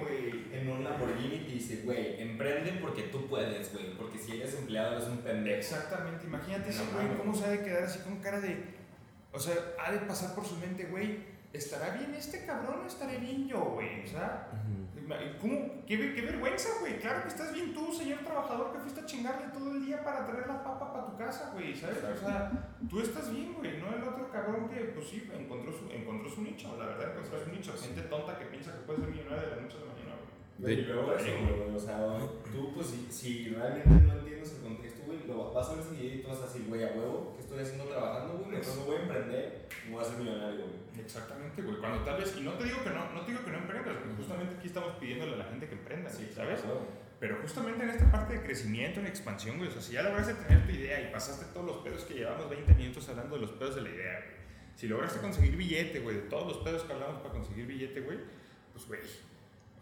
güey, 0.00 0.44
en 0.52 0.68
un 0.68 0.84
Lamborghini 0.84 1.46
y 1.46 1.52
dice, 1.54 1.82
güey, 1.84 2.20
emprende 2.20 2.78
porque 2.80 3.04
tú 3.04 3.26
puedes, 3.26 3.72
güey, 3.72 3.94
porque 3.96 4.18
si 4.18 4.36
eres 4.36 4.54
empleado 4.54 4.96
eres 4.96 5.08
un 5.08 5.18
pendejo. 5.18 5.56
Exactamente, 5.56 6.26
imagínate 6.26 6.70
ese 6.70 6.84
güey, 6.92 7.16
cómo 7.16 7.34
se 7.34 7.44
ha 7.44 7.48
de 7.48 7.62
quedar 7.62 7.84
así 7.84 8.00
con 8.00 8.16
cara 8.20 8.40
de, 8.40 8.64
o 9.32 9.38
sea, 9.38 9.54
ha 9.84 9.92
de 9.92 9.98
pasar 10.00 10.34
por 10.34 10.44
su 10.44 10.56
mente, 10.56 10.86
güey, 10.86 11.18
¿estará 11.52 11.96
bien 11.96 12.14
este 12.14 12.44
cabrón 12.44 12.80
o 12.84 12.86
estaré 12.86 13.18
bien 13.18 13.48
yo, 13.48 13.60
güey? 13.60 14.04
O 14.04 14.06
sea, 14.06 14.48
¿cómo? 15.40 15.84
¿Qué, 15.86 16.14
qué 16.14 16.22
vergüenza, 16.22 16.68
güey. 16.80 16.98
Claro 16.98 17.22
que 17.22 17.28
estás 17.28 17.52
bien 17.52 17.72
tú, 17.72 17.92
señor 17.92 18.20
trabajador, 18.20 18.72
que 18.72 18.78
fuiste 18.78 19.00
a 19.00 19.06
chingarle 19.06 19.48
todo 19.52 19.72
el 19.72 19.84
día 19.84 20.02
para 20.02 20.26
traer 20.26 20.46
la 20.46 20.62
papa 20.62 20.92
para 20.92 21.06
tu 21.06 21.16
casa, 21.16 21.50
güey, 21.52 21.74
¿sabes? 21.74 22.02
O 22.02 22.16
sea, 22.16 22.50
tú 22.88 23.00
estás 23.00 23.32
bien, 23.32 23.54
güey, 23.54 23.78
no 23.78 23.94
el 23.94 24.02
otro 24.02 24.30
cabrón 24.30 24.68
que, 24.68 24.76
pues 24.94 25.08
sí, 25.08 25.30
encontró 25.32 25.72
su, 25.72 25.90
encontró 25.90 26.28
su 26.28 26.42
nicho, 26.42 26.76
la 26.76 26.86
verdad, 26.86 27.10
encontró 27.16 27.44
su 27.44 27.50
nicho. 27.50 27.72
Gente 27.76 28.02
tonta 28.02 28.38
que 28.38 28.46
piensa 28.46 28.72
que 28.72 28.80
puede 28.80 29.00
ser 29.00 29.08
millonario 29.10 29.48
de 29.48 29.56
la 29.56 29.62
noche 29.62 29.76
a 29.76 29.80
la 29.80 29.92
mañana, 29.92 30.14
güey. 30.16 30.25
Y 30.58 30.76
luego 30.76 31.12
güey, 31.12 31.76
o 31.76 31.78
sea, 31.78 32.18
tú, 32.50 32.72
pues 32.74 32.86
si, 32.86 33.06
si 33.10 33.48
realmente 33.50 33.88
no 33.88 34.18
entiendes 34.18 34.54
el 34.54 34.62
contexto, 34.62 35.02
güey, 35.04 35.18
lo 35.26 35.52
vas 35.52 35.68
a 35.68 35.74
ver 35.74 35.84
video 35.90 36.14
y 36.14 36.22
tú 36.22 36.28
vas 36.28 36.40
a 36.40 36.46
decir, 36.46 36.64
güey, 36.66 36.82
a 36.82 36.92
huevo, 36.92 37.34
¿qué 37.36 37.42
estoy 37.42 37.60
haciendo 37.60 37.84
trabajando, 37.84 38.38
güey? 38.38 38.56
Entonces 38.56 38.76
no 38.76 38.86
voy 38.86 38.96
a 38.96 39.02
emprender, 39.02 39.68
voy 39.90 40.00
a 40.00 40.04
ser 40.04 40.18
millonario, 40.18 40.64
güey. 40.64 41.04
Exactamente, 41.04 41.60
güey. 41.62 41.76
Cuando 41.76 42.04
tal 42.04 42.18
vez, 42.18 42.34
y 42.38 42.40
no 42.40 42.52
te 42.54 42.64
digo 42.64 42.82
que 42.82 42.90
no, 42.90 43.12
no 43.12 43.20
te 43.20 43.32
digo 43.32 43.44
que 43.44 43.50
no 43.50 43.58
emprendas, 43.58 43.96
porque 43.96 44.16
justamente 44.16 44.54
aquí 44.56 44.66
estamos 44.68 44.92
pidiéndole 44.96 45.34
a 45.34 45.36
la 45.36 45.44
gente 45.44 45.68
que 45.68 45.74
emprenda, 45.74 46.10
sí, 46.10 46.30
¿sabes? 46.34 46.60
Pero 47.20 47.36
justamente 47.42 47.84
en 47.84 47.90
esta 47.90 48.10
parte 48.10 48.34
de 48.34 48.42
crecimiento, 48.42 49.00
en 49.00 49.06
expansión, 49.06 49.58
güey, 49.58 49.68
o 49.68 49.72
sea, 49.72 49.82
si 49.82 49.92
ya 49.92 50.02
lograste 50.02 50.34
tener 50.34 50.66
tu 50.66 50.72
idea 50.72 51.00
y 51.00 51.12
pasaste 51.12 51.46
todos 51.52 51.66
los 51.66 51.76
pedos 51.78 52.04
que 52.04 52.14
llevamos 52.14 52.48
20 52.48 52.74
minutos 52.74 53.08
hablando 53.08 53.36
de 53.36 53.42
los 53.42 53.52
pedos 53.52 53.74
de 53.76 53.82
la 53.82 53.88
idea, 53.90 54.20
güey. 54.20 54.36
Si 54.74 54.88
lograste 54.88 55.20
conseguir 55.20 55.56
billete, 55.56 56.00
güey, 56.00 56.16
de 56.16 56.22
todos 56.22 56.46
los 56.46 56.56
pedos 56.58 56.82
que 56.82 56.92
hablamos 56.92 57.20
para 57.20 57.32
conseguir 57.32 57.66
billete, 57.66 58.00
güey, 58.00 58.18
pues, 58.74 58.86
güey, 58.86 59.00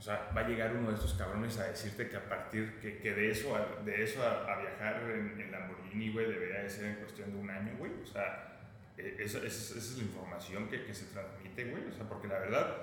sea, 0.05 0.31
va 0.37 0.43
a 0.43 0.49
llegar 0.49 0.77
uno 0.77 0.91
de 0.91 0.97
estos 0.97 1.15
cabrones 1.15 1.59
a 1.59 1.65
decirte 1.65 2.11
que 2.11 2.17
a 2.17 2.29
partir, 2.29 2.79
que, 2.79 2.99
que 2.99 3.15
de 3.15 3.31
eso, 3.31 3.57
a, 3.57 3.83
de 3.83 4.05
eso 4.05 4.23
a, 4.23 4.61
viajar 4.61 5.03
en, 5.11 5.41
en 5.41 5.51
Lamborghini, 5.51 6.13
güey, 6.13 6.27
debería 6.27 6.63
de 6.63 6.69
ser 6.69 6.85
en 6.85 6.97
cuestión 6.97 7.33
de 7.33 7.39
un 7.39 7.49
año, 7.49 7.73
güey. 7.79 7.91
O 8.03 8.07
sea, 8.07 8.59
eh, 8.99 9.17
esa, 9.19 9.39
esa, 9.39 9.79
es 9.79 9.97
la 9.97 10.03
información 10.03 10.69
que, 10.69 10.85
que 10.85 10.93
se 10.93 11.07
transmite, 11.07 11.71
güey. 11.71 11.89
O 11.89 11.93
sea, 11.93 12.07
porque 12.07 12.29
la 12.29 12.39
verdad, 12.39 12.77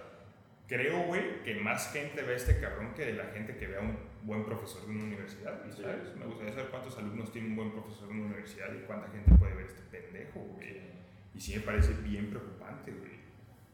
creo, 0.67 1.03
güey, 1.03 1.43
que 1.43 1.53
más 1.59 1.93
gente 1.93 2.23
ve 2.23 2.33
a 2.33 2.37
este 2.37 2.59
cabrón 2.59 2.95
que 2.95 3.05
de 3.05 3.13
la 3.13 3.25
gente 3.25 3.55
que 3.55 3.67
ve 3.67 3.77
a 3.77 3.81
un 3.81 3.99
buen 4.23 4.43
profesor 4.43 4.87
de 4.87 4.91
una 4.91 5.03
universidad, 5.03 5.61
¿sabes? 5.69 6.15
Me 6.15 6.25
gustaría 6.25 6.53
saber 6.53 6.71
cuántos 6.71 6.97
alumnos 6.97 7.31
tiene 7.31 7.49
un 7.49 7.55
buen 7.55 7.71
profesor 7.71 8.07
de 8.07 8.13
una 8.15 8.25
universidad 8.25 8.73
y 8.73 8.83
cuánta 8.87 9.09
gente 9.09 9.31
puede 9.35 9.53
ver 9.53 9.67
este 9.67 9.83
pendejo, 9.91 10.39
güey. 10.39 10.89
Y 11.35 11.39
sí 11.39 11.55
me 11.55 11.61
parece 11.61 11.93
bien 12.01 12.31
preocupante, 12.31 12.91
güey. 12.91 13.20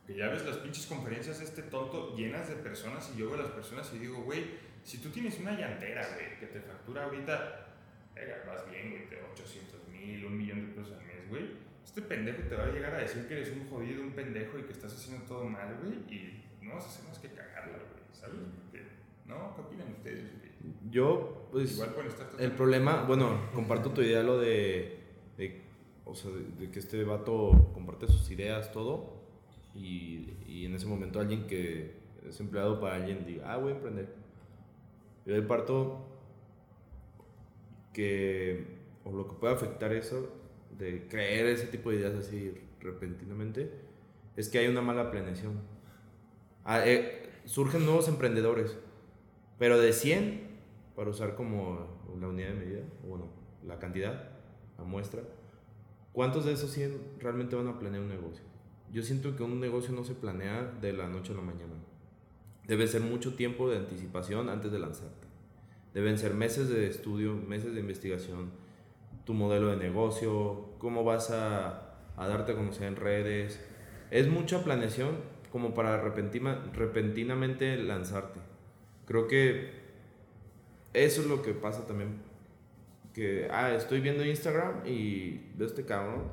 Que 0.08 0.16
ya 0.16 0.30
ves 0.30 0.46
las 0.46 0.58
pinches 0.58 0.88
conferencias 0.88 1.40
de 1.40 1.46
este 1.46 1.64
tonto 1.64 2.16
llenas 2.16 2.48
de 2.48 2.56
personas 2.56 3.12
y 3.14 3.20
yo 3.20 3.28
veo 3.28 3.40
a 3.40 3.44
las 3.44 3.52
personas 3.52 3.92
y 3.94 4.00
digo, 4.00 4.24
güey, 4.24 4.46
si 4.84 5.00
tú 5.00 5.10
tienes 5.10 5.38
una 5.40 5.52
llantera, 5.52 6.08
güey, 6.16 6.40
que 6.40 6.48
te 6.48 6.62
factura 6.62 7.04
ahorita, 7.04 7.68
venga, 8.16 8.36
vas 8.48 8.72
bien, 8.72 8.92
güey, 8.92 9.10
de 9.10 9.22
800 9.34 9.88
mil, 9.90 10.26
un 10.26 10.38
millón 10.38 10.62
de 10.62 10.74
pesos 10.74 10.94
al 10.94 11.06
mes, 11.06 11.30
güey 11.30 11.68
este 11.98 12.02
pendejo 12.02 12.44
te 12.48 12.56
va 12.56 12.66
a 12.66 12.72
llegar 12.72 12.94
a 12.94 13.00
decir 13.00 13.28
que 13.28 13.34
eres 13.34 13.52
un 13.52 13.68
jodido, 13.70 14.04
un 14.04 14.12
pendejo 14.12 14.60
y 14.60 14.64
que 14.64 14.74
estás 14.74 14.94
haciendo 14.94 15.26
todo 15.26 15.46
mal, 15.46 15.80
güey, 15.82 15.94
y 16.14 16.44
no 16.62 16.76
vas 16.76 16.84
a 16.84 16.90
hacer 16.90 17.06
más 17.06 17.18
que 17.18 17.30
cagarla, 17.30 17.78
güey, 17.78 18.04
¿sabes? 18.14 18.36
¿No? 19.26 19.56
¿Qué 19.56 19.62
opinan 19.62 19.94
ustedes, 19.94 20.26
güey? 20.38 20.52
Yo, 20.92 21.48
pues, 21.52 21.74
Igual 21.74 22.08
estar 22.08 22.28
el 22.38 22.52
problema, 22.52 23.04
bueno, 23.04 23.50
comparto 23.54 23.92
tu 23.92 24.02
idea, 24.02 24.22
lo 24.22 24.38
de, 24.38 25.00
de 25.38 25.62
o 26.06 26.14
sea, 26.14 26.30
de, 26.30 26.70
que 26.70 26.78
este 26.78 27.04
vato 27.04 27.72
comparte 27.74 28.08
sus 28.08 28.30
ideas, 28.30 28.72
todo, 28.72 29.27
y, 29.78 30.66
en 30.66 30.76
ese 30.76 30.86
momento 30.86 31.20
alguien 31.20 31.48
que 31.48 31.94
es 32.28 32.40
empleado 32.40 32.80
para 32.80 32.96
alguien 32.96 33.26
diga, 33.26 33.54
ah, 33.54 33.58
voy 33.58 33.72
a 33.72 33.76
emprender. 33.76 34.14
Yo 35.26 35.34
de 35.34 35.42
parto 35.42 36.06
que, 37.94 38.66
o 39.06 39.12
lo 39.12 39.28
que 39.28 39.34
puede 39.36 39.54
afectar 39.54 39.94
eso 39.94 40.30
de 40.78 41.08
creer 41.08 41.48
ese 41.48 41.68
tipo 41.68 41.90
de 41.90 41.98
ideas 41.98 42.16
así 42.16 42.54
repentinamente, 42.82 43.72
es 44.36 44.50
que 44.50 44.60
hay 44.60 44.68
una 44.68 44.82
mala 44.82 45.10
planeación. 45.10 45.60
Ah, 46.66 46.86
eh, 46.86 47.30
surgen 47.46 47.86
nuevos 47.86 48.08
emprendedores, 48.08 48.78
pero 49.58 49.80
de 49.80 49.94
100, 49.94 50.48
para 50.96 51.10
usar 51.10 51.36
como 51.36 51.88
la 52.20 52.28
unidad 52.28 52.50
de 52.50 52.56
medida, 52.56 52.82
o 53.06 53.08
bueno, 53.08 53.26
la 53.66 53.80
cantidad, 53.80 54.32
la 54.78 54.84
muestra, 54.84 55.22
¿cuántos 56.12 56.46
de 56.46 56.54
esos 56.54 56.72
100 56.72 57.20
realmente 57.20 57.56
van 57.56 57.68
a 57.68 57.80
planear 57.80 58.04
un 58.04 58.10
negocio? 58.10 58.47
Yo 58.92 59.04
siento 59.04 59.36
que 59.36 59.44
un 59.44 59.60
negocio 59.60 59.94
no 59.94 60.04
se 60.04 60.14
planea 60.14 60.64
de 60.82 60.94
la 60.94 61.08
noche 61.08 61.34
a 61.34 61.36
la 61.36 61.42
mañana. 61.42 61.74
Debe 62.68 62.88
ser 62.88 63.02
mucho 63.02 63.36
tiempo 63.36 63.70
de 63.70 63.78
anticipación 63.78 64.50
antes 64.50 64.72
de 64.72 64.80
lanzarte. 64.80 65.28
Deben 65.94 66.18
ser 66.18 66.34
meses 66.34 66.70
de 66.70 66.88
estudio, 66.88 67.34
meses 67.36 67.74
de 67.74 67.82
investigación, 67.82 68.52
tu 69.26 69.34
modelo 69.34 69.68
de 69.68 69.78
negocio, 69.78 70.70
cómo 70.78 71.04
vas 71.04 71.32
a, 71.32 71.96
a 72.16 72.28
darte 72.28 72.54
a 72.54 72.56
conocer 72.56 72.88
en 72.88 72.96
redes. 72.96 73.60
Es 74.12 74.30
mucha 74.30 74.64
planeación 74.64 75.18
como 75.52 75.74
para 75.74 76.02
repentina, 76.02 76.64
repentinamente 76.74 77.78
lanzarte. 77.78 78.40
Creo 79.06 79.28
que 79.28 79.72
eso 80.94 81.22
es 81.22 81.28
lo 81.28 81.42
que 81.42 81.54
pasa 81.54 81.88
también. 81.88 82.22
Que, 83.14 83.48
ah, 83.52 83.74
estoy 83.74 84.00
viendo 84.00 84.26
Instagram 84.26 84.86
y 84.86 85.52
veo 85.56 85.68
este 85.68 85.86
cabrón 85.86 86.26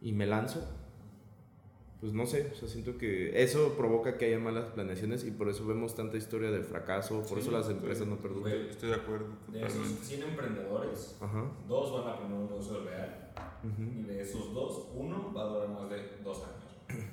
y 0.00 0.12
me 0.12 0.26
lanzo 0.26 0.83
pues 2.04 2.12
no 2.12 2.26
sé, 2.26 2.50
o 2.52 2.54
sea, 2.54 2.68
siento 2.68 2.98
que 2.98 3.42
eso 3.42 3.78
provoca 3.78 4.18
que 4.18 4.26
haya 4.26 4.38
malas 4.38 4.66
planeaciones 4.66 5.24
y 5.24 5.30
por 5.30 5.48
eso 5.48 5.66
vemos 5.66 5.94
tanta 5.94 6.18
historia 6.18 6.50
de 6.50 6.62
fracaso, 6.62 7.24
por 7.26 7.38
eso 7.38 7.50
las 7.50 7.70
empresas 7.70 8.06
no 8.06 8.16
perduran. 8.16 8.52
Estoy 8.68 8.90
de 8.90 8.96
acuerdo. 8.96 9.28
De 9.48 9.66
esos 9.66 9.88
100 10.02 10.22
emprendedores, 10.22 11.16
dos 11.66 11.92
van 11.94 12.12
a 12.12 12.18
poner 12.18 12.32
un 12.34 12.44
negocio 12.44 12.84
real 12.84 13.32
y 13.78 14.02
de 14.02 14.20
esos 14.20 14.52
dos, 14.52 14.88
uno 14.94 15.32
va 15.34 15.44
a 15.44 15.46
durar 15.46 15.68
más 15.70 15.88
de 15.88 16.02
dos 16.22 16.42
años. 16.44 17.06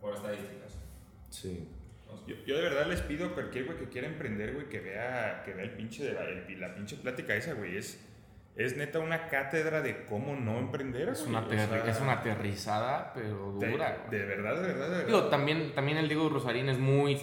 por 0.00 0.14
estadísticas. 0.14 0.78
Sí. 1.28 1.68
Yo, 2.26 2.36
yo, 2.46 2.56
de 2.56 2.62
verdad 2.62 2.86
les 2.86 3.02
pido 3.02 3.26
a 3.26 3.34
cualquier 3.34 3.66
güey 3.66 3.76
que 3.76 3.90
quiera 3.90 4.08
emprender, 4.08 4.54
güey, 4.54 4.70
que 4.70 4.80
vea, 4.80 5.42
que 5.44 5.52
vea 5.52 5.64
el 5.64 5.72
pinche 5.72 6.04
de 6.04 6.14
la, 6.14 6.68
la 6.68 6.74
pinche 6.74 6.96
plática 6.96 7.36
esa, 7.36 7.52
güey. 7.52 7.76
Es, 7.76 8.00
es 8.64 8.76
neta 8.76 8.98
una 8.98 9.28
cátedra 9.28 9.80
de 9.80 10.04
cómo 10.04 10.36
no 10.36 10.58
emprender. 10.58 11.08
Es, 11.08 11.22
una, 11.22 11.46
es 11.86 12.00
una 12.00 12.12
aterrizada, 12.12 13.12
pero 13.14 13.52
dura. 13.52 14.06
De, 14.10 14.18
verdad, 14.18 14.56
de 14.56 14.60
verdad, 14.60 14.62
de 14.62 14.72
verdad. 14.74 15.06
Digo, 15.06 15.24
también, 15.24 15.74
también 15.74 15.96
el 15.96 16.08
Diego 16.08 16.28
Rosarín 16.28 16.68
es 16.68 16.78
muy 16.78 17.18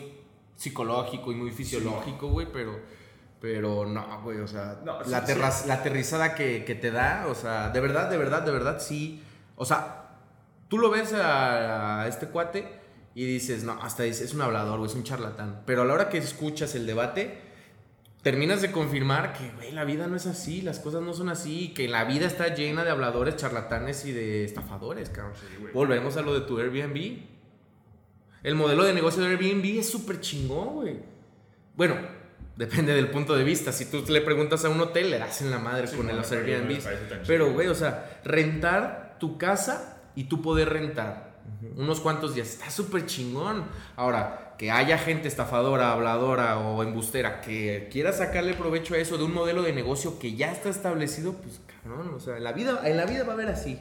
psicológico 0.55 1.31
y 1.31 1.35
muy 1.35 1.51
fisiológico, 1.51 2.29
güey, 2.29 2.47
pero, 2.51 2.79
pero 3.39 3.85
no, 3.85 4.21
güey, 4.23 4.39
o 4.39 4.47
sea, 4.47 4.79
la, 4.83 5.03
la, 5.05 5.73
aterrizada 5.75 6.33
que, 6.33 6.65
que, 6.65 6.73
te 6.73 6.89
da, 6.89 7.27
o 7.27 7.35
sea, 7.35 7.69
de 7.69 7.79
verdad, 7.79 8.09
de 8.09 8.17
verdad, 8.17 8.41
de 8.41 8.51
verdad, 8.51 8.79
sí. 8.79 9.23
O 9.55 9.65
sea, 9.65 10.09
tú 10.67 10.79
lo 10.79 10.89
ves 10.89 11.13
a, 11.13 12.01
a 12.01 12.07
este 12.07 12.27
cuate 12.27 12.67
y 13.13 13.25
dices, 13.25 13.63
no, 13.63 13.73
hasta 13.81 14.05
es, 14.05 14.21
es 14.21 14.33
un 14.33 14.41
hablador, 14.41 14.79
güey, 14.79 14.89
es 14.89 14.95
un 14.95 15.03
charlatán. 15.03 15.61
Pero 15.67 15.83
a 15.83 15.85
la 15.85 15.93
hora 15.93 16.09
que 16.09 16.17
escuchas 16.17 16.73
el 16.73 16.87
debate, 16.87 17.46
terminas 18.21 18.61
de 18.61 18.71
confirmar 18.71 19.33
que, 19.33 19.49
güey, 19.51 19.71
la 19.71 19.85
vida 19.85 20.07
no 20.07 20.15
es 20.15 20.25
así, 20.25 20.61
las 20.61 20.79
cosas 20.79 21.01
no 21.01 21.13
son 21.13 21.29
así, 21.29 21.73
que 21.73 21.87
la 21.87 22.03
vida 22.03 22.25
está 22.25 22.53
llena 22.53 22.83
de 22.83 22.91
habladores, 22.91 23.35
charlatanes 23.35 24.05
y 24.05 24.11
de 24.11 24.43
estafadores, 24.43 25.09
cabrón. 25.09 25.33
Sí. 25.35 25.65
Volvemos 25.73 26.17
a 26.17 26.21
lo 26.21 26.33
de 26.33 26.41
tu 26.41 26.59
Airbnb. 26.59 27.19
El 28.43 28.55
modelo 28.55 28.83
de 28.83 28.93
negocio 28.93 29.23
de 29.23 29.29
Airbnb 29.29 29.79
es 29.79 29.89
súper 29.89 30.19
chingón, 30.19 30.75
güey. 30.75 30.99
Bueno, 31.75 31.95
depende 32.55 32.93
del 32.93 33.09
punto 33.09 33.35
de 33.35 33.43
vista. 33.43 33.71
Si 33.71 33.85
tú 33.85 34.03
le 34.09 34.21
preguntas 34.21 34.65
a 34.65 34.69
un 34.69 34.79
hotel, 34.81 35.09
le 35.09 35.19
das 35.19 35.41
en 35.41 35.51
la 35.51 35.59
madre 35.59 35.87
Sí, 35.87 35.95
con 35.95 36.07
los 36.07 36.29
tan 36.29 36.43
Pero, 37.25 37.53
güey, 37.53 37.67
o 37.67 37.75
sea, 37.75 38.19
rentar 38.23 39.17
tu 39.19 39.37
casa 39.37 40.01
y 40.15 40.25
tú 40.25 40.41
poder 40.41 40.69
rentar 40.69 41.37
unos 41.75 42.01
cuantos 42.01 42.35
días. 42.35 42.49
Está 42.49 42.69
súper 42.69 43.05
chingón. 43.05 43.65
Ahora, 43.95 44.46
que 44.57 44.71
haya 44.71 44.97
gente 44.97 45.27
estafadora, 45.27 45.91
habladora 45.91 46.59
o 46.59 46.81
embustera 46.83 47.41
que 47.41 47.89
quiera 47.91 48.11
sacarle 48.11 48.53
provecho 48.53 48.95
a 48.95 48.97
eso 48.97 49.17
de 49.17 49.23
un 49.23 49.33
modelo 49.33 49.61
de 49.61 49.73
negocio 49.73 50.19
que 50.19 50.35
ya 50.35 50.51
está 50.51 50.69
establecido, 50.69 51.33
pues 51.33 51.61
cabrón, 51.83 52.13
o 52.13 52.19
sea, 52.19 52.37
en 52.37 52.43
la 52.43 52.53
vida, 52.53 52.81
en 52.85 52.97
la 52.97 53.05
vida 53.05 53.23
va 53.23 53.31
a 53.31 53.33
haber 53.35 53.49
así. 53.49 53.79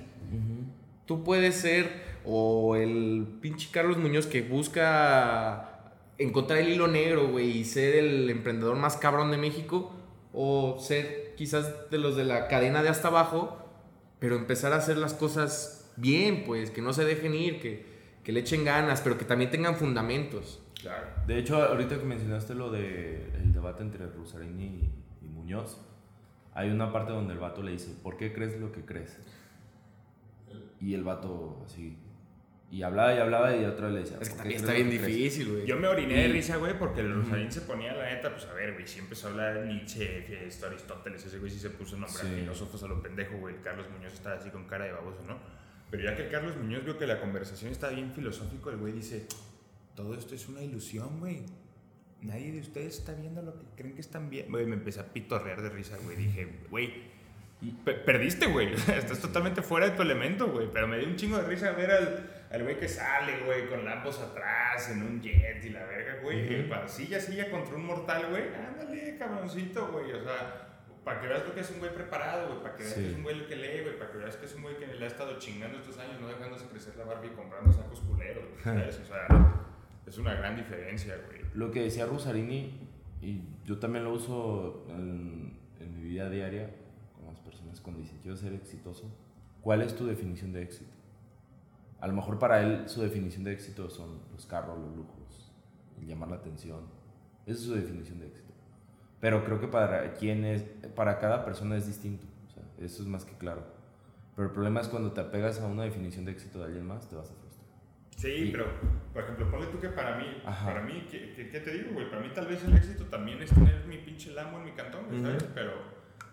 Tú 1.07 1.25
puedes 1.25 1.55
ser 1.57 2.05
o 2.25 2.77
el 2.77 3.27
pinche 3.41 3.69
Carlos 3.71 3.97
Muñoz 3.97 4.27
que 4.27 4.43
busca 4.43 5.93
encontrar 6.19 6.59
el 6.59 6.69
hilo 6.69 6.89
negro, 6.89 7.29
güey, 7.29 7.59
y 7.59 7.65
ser 7.65 7.95
el 7.95 8.29
emprendedor 8.29 8.77
más 8.77 8.97
cabrón 8.97 9.31
de 9.31 9.37
México, 9.37 9.93
o 10.33 10.79
ser 10.81 11.35
quizás 11.37 11.91
de 11.91 11.99
los 11.99 12.17
de 12.17 12.25
la 12.25 12.49
cadena 12.49 12.83
de 12.83 12.89
hasta 12.89 13.09
abajo, 13.09 13.57
pero 14.19 14.37
empezar 14.37 14.73
a 14.73 14.77
hacer 14.77 14.97
las 14.97 15.15
cosas 15.15 15.91
bien, 15.97 16.45
pues, 16.45 16.71
que 16.71 16.83
no 16.83 16.93
se 16.93 17.05
dejen 17.05 17.35
ir, 17.35 17.61
que, 17.61 17.87
que 18.25 18.33
le 18.33 18.41
echen 18.41 18.65
ganas, 18.65 19.01
pero 19.01 19.17
que 19.19 19.25
también 19.25 19.51
tengan 19.51 19.77
fundamentos. 19.77 20.61
Claro. 20.87 21.07
De 21.27 21.39
hecho, 21.39 21.63
ahorita 21.63 21.99
que 21.99 22.05
mencionaste 22.05 22.55
lo 22.55 22.71
del 22.71 23.31
el 23.35 23.53
debate 23.53 23.83
entre 23.83 24.07
Rusarini 24.07 24.65
y, 24.65 25.25
y 25.27 25.29
Muñoz, 25.29 25.81
hay 26.55 26.71
una 26.71 26.93
parte 26.93 27.13
donde 27.13 27.33
el 27.35 27.39
vato 27.41 27.63
le 27.63 27.73
dice, 27.73 27.95
¿por 28.03 28.17
qué 28.17 28.33
crees 28.33 28.59
lo 28.61 28.71
que 28.73 28.85
crees? 28.85 29.19
Y 30.81 30.95
el 30.95 31.05
vato 31.05 31.63
así, 31.65 31.97
y 32.71 32.83
hablaba 32.83 33.15
y 33.15 33.19
hablaba 33.19 33.57
y 33.57 33.65
otra 33.65 33.89
le 33.91 34.01
decía, 34.01 34.19
Es 34.21 34.29
que 34.29 34.35
"¿Por 34.35 34.39
también 34.45 34.61
qué 34.61 34.63
está 34.65 34.73
bien 34.75 34.87
lo 34.87 34.93
que 34.93 34.99
crees?". 34.99 35.17
difícil, 35.17 35.53
güey. 35.53 35.67
Yo 35.67 35.77
me 35.77 35.89
oriné 35.89 36.15
de 36.15 36.29
risa, 36.29 36.57
güey, 36.57 36.79
porque 36.79 37.01
el 37.01 37.15
Rosarín 37.15 37.51
se 37.51 37.63
ponía, 37.63 37.95
la 37.95 38.05
neta, 38.13 38.31
pues 38.31 38.45
a 38.47 38.53
ver, 38.55 38.75
güey, 38.75 38.87
sí 38.87 38.99
empezó 38.99 39.29
a 39.29 39.31
hablar 39.31 39.55
de 39.61 39.67
Nietzsche, 39.73 40.47
esto, 40.47 40.67
Aristóteles, 40.67 41.25
ese 41.25 41.39
güey 41.39 41.51
sí 41.51 41.59
se 41.59 41.71
puso 41.71 41.97
nombre 41.97 42.19
Sí. 42.21 42.27
a 42.27 42.31
filósofos 42.31 42.83
a 42.83 42.89
lo 42.89 43.03
pendejo, 43.03 43.37
güey. 43.39 43.57
Carlos 43.63 43.87
Muñoz 43.91 44.13
estaba 44.13 44.37
así 44.37 44.51
con 44.51 44.65
cara 44.67 44.85
de 44.85 44.93
baboso, 44.93 45.23
¿no? 45.27 45.39
Pero 45.91 46.03
ya 46.05 46.17
que 46.17 46.25
el 46.25 46.31
Carlos 46.31 46.57
Muñoz 46.57 46.85
vio 46.85 46.99
que 46.99 47.07
la 47.07 47.21
conversación 47.21 47.71
está 47.73 47.89
bien 47.91 48.13
filosófico, 48.13 48.71
el 48.71 48.77
güey 48.79 48.93
dice, 48.93 49.27
todo 49.97 50.15
esto 50.15 50.35
es 50.35 50.49
una 50.49 50.63
ilusión, 50.63 51.19
güey. 51.19 51.43
Nadie 52.23 52.53
de 52.53 52.61
ustedes 52.61 52.99
está 52.99 53.13
viendo 53.15 53.43
lo 53.43 53.59
que 53.59 53.65
creen 53.77 53.95
que 53.95 54.01
están 54.01 54.31
viendo. 54.31 54.51
Güey, 54.53 54.67
me 54.67 54.75
empecé 54.75 55.01
a 55.01 55.13
pitorrear 55.13 55.61
de 55.63 55.71
risa, 55.71 55.97
güey. 56.05 56.17
Dije, 56.17 56.49
güey, 56.71 56.93
pe- 57.85 57.95
perdiste, 57.95 58.47
güey. 58.47 58.73
Estás 58.89 59.21
totalmente 59.21 59.63
fuera 59.63 59.89
de 59.91 59.97
tu 59.97 60.03
elemento, 60.03 60.47
güey. 60.49 60.69
Pero 60.73 60.87
me 60.89 60.99
dio 60.99 61.09
un 61.09 61.17
chingo 61.17 61.37
de 61.39 61.45
risa 61.45 61.73
ver 61.73 61.91
al, 61.91 62.47
al 62.51 62.63
güey 62.63 62.79
que 62.79 62.89
sale, 62.89 63.41
güey, 63.45 63.69
con 63.69 63.85
Lambos 63.85 64.19
atrás, 64.21 64.91
en 64.91 65.03
un 65.03 65.21
jet 65.21 65.65
y 65.65 65.71
la 65.71 65.85
verga, 65.85 66.21
güey. 66.23 66.61
Ujú. 66.61 66.69
Para 66.71 66.89
silla, 66.89 67.21
silla 67.21 67.51
contra 67.51 67.75
un 67.77 67.85
mortal, 67.87 68.27
güey. 68.31 68.45
Ándale, 68.55 69.17
cabroncito, 69.19 69.89
güey. 69.93 70.13
O 70.13 70.23
sea, 70.23 70.63
para 71.05 71.21
que 71.21 71.29
veas 71.29 71.47
lo 71.47 71.55
que 71.55 71.61
es 71.61 71.71
un 71.71 71.79
güey 71.79 71.95
preparado, 71.95 72.49
güey. 72.49 72.63
Para 72.63 72.75
que 72.77 72.83
veas 72.83 72.95
Sí. 72.95 73.03
que 73.03 73.09
es 73.11 73.15
un 73.17 73.23
güey 73.23 73.47
que 73.47 73.57
lee, 73.57 73.83
güey. 73.83 73.99
Para 73.99 74.11
que 74.11 74.19
veas 74.19 74.37
que 74.37 74.47
es 74.47 74.55
un 74.55 74.63
güey 74.63 74.77
que 74.79 74.87
le 74.87 75.05
ha 75.05 75.09
estado 75.09 75.39
chingando 75.39 75.79
estos 75.79 75.99
años, 75.99 76.21
no 76.21 76.29
dejándose 76.29 76.67
crecer 76.67 76.97
la 76.97 77.05
barba 77.05 77.25
y 77.27 77.31
comprando 77.31 77.73
sacos 77.73 78.01
culeros. 78.01 78.45
O 78.59 78.63
sea, 78.63 79.63
es 80.07 80.19
una 80.19 80.35
gran 80.35 80.57
diferencia, 80.57 81.15
güey. 81.27 81.41
Lo 81.55 81.71
que 81.71 81.83
decía 81.83 82.07
Rusarini, 82.07 82.89
y 83.21 83.43
yo 83.65 83.79
también 83.79 84.05
lo 84.05 84.13
uso 84.13 84.87
en, 84.89 85.59
en 85.81 85.95
mi 85.97 86.09
vida 86.09 86.31
diaria 86.31 86.71
con 87.15 87.27
las 87.27 87.39
personas 87.41 87.81
cuando 87.81 88.01
dicen 88.01 88.19
quiero 88.23 88.37
ser 88.37 88.53
exitoso, 88.53 89.11
¿cuál 89.61 89.83
es 89.83 89.95
tu 89.97 90.07
definición 90.07 90.53
de 90.53 90.63
éxito? 90.63 90.93
A 92.01 92.07
lo 92.07 92.13
mejor 92.13 92.39
para 92.39 92.63
él 92.63 92.89
su 92.89 93.03
definición 93.03 93.45
de 93.45 93.53
éxito 93.53 93.89
son 93.91 94.21
los 94.33 94.47
carros, 94.47 94.79
los 94.79 94.95
lujos, 94.97 95.53
el 95.99 96.07
llamar 96.07 96.29
la 96.29 96.37
atención. 96.37 96.81
Esa 97.47 97.59
es 97.59 97.65
su 97.65 97.75
definición 97.75 98.21
de 98.21 98.27
éxito. 98.27 98.53
Pero 99.21 99.45
creo 99.45 99.59
que 99.59 99.69
para 99.69 100.13
quien 100.15 100.45
es, 100.45 100.63
para 100.95 101.19
cada 101.19 101.45
persona 101.45 101.77
es 101.77 101.87
distinto. 101.87 102.27
O 102.47 102.51
sea, 102.51 102.63
eso 102.79 103.03
es 103.03 103.09
más 103.09 103.25
que 103.25 103.37
claro. 103.39 103.65
Pero 104.35 104.49
el 104.49 104.53
problema 104.53 104.81
es 104.81 104.89
cuando 104.89 105.13
te 105.13 105.21
apegas 105.23 105.61
a 105.61 105.67
una 105.67 105.85
definición 105.85 106.27
de 106.27 106.33
éxito 106.33 106.59
de 106.59 106.67
alguien 106.67 106.87
más, 106.87 107.09
te 107.09 107.17
vas 107.17 107.31
a. 107.31 107.46
Sí, 108.17 108.29
Y- 108.49 108.51
pero, 108.51 108.67
por 109.13 109.23
ejemplo, 109.23 109.51
ponle 109.51 109.67
tú 109.69 109.79
que 109.81 109.89
para 109.91 110.17
mí, 110.17 110.43
Ajá. 110.45 110.67
para 110.67 110.83
mí, 110.83 111.07
¿qué, 111.11 111.33
qué, 111.37 111.49
qué 111.49 111.61
te 111.61 111.71
digo, 111.73 111.93
güey? 111.93 112.09
Para 112.11 112.23
mí 112.23 112.31
tal 112.35 112.47
vez 112.47 112.65
el 112.65 112.75
éxito 112.77 113.05
también 113.07 113.41
es 113.43 113.51
tener 113.51 113.85
mi 113.87 113.99
pinche 113.99 114.31
Lambo 114.33 114.59
en 114.59 114.65
mi 114.65 114.73
cantón, 114.73 115.05
¿sabes? 115.23 115.45
Pero 115.55 115.73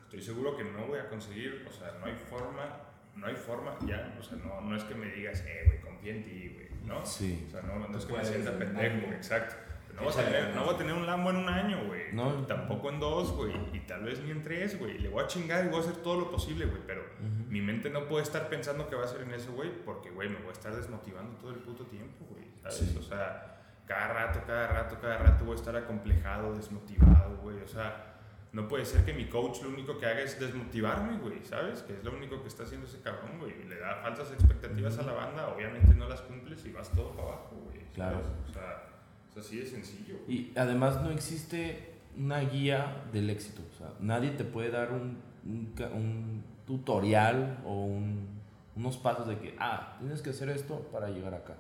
estoy 0.06 0.22
seguro 0.22 0.56
que 0.58 0.64
no 0.64 0.88
voy 0.88 1.00
a 1.00 1.08
conseguir, 1.10 1.66
o 1.68 1.72
sea, 1.72 1.92
no 2.00 2.06
hay 2.06 2.16
forma, 2.16 2.80
no 3.16 3.28
hay 3.28 3.36
forma, 3.36 3.76
ya, 3.86 4.16
o 4.20 4.24
sea, 4.24 4.38
no, 4.38 4.62
no 4.62 4.76
es 4.76 4.84
que 4.86 4.96
me 4.96 5.08
digas, 5.08 5.44
eh, 5.48 5.64
güey, 5.66 5.82
confía 5.82 6.16
en 6.16 6.24
ti, 6.24 6.52
güey, 6.54 6.68
¿no? 6.88 7.06
Sí. 7.06 7.44
O 7.48 7.52
sea, 7.52 7.62
no, 7.64 7.88
no 7.88 7.98
es 7.98 8.06
que 8.06 8.14
me 8.14 8.24
sienta 8.26 8.58
pendejo, 8.58 9.12
exacto. 9.14 9.56
No 9.96 10.04
voy, 10.04 10.12
a 10.12 10.26
tener, 10.26 10.56
no 10.56 10.66
voy 10.66 10.74
a 10.74 10.78
tener 10.78 10.94
un 10.94 11.06
Lambo 11.06 11.30
en 11.30 11.36
un 11.36 11.50
año, 11.50 11.86
güey. 11.86 12.14
No. 12.14 12.32
Tampoco 12.48 12.90
en 12.90 13.00
dos, 13.00 13.32
güey. 13.34 13.54
Y 13.74 13.80
tal 13.82 14.04
vez 14.04 14.20
ni 14.22 14.32
en 14.32 14.42
tres, 14.42 14.80
güey. 14.80 14.98
Le 14.98 15.10
voy 15.10 15.24
a 15.24 15.28
chingar 15.28 15.66
y 15.66 15.68
voy 15.70 15.78
a 15.78 15.82
hacer 15.82 15.98
todo 15.98 16.20
lo 16.20 16.32
posible, 16.32 16.66
güey. 16.66 16.82
Pero 16.88 17.04
mi 17.48 17.62
mente 17.62 17.90
no 17.90 18.08
puede 18.08 18.24
estar 18.24 18.50
pensando 18.50 18.88
que 18.88 18.96
va 18.96 19.04
a 19.04 19.08
ser 19.08 19.22
en 19.22 19.34
eso, 19.34 19.52
güey. 19.54 19.70
Porque, 19.86 20.10
güey, 20.10 20.30
me 20.30 20.38
voy 20.40 20.50
a 20.50 20.54
estar 20.54 20.76
desmotivando 20.76 21.38
todo 21.38 21.52
el 21.52 21.58
puto 21.58 21.86
tiempo, 21.86 22.26
güey. 22.30 22.46
¿Sabes? 22.62 22.78
Sí. 22.78 22.98
O 23.00 23.04
sea, 23.04 23.62
cada 23.86 24.08
rato, 24.14 24.42
cada 24.48 24.68
rato, 24.68 24.98
cada 25.00 25.18
rato 25.18 25.46
voy 25.46 25.54
a 25.54 25.60
estar 25.60 25.76
acomplejado, 25.76 26.56
desmotivado, 26.56 27.38
güey. 27.38 27.62
O 27.62 27.68
sea, 27.68 28.16
no 28.52 28.68
puede 28.68 28.86
ser 28.86 29.06
que 29.06 29.14
mi 29.14 29.26
coach 29.26 29.62
lo 29.62 29.70
único 29.70 29.98
que 30.00 30.08
haga 30.08 30.22
es 30.22 30.40
desmotivarme, 30.40 31.20
güey. 31.20 31.44
¿Sabes? 31.44 31.84
Que 31.84 31.94
es 31.94 32.04
lo 32.04 32.14
único 32.14 32.42
que 32.42 32.48
está 32.48 32.64
haciendo 32.64 32.88
ese 32.88 33.00
cabrón, 33.02 33.38
güey. 33.40 33.64
Le 33.66 33.78
da 33.78 33.96
falsas 33.98 34.32
expectativas 34.32 34.98
a 34.98 35.04
la 35.04 35.14
banda. 35.14 35.50
Obviamente 35.50 35.94
no 35.94 36.10
las 36.10 36.22
cumples 36.22 36.66
y 36.66 36.72
vas 36.72 36.92
todo 36.92 37.12
para 37.12 37.28
abajo, 37.28 37.62
güey. 37.66 37.84
Claro. 37.94 38.22
O 38.50 38.52
sea, 38.52 38.93
es 39.36 39.46
así 39.46 39.58
de 39.58 39.66
sencillo. 39.66 40.16
Y 40.28 40.52
además 40.56 41.02
no 41.02 41.10
existe 41.12 41.94
una 42.18 42.40
guía 42.42 43.04
del 43.12 43.30
éxito. 43.30 43.62
O 43.74 43.78
sea, 43.78 43.94
nadie 44.00 44.32
te 44.32 44.44
puede 44.44 44.70
dar 44.72 44.92
un, 44.92 45.18
un 45.46 45.74
un 45.96 46.44
tutorial 46.66 47.60
o 47.66 47.86
un- 47.86 48.28
unos 48.76 48.98
pasos 48.98 49.28
de 49.28 49.38
que, 49.38 49.56
ah, 49.60 49.98
tienes 50.00 50.22
que 50.22 50.30
hacer 50.32 50.50
esto 50.50 50.80
para 50.92 51.10
llegar 51.10 51.34
acá. 51.34 51.56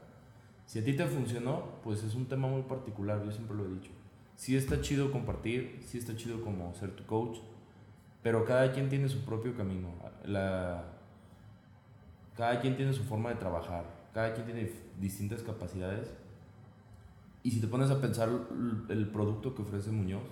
Si 0.65 0.80
a 0.80 0.84
ti 0.84 0.93
te 0.93 1.05
funcionó, 1.05 1.80
pues 1.84 2.03
es 2.03 2.15
un 2.15 2.26
tema 2.26 2.47
muy 2.47 2.61
particular, 2.63 3.24
yo 3.24 3.32
siempre 3.32 3.55
lo 3.57 3.65
he 3.65 3.69
dicho. 3.69 3.91
Sí 4.36 4.55
está 4.55 4.82
chido 4.82 5.11
compartir, 5.11 5.80
sí 5.86 5.97
está 5.97 6.15
chido 6.15 6.41
como 6.41 6.74
ser 6.74 6.91
tu 6.95 7.05
coach, 7.05 7.38
pero 8.24 8.45
cada 8.45 8.71
quien 8.71 8.89
tiene 8.89 9.09
su 9.09 9.24
propio 9.26 9.55
camino. 9.55 9.89
La, 10.26 10.86
cada 12.36 12.59
quien 12.61 12.76
tiene 12.76 12.93
su 12.93 13.03
forma 13.03 13.30
de 13.30 13.36
trabajar, 13.36 13.86
cada 14.13 14.34
quien 14.34 14.45
tiene 14.45 14.71
distintas 14.99 15.43
capacidades. 15.43 16.11
Y 17.43 17.51
si 17.51 17.59
te 17.59 17.67
pones 17.67 17.91
a 17.91 17.99
pensar 17.99 18.29
el 18.89 19.07
producto 19.09 19.53
que 19.53 19.61
ofrece 19.61 19.91
Muñoz, 19.91 20.23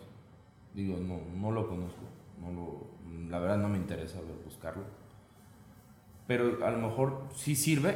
digo, 0.74 0.98
no, 0.98 1.20
no 1.38 1.52
lo 1.52 1.68
conozco, 1.68 2.02
no 2.42 2.52
lo, 2.52 3.30
la 3.30 3.40
verdad 3.40 3.58
no 3.58 3.68
me 3.68 3.78
interesa 3.78 4.20
buscarlo. 4.46 4.84
Pero 6.26 6.66
a 6.66 6.72
lo 6.72 6.78
mejor 6.78 7.28
sí 7.36 7.56
sirve, 7.56 7.96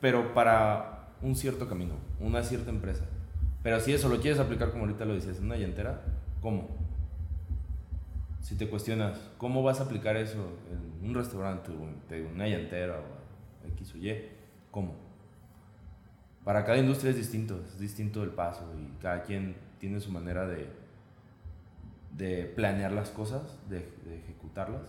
pero 0.00 0.34
para 0.34 1.14
un 1.22 1.34
cierto 1.34 1.68
camino, 1.68 1.94
una 2.20 2.42
cierta 2.42 2.70
empresa. 2.70 3.06
Pero 3.62 3.80
si 3.80 3.94
eso 3.94 4.10
lo 4.10 4.20
quieres 4.20 4.40
aplicar 4.40 4.70
como 4.70 4.84
ahorita 4.84 5.06
lo 5.06 5.14
decías, 5.14 5.38
en 5.38 5.46
una 5.46 5.56
llantera, 5.56 6.02
¿cómo? 6.42 6.68
Si 8.40 8.56
te 8.56 8.68
cuestionas, 8.68 9.18
¿cómo 9.38 9.62
vas 9.62 9.80
a 9.80 9.84
aplicar 9.84 10.16
eso 10.16 10.58
en 10.70 11.08
un 11.08 11.14
restaurante 11.14 11.70
o 11.70 12.30
una 12.34 12.48
llantera 12.48 12.98
o 12.98 13.68
X 13.68 13.94
o 13.94 13.98
Y? 13.98 14.28
¿Cómo? 14.70 15.09
Para 16.44 16.64
cada 16.64 16.78
industria 16.78 17.10
es 17.10 17.16
distinto, 17.16 17.60
es 17.66 17.78
distinto 17.78 18.22
el 18.22 18.30
paso 18.30 18.72
y 18.78 19.00
cada 19.00 19.22
quien 19.22 19.56
tiene 19.78 20.00
su 20.00 20.10
manera 20.10 20.46
de, 20.46 20.68
de 22.16 22.44
planear 22.56 22.92
las 22.92 23.10
cosas, 23.10 23.58
de, 23.68 23.78
de 24.04 24.18
ejecutarlas. 24.18 24.82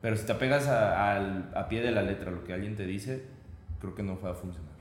Pero 0.00 0.16
si 0.16 0.26
te 0.26 0.32
apegas 0.32 0.66
a, 0.66 1.12
al- 1.16 1.52
a 1.54 1.68
pie 1.68 1.80
de 1.80 1.90
la 1.92 2.02
letra 2.02 2.30
lo 2.30 2.44
que 2.44 2.52
alguien 2.52 2.76
te 2.76 2.86
dice, 2.86 3.24
creo 3.80 3.94
que 3.94 4.02
no 4.02 4.20
va 4.20 4.30
a 4.30 4.34
funcionar. 4.34 4.72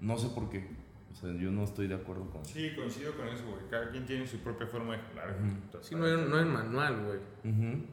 No 0.00 0.16
sé 0.16 0.28
por 0.34 0.48
qué. 0.48 0.66
O 1.12 1.18
sea, 1.18 1.32
yo 1.32 1.50
no 1.50 1.64
estoy 1.64 1.88
de 1.88 1.94
acuerdo 1.94 2.28
con 2.30 2.44
Sí, 2.44 2.72
coincido 2.76 3.16
con 3.16 3.26
eso, 3.28 3.44
güey. 3.46 3.66
Cada 3.70 3.90
quien 3.90 4.04
tiene 4.06 4.26
su 4.26 4.38
propia 4.38 4.66
forma 4.66 4.94
de 4.96 5.00
hablar, 5.02 5.30
Ujú. 5.30 5.40
güey. 5.72 5.82
Sí, 5.84 5.94
no 5.94 6.04
hay, 6.04 6.28
no 6.28 6.36
hay 6.36 6.44
manual, 6.44 7.04
güey. 7.06 7.18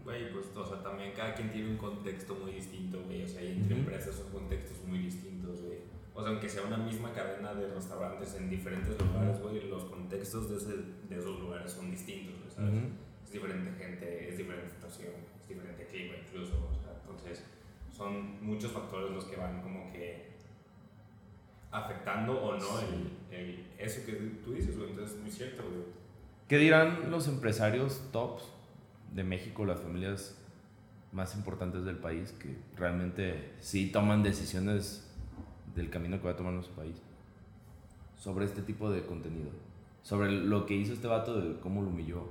Güey, 0.04 0.32
pues, 0.34 0.46
o 0.56 0.66
sea, 0.66 0.84
también 0.84 1.14
cada 1.16 1.34
quien 1.34 1.52
tiene 1.52 1.70
un 1.72 1.78
contexto 1.78 2.36
muy 2.36 2.52
distinto, 2.54 3.02
güey. 3.06 3.24
O 3.24 3.28
sea, 3.28 3.41
y 3.41 3.54
entre 3.54 3.74
Ujú. 3.76 3.84
empresas 3.84 4.16
son 4.16 4.30
contextos 4.32 4.78
muy 4.88 5.00
distintos, 5.00 5.62
güey. 5.62 5.80
O 6.16 6.22
sea, 6.22 6.30
aunque 6.32 6.47
sea 6.47 6.64
una 6.64 6.78
misma 6.78 7.11
cadena 7.11 7.53
de 7.55 7.74
restaurantes 7.74 8.36
en 8.36 8.49
diferentes 8.49 8.99
lugares, 9.01 9.41
güey, 9.41 9.68
los 9.68 9.86
contextos 9.86 10.49
de, 10.49 10.57
ese- 10.57 10.84
de 11.09 11.18
esos 11.20 11.39
lugares 11.39 11.72
son 11.72 11.89
distintos, 11.89 12.36
¿sabes? 12.53 12.70
Ujú. 12.72 12.88
Es 13.26 13.32
diferente 13.32 13.72
gente, 13.84 14.30
es 14.30 14.38
diferente 14.38 14.70
situación, 14.70 15.14
es 15.41 15.47
diferente 15.47 15.88
clima 15.88 16.14
incluso, 16.24 16.53
o 16.72 16.84
sea, 16.84 16.93
entonces 17.01 17.43
son 17.91 18.45
muchos 18.45 18.72
factores 18.72 19.09
los 19.11 19.26
que 19.26 19.38
van 19.38 19.61
como 19.64 19.91
que 19.91 20.34
afectando 21.72 22.39
o 22.39 22.57
no 22.57 22.80
el, 22.80 23.36
el- 23.36 23.66
eso 23.80 24.05
que 24.05 24.14
tú 24.43 24.53
dices, 24.53 24.78
güey. 24.78 24.91
Entonces 24.91 25.16
es 25.18 25.22
muy 25.22 25.32
cierto, 25.32 25.64
güey. 25.64 25.84
¿Qué 26.47 26.57
dirán 26.57 27.09
los 27.09 27.28
empresarios 27.28 28.01
tops 28.11 28.43
de 29.11 29.24
México, 29.24 29.66
las 29.66 29.80
familias 29.80 30.38
más 31.11 31.36
importantes 31.36 31.86
del 31.86 31.97
país, 31.97 32.32
que 32.34 32.55
realmente 32.76 33.53
sí 33.59 33.91
toman 33.91 34.22
decisiones 34.24 35.03
del 35.76 35.89
camino 35.89 36.17
que 36.19 36.26
va 36.26 36.32
a 36.32 36.36
tomar 36.36 36.53
nuestro 36.53 36.76
país 36.76 36.95
sobre 38.17 38.45
este 38.45 38.61
tipo 38.61 38.89
de 38.91 39.05
contenido? 39.05 39.49
Sobre 40.01 40.32
lo 40.32 40.65
que 40.65 40.76
hizo 40.76 40.93
este 40.93 41.07
vato 41.07 41.39
de 41.39 41.59
cómo 41.59 41.82
lo 41.82 41.88
humilló, 41.89 42.24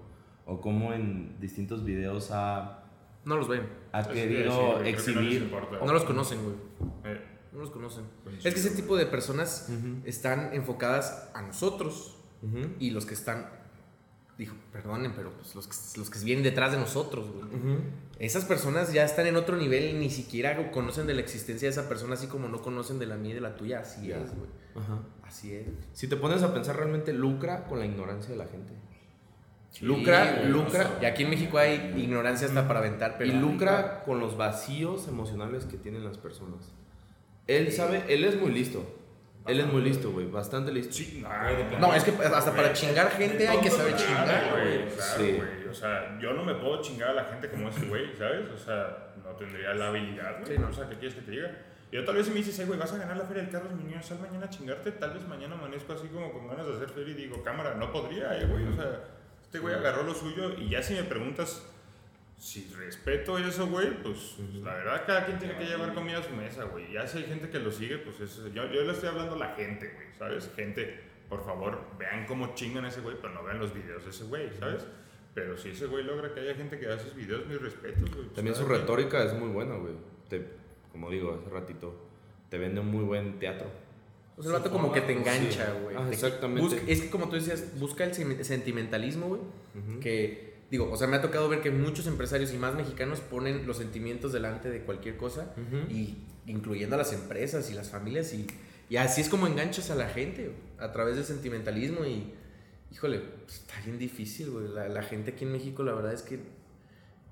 o 0.47 0.61
cómo 0.61 0.93
en 0.93 1.39
distintos 1.41 1.85
videos 1.85 2.31
ha, 2.33 2.83
No 3.25 3.37
los 3.37 3.49
ven. 3.49 3.67
ha 3.93 4.01
Es 4.01 4.09
que 4.09 4.15
querido 4.15 4.51
sí, 4.53 4.83
no 4.83 4.87
exhibir. 4.87 5.43
importa. 5.43 5.79
No 5.85 5.93
los 5.93 6.05
conocen, 6.05 6.39
güey. 6.45 6.57
Eh, 7.05 7.21
No 7.53 7.61
los 7.61 7.71
conocen. 7.71 8.05
Pues 8.25 8.45
Es 8.45 8.55
que 8.55 8.61
ese 8.61 8.71
tipo 8.71 8.97
de 8.97 9.07
personas 9.07 9.71
están 10.05 10.53
enfocadas 10.55 11.31
a 11.35 11.43
nosotros 11.43 12.17
y 12.81 12.91
los 12.91 13.07
que 13.07 13.15
están, 13.15 13.47
dijo, 14.45 14.57
perdonen, 14.73 15.13
pero 15.15 15.33
pues 15.33 15.55
los 15.55 15.67
que, 15.67 15.99
los 15.99 16.11
que 16.11 16.19
vienen 16.25 16.45
detrás 16.45 16.73
de 16.73 16.79
nosotros, 16.79 17.31
güey. 17.31 17.47
Esas 18.19 18.45
personas 18.45 18.93
ya 18.93 19.05
están 19.05 19.27
en 19.27 19.37
otro 19.37 19.57
nivel, 19.57 19.99
ni 19.99 20.11
siquiera 20.11 20.71
conocen 20.71 21.07
de 21.07 21.15
la 21.15 21.21
existencia 21.21 21.67
de 21.67 21.73
esa 21.73 21.89
persona, 21.89 22.15
así 22.15 22.29
como 22.29 22.49
no 22.49 22.63
conocen 22.63 22.99
de 22.99 23.07
la 23.07 23.17
mía 23.17 23.33
y 23.33 23.35
de 23.35 23.41
la 23.41 23.57
tuya. 23.57 23.81
Así 23.81 24.13
es, 24.13 24.35
güey. 24.37 24.51
Ajá. 24.77 25.01
Así 25.23 25.55
es. 25.55 25.67
Si 25.93 26.09
te 26.09 26.17
pones 26.17 26.43
a 26.43 26.53
pensar, 26.55 26.77
realmente 26.77 27.13
lucra 27.13 27.65
con 27.65 27.79
la 27.79 27.87
ignorancia 27.87 28.31
de 28.31 28.37
la 28.37 28.47
gente. 28.47 28.73
Sí, 29.71 29.87
lucra, 29.87 30.37
güey, 30.37 30.49
lucra. 30.51 30.99
Y 31.01 31.07
aquí 31.07 31.23
en 31.23 31.31
México 31.31 31.59
hay 31.59 31.95
ignorancia 31.97 32.47
hasta 32.47 32.69
para 32.69 32.81
aventar, 32.81 33.17
pero. 33.19 33.33
y 33.33 33.35
lucra 33.35 34.05
con 34.05 34.21
los 34.21 34.37
vacíos 34.37 35.09
emocionales 35.09 35.65
que 35.65 35.79
tienen 35.79 36.05
las 36.05 36.19
personas. 36.19 36.73
Él 37.47 37.73
sabe, 37.73 38.05
él 38.09 38.25
es 38.25 38.41
muy 38.41 38.53
listo. 38.53 38.85
Él 39.47 39.61
es 39.61 39.67
muy 39.67 39.83
listo, 39.83 40.11
güey, 40.13 40.27
bastante 40.27 40.71
listo. 40.73 40.93
Sí, 40.95 41.23
no, 41.23 41.79
No, 41.79 41.95
es 41.95 42.05
que 42.05 42.11
hasta 42.13 42.51
para 42.53 42.69
Güey. 42.69 42.73
chingar 42.75 43.11
gente 43.11 43.49
hay 43.49 43.59
que 43.61 43.71
saber 43.71 43.97
chingar, 43.97 44.51
güey. 44.53 44.79
güey. 44.79 44.89
Claro, 44.95 45.13
Sí. 45.19 45.41
O 45.71 45.75
sea, 45.75 46.19
yo 46.21 46.33
no 46.35 46.45
me 46.45 46.55
puedo 46.55 46.81
chingar 46.83 47.11
a 47.11 47.15
la 47.15 47.25
gente 47.25 47.49
como 47.49 47.69
ese 47.69 47.87
güey, 47.87 48.15
¿sabes? 48.17 48.49
O 48.51 48.59
sea, 48.59 49.15
no 49.25 49.31
tendría 49.31 49.73
la 49.75 49.89
habilidad, 49.89 50.41
güey. 50.41 50.53
Sí, 50.57 50.59
no. 50.63 50.69
O 50.69 50.73
sea, 50.73 50.89
¿qué 50.89 50.97
quieres 50.97 51.15
que 51.15 51.23
te 51.23 51.31
diga? 51.33 51.51
Y 51.91 51.97
yo 51.97 52.05
tal 52.05 52.15
vez 52.17 52.27
si 52.27 52.31
me 52.33 52.39
dices, 52.39 52.59
"Ay, 52.61 52.67
güey, 52.67 52.79
vas 52.79 52.93
a 52.93 52.99
ganar 52.99 53.17
la 53.17 53.25
feria 53.25 53.43
del 53.43 53.53
Carlos 53.53 53.73
Muñoz, 53.75 54.05
sal 54.07 54.19
mañana 54.21 54.47
a 54.47 54.51
chingarte, 54.51 54.93
tal 54.93 55.11
vez 55.15 55.27
mañana 55.27 55.55
amanezco 55.55 55.93
así 55.95 56.07
como 56.09 56.31
con 56.33 56.49
ganas 56.49 56.67
de 56.67 56.75
hacer 56.75 56.89
feria 56.91 57.13
y 57.13 57.17
digo, 57.17 57.43
cámara, 57.43 57.75
no 57.75 57.91
podría, 57.93 58.39
eh, 58.39 58.47
güey. 58.47 58.67
O 58.69 58.73
sea, 58.75 59.01
este 59.43 59.59
güey 59.59 59.75
agarró 59.75 60.03
lo 60.05 60.15
suyo 60.15 60.55
y 60.59 60.69
ya 60.71 60.83
si 60.83 60.95
me 60.95 61.03
preguntas 61.05 61.63
si 62.43 62.69
respeto 62.77 63.39
eso, 63.39 63.69
güey, 63.69 64.03
pues 64.03 64.37
la 64.65 64.75
verdad 64.75 65.05
cada 65.07 65.27
quien 65.27 65.39
tiene 65.39 65.57
que 65.57 65.65
llevar 65.65 65.95
comida 65.95 66.19
a 66.19 66.23
su 66.25 66.35
mesa, 66.35 66.65
güey. 66.65 66.93
Ya 66.93 67.07
si 67.07 67.19
hay 67.19 67.25
gente 67.25 67.49
que 67.51 67.61
lo 67.61 67.71
sigue, 67.71 67.99
pues 67.99 68.19
eso, 68.21 68.49
yo, 68.49 68.67
yo 68.67 68.83
le 68.83 68.93
estoy 68.93 69.11
hablando 69.11 69.37
a 69.37 69.39
la 69.39 69.55
gente, 69.55 69.93
güey, 69.95 70.09
¿sabes? 70.19 70.51
Gente, 70.57 70.99
por 71.29 71.45
favor, 71.45 71.79
vean 72.01 72.27
cómo 72.27 72.53
chingan 72.57 72.85
a 72.85 72.89
ese 72.89 73.01
güey, 73.01 73.17
pero 73.23 73.33
no 73.33 73.45
vean 73.45 73.61
los 73.61 73.73
videos 73.73 74.03
de 74.05 74.11
ese 74.11 74.25
güey, 74.25 74.51
¿sabes? 74.59 74.85
Pero 75.35 75.57
si 75.57 75.69
ese 75.69 75.87
güey 75.87 76.03
logra 76.03 76.35
que 76.35 76.41
haya 76.41 76.55
gente 76.57 76.81
que 76.81 76.89
hace 76.89 77.05
sus 77.05 77.15
videos, 77.15 77.47
mis 77.47 77.63
respetos, 77.63 78.11
güey. 78.11 78.25
pues, 78.25 78.33
También 78.35 78.57
su 78.57 78.65
retórica 78.67 79.23
es 79.23 79.33
muy 79.35 79.49
buena, 79.49 79.77
güey. 79.77 79.95
Te- 80.29 80.61
Como 80.91 81.11
digo 81.11 81.39
hace 81.41 81.49
ratito, 81.49 81.95
te 82.51 82.59
vende 82.59 82.81
un 82.81 82.89
muy 82.89 83.05
buen 83.05 83.39
teatro. 83.39 83.71
O 84.37 84.43
sea, 84.43 84.51
el 84.53 84.59
vato 84.59 84.71
como 84.73 84.93
que 84.93 85.01
te 85.03 85.13
engancha, 85.13 85.67
Sí. 85.67 85.73
güey. 85.85 85.97
Ah, 85.97 86.07
Te- 86.09 86.15
exactamente. 86.15 86.61
busca- 86.63 86.83
es 86.91 87.01
que 87.03 87.09
como 87.11 87.29
tú 87.29 87.37
decías, 87.37 87.79
busca 87.79 88.03
el 88.05 88.13
sen- 88.13 88.43
sentimentalismo, 88.43 89.29
güey. 89.29 89.41
Que, 90.01 90.52
digo, 90.73 90.91
o 90.91 90.97
sea, 90.97 91.07
me 91.07 91.17
ha 91.17 91.23
tocado 91.23 91.49
ver 91.49 91.61
que 91.61 91.71
muchos 91.71 92.07
empresarios 92.09 92.53
y 92.53 92.57
más 92.57 92.75
mexicanos 92.75 93.21
ponen 93.21 93.67
los 93.67 93.77
sentimientos 93.77 94.33
delante 94.33 94.71
de 94.71 94.81
cualquier 94.81 95.17
cosa, 95.19 95.55
y 95.89 96.17
incluyendo 96.47 96.97
a 96.97 96.99
las 96.99 97.13
empresas 97.13 97.71
y 97.71 97.75
las 97.75 97.91
familias, 97.91 98.33
y, 98.35 98.47
y 98.89 98.97
así 98.97 99.21
es 99.21 99.29
como 99.29 99.47
enganchas 99.47 99.91
a 99.91 99.95
la 99.95 100.09
gente, 100.09 100.51
a 100.79 100.91
través 100.91 101.15
del 101.17 101.25
sentimentalismo. 101.25 102.05
Y, 102.07 102.33
híjole, 102.91 103.19
pues, 103.45 103.59
está 103.61 103.81
bien 103.85 103.99
difícil, 103.99 104.51
güey. 104.51 104.69
La, 104.69 104.89
la 104.89 105.03
gente 105.03 105.33
aquí 105.33 105.45
en 105.45 105.53
México, 105.53 105.83
la 105.85 105.93
verdad 105.93 106.13
es 106.15 106.23
que, 106.23 106.41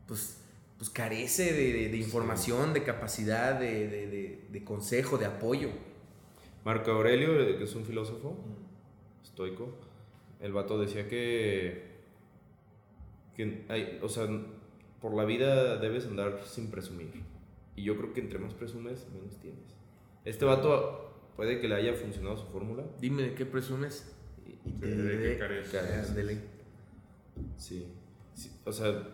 pues, 0.06 0.36
pues 0.78 0.88
carece 0.90 1.52
de, 1.52 1.72
de- 1.72 1.88
de 1.88 1.96
información, 1.96 2.72
de 2.74 2.82
capacidad, 2.84 3.58
de, 3.58 3.88
de- 4.52 4.64
consejo, 4.64 5.16
de 5.18 5.24
apoyo. 5.26 5.70
Marco 6.64 6.90
Aurelio, 6.90 7.56
que 7.58 7.64
es 7.64 7.74
un 7.74 7.84
filósofo 7.86 8.36
estoico, 9.24 9.74
el 10.40 10.52
vato 10.52 10.78
decía 10.78 11.08
que, 11.08 11.89
que 13.44 13.64
hay, 13.72 13.98
o 14.02 14.08
sea, 14.08 14.26
por 15.00 15.14
la 15.14 15.24
vida 15.24 15.76
debes 15.78 16.06
andar 16.06 16.40
sin 16.44 16.70
presumir. 16.70 17.10
Y 17.76 17.84
yo 17.84 17.96
creo 17.96 18.12
que 18.12 18.20
entre 18.20 18.38
más 18.38 18.52
presumes, 18.54 19.06
menos 19.12 19.38
tienes. 19.40 19.74
Este 20.24 20.44
vato 20.44 21.14
puede 21.36 21.60
que 21.60 21.68
le 21.68 21.74
haya 21.76 21.94
funcionado 21.94 22.36
su 22.36 22.46
fórmula. 22.46 22.84
Dime 23.00 23.22
de 23.22 23.34
qué 23.34 23.46
presumes. 23.46 24.14
y- 24.46 24.50
Y 24.68 24.72
Sí, 24.82 24.88
de 24.90 25.18
qué 25.22 25.38
careces. 25.38 25.72
careces, 25.72 26.14
de 26.14 26.24
ley. 26.24 26.44
Sí. 27.56 27.86
Sí, 28.34 28.50
O 28.64 28.72
sea, 28.72 29.06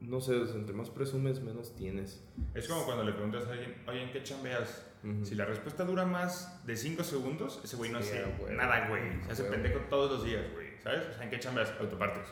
no 0.00 0.20
sé, 0.20 0.34
o 0.36 0.46
sea, 0.46 0.56
entre 0.56 0.74
más 0.74 0.90
presumes, 0.90 1.40
menos 1.40 1.74
tienes. 1.76 2.24
Es 2.54 2.66
como 2.68 2.84
cuando 2.84 3.04
le 3.04 3.12
preguntas 3.12 3.44
a 3.46 3.52
alguien, 3.52 3.76
oye, 3.86 4.02
¿en 4.02 4.12
qué 4.12 4.22
chambeas? 4.22 4.86
Ujú. 5.04 5.24
Si 5.24 5.34
la 5.34 5.44
respuesta 5.44 5.84
dura 5.84 6.04
más 6.04 6.64
de 6.66 6.76
5 6.76 7.04
segundos, 7.04 7.60
ese 7.64 7.76
güey 7.76 7.90
no 7.92 8.00
Sí, 8.02 8.10
hace 8.16 8.24
güey. 8.38 8.56
nada, 8.56 8.88
güey. 8.88 9.02
Se 9.26 9.32
hace 9.32 9.42
Güey. 9.42 9.54
pendejo 9.54 9.80
todos 9.90 10.10
los 10.12 10.24
días, 10.24 10.44
güey. 10.52 10.68
¿Sabes? 10.82 11.06
O 11.08 11.12
sea, 11.12 11.24
¿en 11.24 11.30
qué 11.30 11.38
chambeas? 11.38 11.72
Autopartes. 11.80 12.28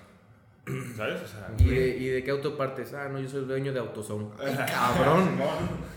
¿Sabes? 0.97 1.23
O 1.23 1.27
sea, 1.27 1.51
¿Y 1.59 1.65
de, 1.69 1.89
¿Y 1.97 2.09
de 2.09 2.25
qué 2.25 2.31
autopartes? 2.31 2.93
Ah, 2.95 3.09
no, 3.09 3.19
yo 3.21 3.29
soy 3.29 3.45
dueño 3.45 3.73
de 3.73 3.81
Autozone. 3.81 4.29
¡Ay, 4.39 4.57
cabrón! 4.69 5.25
Simón. 5.31 5.91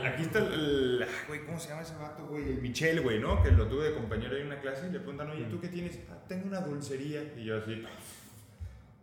El- 0.00 0.06
aquí 0.06 0.22
está 0.22 0.38
el, 0.40 0.52
el- 0.52 1.06
güey, 1.26 1.44
¿cómo 1.46 1.58
se 1.58 1.70
llama 1.70 1.82
ese 1.82 1.94
vato, 1.96 2.26
güey? 2.26 2.42
El 2.44 2.60
Michel, 2.62 3.00
güey, 3.00 3.18
¿no? 3.18 3.42
Que 3.42 3.50
lo 3.50 3.66
tuve 3.66 3.88
de 3.88 3.94
compañero 3.94 4.36
en 4.36 4.46
una 4.48 4.60
clase 4.60 4.86
y 4.88 4.92
le 4.92 4.98
preguntan, 4.98 5.30
oye, 5.30 5.44
¿tú 5.44 5.58
qué 5.60 5.68
tienes? 5.68 5.98
Ah, 6.10 6.18
tengo 6.28 6.46
una 6.48 6.60
dulcería. 6.60 7.22
Y 7.36 7.44
yo 7.46 7.58
así, 7.58 7.82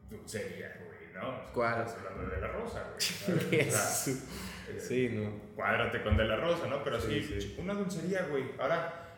dulcería, 0.09 0.75
güey, 0.85 1.13
¿no? 1.23 1.51
¿Cuál? 1.53 1.81
Estás 1.81 1.97
hablando 2.05 2.35
de 2.35 2.41
la 2.41 2.47
rosa, 2.47 2.83
güey. 2.89 3.61
O 3.67 3.71
sea, 3.71 4.15
eh, 4.69 4.79
Sí, 4.79 5.09
no. 5.09 5.31
cuádrate 5.55 6.01
con 6.03 6.15
De 6.15 6.23
La 6.25 6.37
Rosa, 6.37 6.67
¿no? 6.67 6.81
Pero 6.83 6.99
sí, 7.01 7.21
Sí, 7.21 7.41
sí. 7.41 7.55
una 7.59 7.73
dulcería, 7.73 8.27
güey. 8.29 8.51
Ahora, 8.59 9.10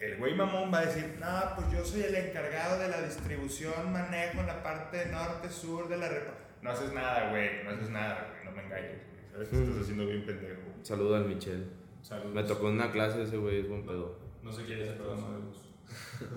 el 0.00 0.16
güey 0.16 0.34
mamón 0.34 0.72
va 0.72 0.78
a 0.80 0.86
decir, 0.86 1.16
no, 1.20 1.54
pues 1.56 1.70
yo 1.72 1.84
soy 1.84 2.02
el 2.02 2.14
encargado 2.14 2.78
de 2.80 2.88
la 2.88 3.02
distribución, 3.02 3.92
manejo 3.92 4.40
en 4.40 4.46
la 4.46 4.62
parte 4.62 5.06
norte, 5.06 5.48
sur 5.50 5.88
de 5.88 5.96
la 5.98 6.08
repa. 6.08 6.32
No 6.62 6.70
haces 6.70 6.92
nada, 6.92 7.30
güey, 7.30 7.64
no 7.64 7.70
haces 7.70 7.90
nada, 7.90 8.28
güey, 8.32 8.44
no 8.44 8.52
me 8.52 8.64
engañes, 8.66 9.02
güey. 9.06 9.30
¿Sabes? 9.32 9.50
Te 9.50 9.62
Estás 9.62 9.82
haciendo 9.82 10.06
bien 10.06 10.24
pendejo. 10.26 10.60
Saluda 10.82 11.18
al 11.18 11.26
Michel. 11.26 11.70
Saludos. 12.02 12.34
Me 12.34 12.42
tocó 12.44 12.68
en 12.68 12.74
una 12.74 12.90
clase 12.90 13.22
ese 13.22 13.36
güey, 13.36 13.60
es 13.60 13.68
buen 13.68 13.84
pedo. 13.84 14.18
No 14.42 14.50
sé 14.52 14.64
quién 14.64 14.80
es, 14.80 14.92
pero 14.92 15.14
no. 15.16 15.52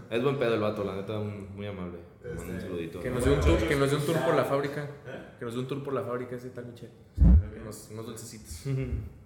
Es 0.10 0.24
buen 0.24 0.38
pedo 0.38 0.56
el 0.56 0.62
vato, 0.62 0.84
la 0.84 0.96
neta, 0.96 1.20
muy 1.20 1.68
amable. 1.68 2.00
Le 2.24 2.30
mando 2.34 2.44
un 2.44 2.56
Este, 2.58 2.68
saludito. 2.68 3.00
Que 3.00 3.10
nos 3.10 3.24
dé 3.24 3.32
un 3.32 3.40
tour, 3.42 3.58
que 3.68 3.76
nos 3.76 3.90
dé 3.92 3.98
un 3.98 4.06
tour 4.06 4.18
por 4.26 4.36
la 4.36 4.44
fábrica. 4.46 4.90
Que 5.40 5.46
nos 5.46 5.54
dé 5.54 5.60
un 5.60 5.68
tour 5.68 5.84
por 5.84 5.94
la 5.94 6.04
fábrica 6.04 6.36
ese 6.36 6.50
tal 6.50 6.66
Michel. 6.66 6.90
Unos, 7.62 7.90
unos 7.92 8.06
dulcecitos. 8.08 8.64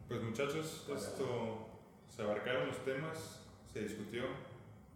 Pues 0.07 0.21
muchachos, 0.23 0.87
esto 0.95 1.67
se 2.07 2.21
abarcaron 2.21 2.67
los 2.67 2.83
temas, 2.85 3.46
se 3.77 3.83
discutió. 3.83 4.23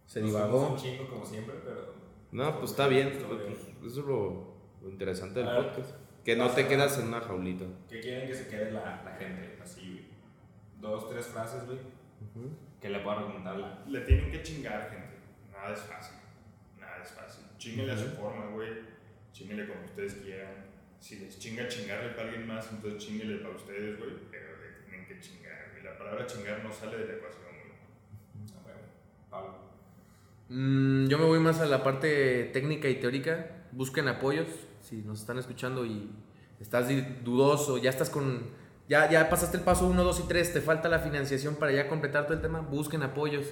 Se 0.06 0.20
Nos 0.20 0.30
divagó. 0.30 0.68
un 0.68 0.76
chingo 0.76 1.08
como 1.08 1.24
siempre, 1.24 1.54
pero. 1.64 1.94
No, 2.32 2.58
pues 2.58 2.70
está 2.72 2.88
bien. 2.88 3.08
Estuvo 3.08 3.36
bien. 3.36 3.52
Eso 3.52 4.00
es 4.00 4.06
lo, 4.06 4.54
lo 4.82 4.88
interesante 4.88 5.40
del 5.40 5.48
ver. 5.48 5.68
podcast. 5.68 5.94
Que 6.24 6.36
no 6.36 6.48
te 6.50 6.66
quedas 6.68 6.98
en 6.98 7.08
una 7.08 7.20
jaulita. 7.20 7.64
¿Qué 7.88 8.00
quieren 8.00 8.28
que 8.28 8.34
se 8.34 8.48
quede 8.48 8.70
la, 8.72 9.02
la 9.04 9.16
gente? 9.18 9.58
Así, 9.62 9.80
güey. 9.90 10.04
Dos, 10.80 11.08
tres 11.10 11.26
frases, 11.26 11.64
güey. 11.66 11.78
Que 12.80 12.88
le 12.90 13.00
puedo 13.00 13.18
recomendar 13.20 13.58
la. 13.58 13.84
Le 13.88 14.00
tienen 14.02 14.30
que 14.30 14.42
chingar, 14.42 14.90
gente. 14.90 15.16
Nada 15.52 15.72
es 15.74 15.80
fácil. 15.80 16.16
Nada 16.78 17.02
es 17.02 17.10
fácil. 17.10 17.44
Chinguenle 17.58 17.92
a 17.92 17.96
su 17.98 18.08
forma, 18.10 18.46
güey. 18.50 18.70
Chinguenle 19.32 19.66
como 19.68 19.84
ustedes 19.84 20.14
quieran. 20.14 20.66
Si 21.00 21.18
les 21.18 21.36
chinga 21.38 21.66
chingarle 21.68 22.10
para 22.10 22.28
alguien 22.28 22.46
más, 22.46 22.70
entonces 22.70 23.04
chinguenle 23.04 23.38
para 23.38 23.56
ustedes, 23.56 23.98
güey. 23.98 24.10
Pero 24.30 24.46
le 24.58 24.84
tienen 24.88 25.06
que 25.06 25.20
chingar, 25.20 25.70
güey. 25.72 25.82
La 25.82 25.98
palabra 25.98 26.26
chingar 26.26 26.62
no 26.62 26.72
sale 26.72 26.98
de 26.98 27.06
la 27.06 27.14
ecuación, 27.14 27.51
Mm, 30.48 31.06
yo 31.06 31.18
me 31.18 31.24
voy 31.24 31.38
más 31.38 31.60
a 31.60 31.66
la 31.66 31.82
parte 31.82 32.50
técnica 32.52 32.88
y 32.88 32.96
teórica. 32.96 33.64
Busquen 33.72 34.08
apoyos. 34.08 34.48
Si 34.80 34.96
nos 34.96 35.20
están 35.20 35.38
escuchando 35.38 35.86
y 35.86 36.10
estás 36.60 36.88
dudoso, 37.24 37.78
ya 37.78 37.90
estás 37.90 38.10
con. 38.10 38.42
Ya, 38.88 39.10
ya 39.10 39.30
pasaste 39.30 39.56
el 39.56 39.62
paso 39.62 39.86
1, 39.86 40.04
2 40.04 40.20
y 40.20 40.22
3, 40.28 40.52
te 40.52 40.60
falta 40.60 40.88
la 40.88 40.98
financiación 40.98 41.54
para 41.54 41.72
ya 41.72 41.88
completar 41.88 42.24
todo 42.24 42.34
el 42.34 42.42
tema. 42.42 42.60
Busquen 42.60 43.02
apoyos. 43.02 43.46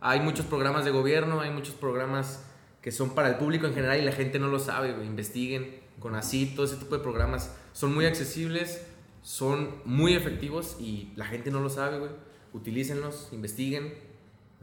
Hay 0.00 0.20
muchos 0.20 0.46
programas 0.46 0.84
de 0.84 0.90
gobierno, 0.90 1.40
hay 1.40 1.50
muchos 1.50 1.74
programas 1.74 2.44
que 2.82 2.90
son 2.90 3.14
para 3.14 3.28
el 3.28 3.36
público 3.36 3.66
en 3.66 3.74
general 3.74 3.98
y 3.98 4.02
la 4.02 4.12
gente 4.12 4.38
no 4.38 4.48
lo 4.48 4.58
sabe. 4.58 4.90
Investiguen 5.04 5.80
con 6.00 6.16
así, 6.16 6.52
todo 6.54 6.66
ese 6.66 6.76
tipo 6.76 6.96
de 6.96 7.02
programas. 7.02 7.54
Son 7.72 7.94
muy 7.94 8.06
accesibles, 8.06 8.84
son 9.22 9.70
muy 9.84 10.14
efectivos 10.14 10.76
y 10.80 11.12
la 11.14 11.26
gente 11.26 11.50
no 11.50 11.60
lo 11.60 11.70
sabe, 11.70 11.98
güey. 11.98 12.10
Utilícenlos, 12.52 13.28
investiguen. 13.32 13.94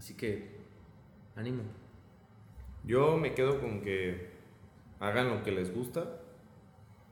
Así 0.02 0.16
que, 0.16 0.49
ánimo. 1.36 1.62
Yo 2.84 3.18
me 3.18 3.36
quedo 3.36 3.60
con 3.60 3.82
que 3.82 4.32
hagan 4.99 5.30
lo 5.30 5.43
que 5.43 5.52
les 5.52 5.72
gusta, 5.72 6.18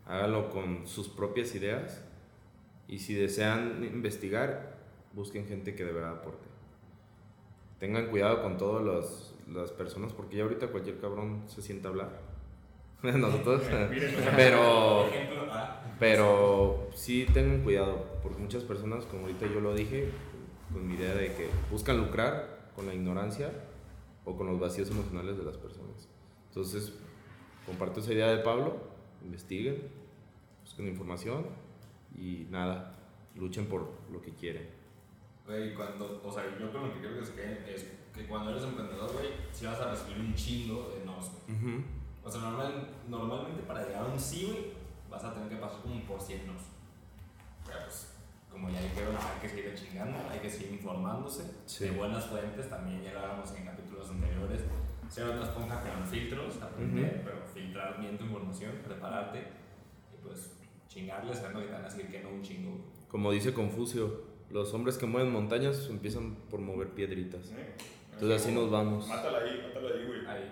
háganlo 0.07 0.49
con 0.49 0.87
sus 0.87 1.07
propias 1.07 1.53
ideas 1.53 2.03
Y 2.87 2.97
si 2.97 3.13
desean 3.13 3.83
investigar, 3.83 4.75
busquen 5.13 5.45
gente 5.45 5.75
que 5.75 5.85
de 5.85 5.91
verdad 5.91 6.13
aporte. 6.13 6.47
Tengan 7.77 8.07
cuidado 8.07 8.41
con 8.41 8.57
todas 8.57 8.83
las, 8.83 9.35
las 9.53 9.71
personas, 9.71 10.11
porque 10.11 10.37
ya 10.37 10.43
ahorita 10.45 10.69
cualquier 10.69 10.99
cabrón 10.99 11.43
se 11.45 11.61
siente 11.61 11.85
a 11.85 11.91
hablar. 11.91 12.19
Nosotros. 13.03 13.61
Pero, 14.35 15.05
ah, 15.51 15.79
pero 15.99 16.89
sí 16.95 17.27
tengan 17.31 17.61
cuidado, 17.61 18.03
porque 18.23 18.39
muchas 18.39 18.63
personas, 18.63 19.05
como 19.05 19.27
ahorita 19.27 19.45
yo 19.45 19.59
lo 19.59 19.75
dije, 19.75 20.09
con 20.73 20.87
mi 20.87 20.95
idea 20.95 21.13
de 21.13 21.27
que 21.35 21.49
buscan 21.69 21.97
lucrar 21.97 22.58
con 22.79 22.87
la 22.87 22.93
ignorancia 22.93 23.51
o 24.23 24.37
con 24.37 24.47
los 24.47 24.57
vacíos 24.57 24.89
emocionales 24.89 25.37
de 25.37 25.43
las 25.43 25.57
personas. 25.57 26.07
Entonces, 26.47 26.93
comparto 27.65 27.99
esa 27.99 28.13
idea 28.13 28.27
de 28.27 28.37
Pablo, 28.37 28.77
investiguen, 29.21 29.89
busquen 30.63 30.87
información 30.87 31.45
y 32.15 32.47
nada, 32.49 32.95
luchen 33.35 33.65
por 33.65 33.91
lo 34.09 34.21
que 34.21 34.33
quieren. 34.33 34.69
Güey, 35.45 35.73
cuando, 35.75 36.21
o 36.23 36.31
sea, 36.31 36.45
yo 36.57 36.71
con 36.71 36.87
lo 36.87 36.93
que 36.93 36.99
creo 37.01 37.19
que 37.19 37.25
se 37.25 37.33
queden 37.33 37.65
es 37.67 37.85
que 38.15 38.25
cuando 38.27 38.51
eres 38.51 38.63
emprendedor, 38.63 39.11
güey, 39.11 39.27
si 39.51 39.65
vas 39.65 39.81
a 39.81 39.91
recibir 39.91 40.17
un 40.17 40.33
chingo 40.33 40.89
de 40.97 41.05
nos, 41.05 41.31
güey. 41.31 41.83
O 42.23 42.31
sea, 42.31 42.39
normal, 42.39 42.87
normalmente 43.09 43.63
para 43.63 43.85
llegar 43.85 44.03
a 44.03 44.07
un 44.07 44.19
sí, 44.19 44.45
güey, 44.45 44.71
vas 45.11 45.25
a 45.25 45.33
tener 45.33 45.49
que 45.49 45.57
pasar 45.57 45.81
como 45.81 46.01
por 46.03 46.21
100 46.21 46.47
nos. 46.47 46.61
Pero 47.65 47.79
pues, 47.83 48.15
como 48.51 48.69
ya 48.69 48.81
dijeron, 48.81 49.15
hay 49.15 49.41
que 49.41 49.49
seguir 49.49 49.73
chingando, 49.75 50.17
hay 50.29 50.39
que 50.39 50.49
seguir 50.49 50.73
informándose 50.73 51.43
Sí. 51.65 51.85
de 51.85 51.91
buenas 51.91 52.25
fuentes, 52.25 52.69
también 52.69 53.01
ya 53.03 53.13
lo 53.13 53.19
hablamos 53.19 53.51
en 53.55 53.65
capítulos 53.65 54.09
anteriores. 54.09 54.61
Ser 55.09 55.29
una 55.29 55.43
esponja 55.43 55.81
con 55.81 56.05
filtros, 56.07 56.61
aprender, 56.61 57.21
pero 57.25 57.37
filtrar 57.53 57.99
bien 57.99 58.17
tu 58.17 58.25
información, 58.25 58.73
prepararte 58.85 59.39
y 60.13 60.23
pues 60.23 60.51
chingarles 60.87 61.37
sabiendo 61.37 61.61
que 61.61 61.65
te 61.67 61.73
van 61.73 61.81
a 61.81 61.89
decir 61.89 62.07
que 62.11 62.19
no 62.21 62.29
un 62.29 62.41
chingo. 62.43 62.77
Como 63.07 63.31
dice 63.31 63.53
Confucio, 63.53 64.23
los 64.51 64.71
hombres 64.73 64.97
que 64.99 65.07
mueven 65.07 65.31
montañas 65.31 65.87
empiezan 65.89 66.35
por 66.49 66.59
mover 66.59 66.89
piedritas. 66.89 67.51
¿Eh? 67.51 67.73
Entonces 68.13 68.41
así 68.43 68.53
nos 68.53 68.69
vamos. 68.69 69.07
Mátala 69.07 69.39
ahí, 69.39 69.61
mátala 69.67 69.95
ahí, 69.95 70.05
güey. 70.05 70.25
Ahí. 70.27 70.51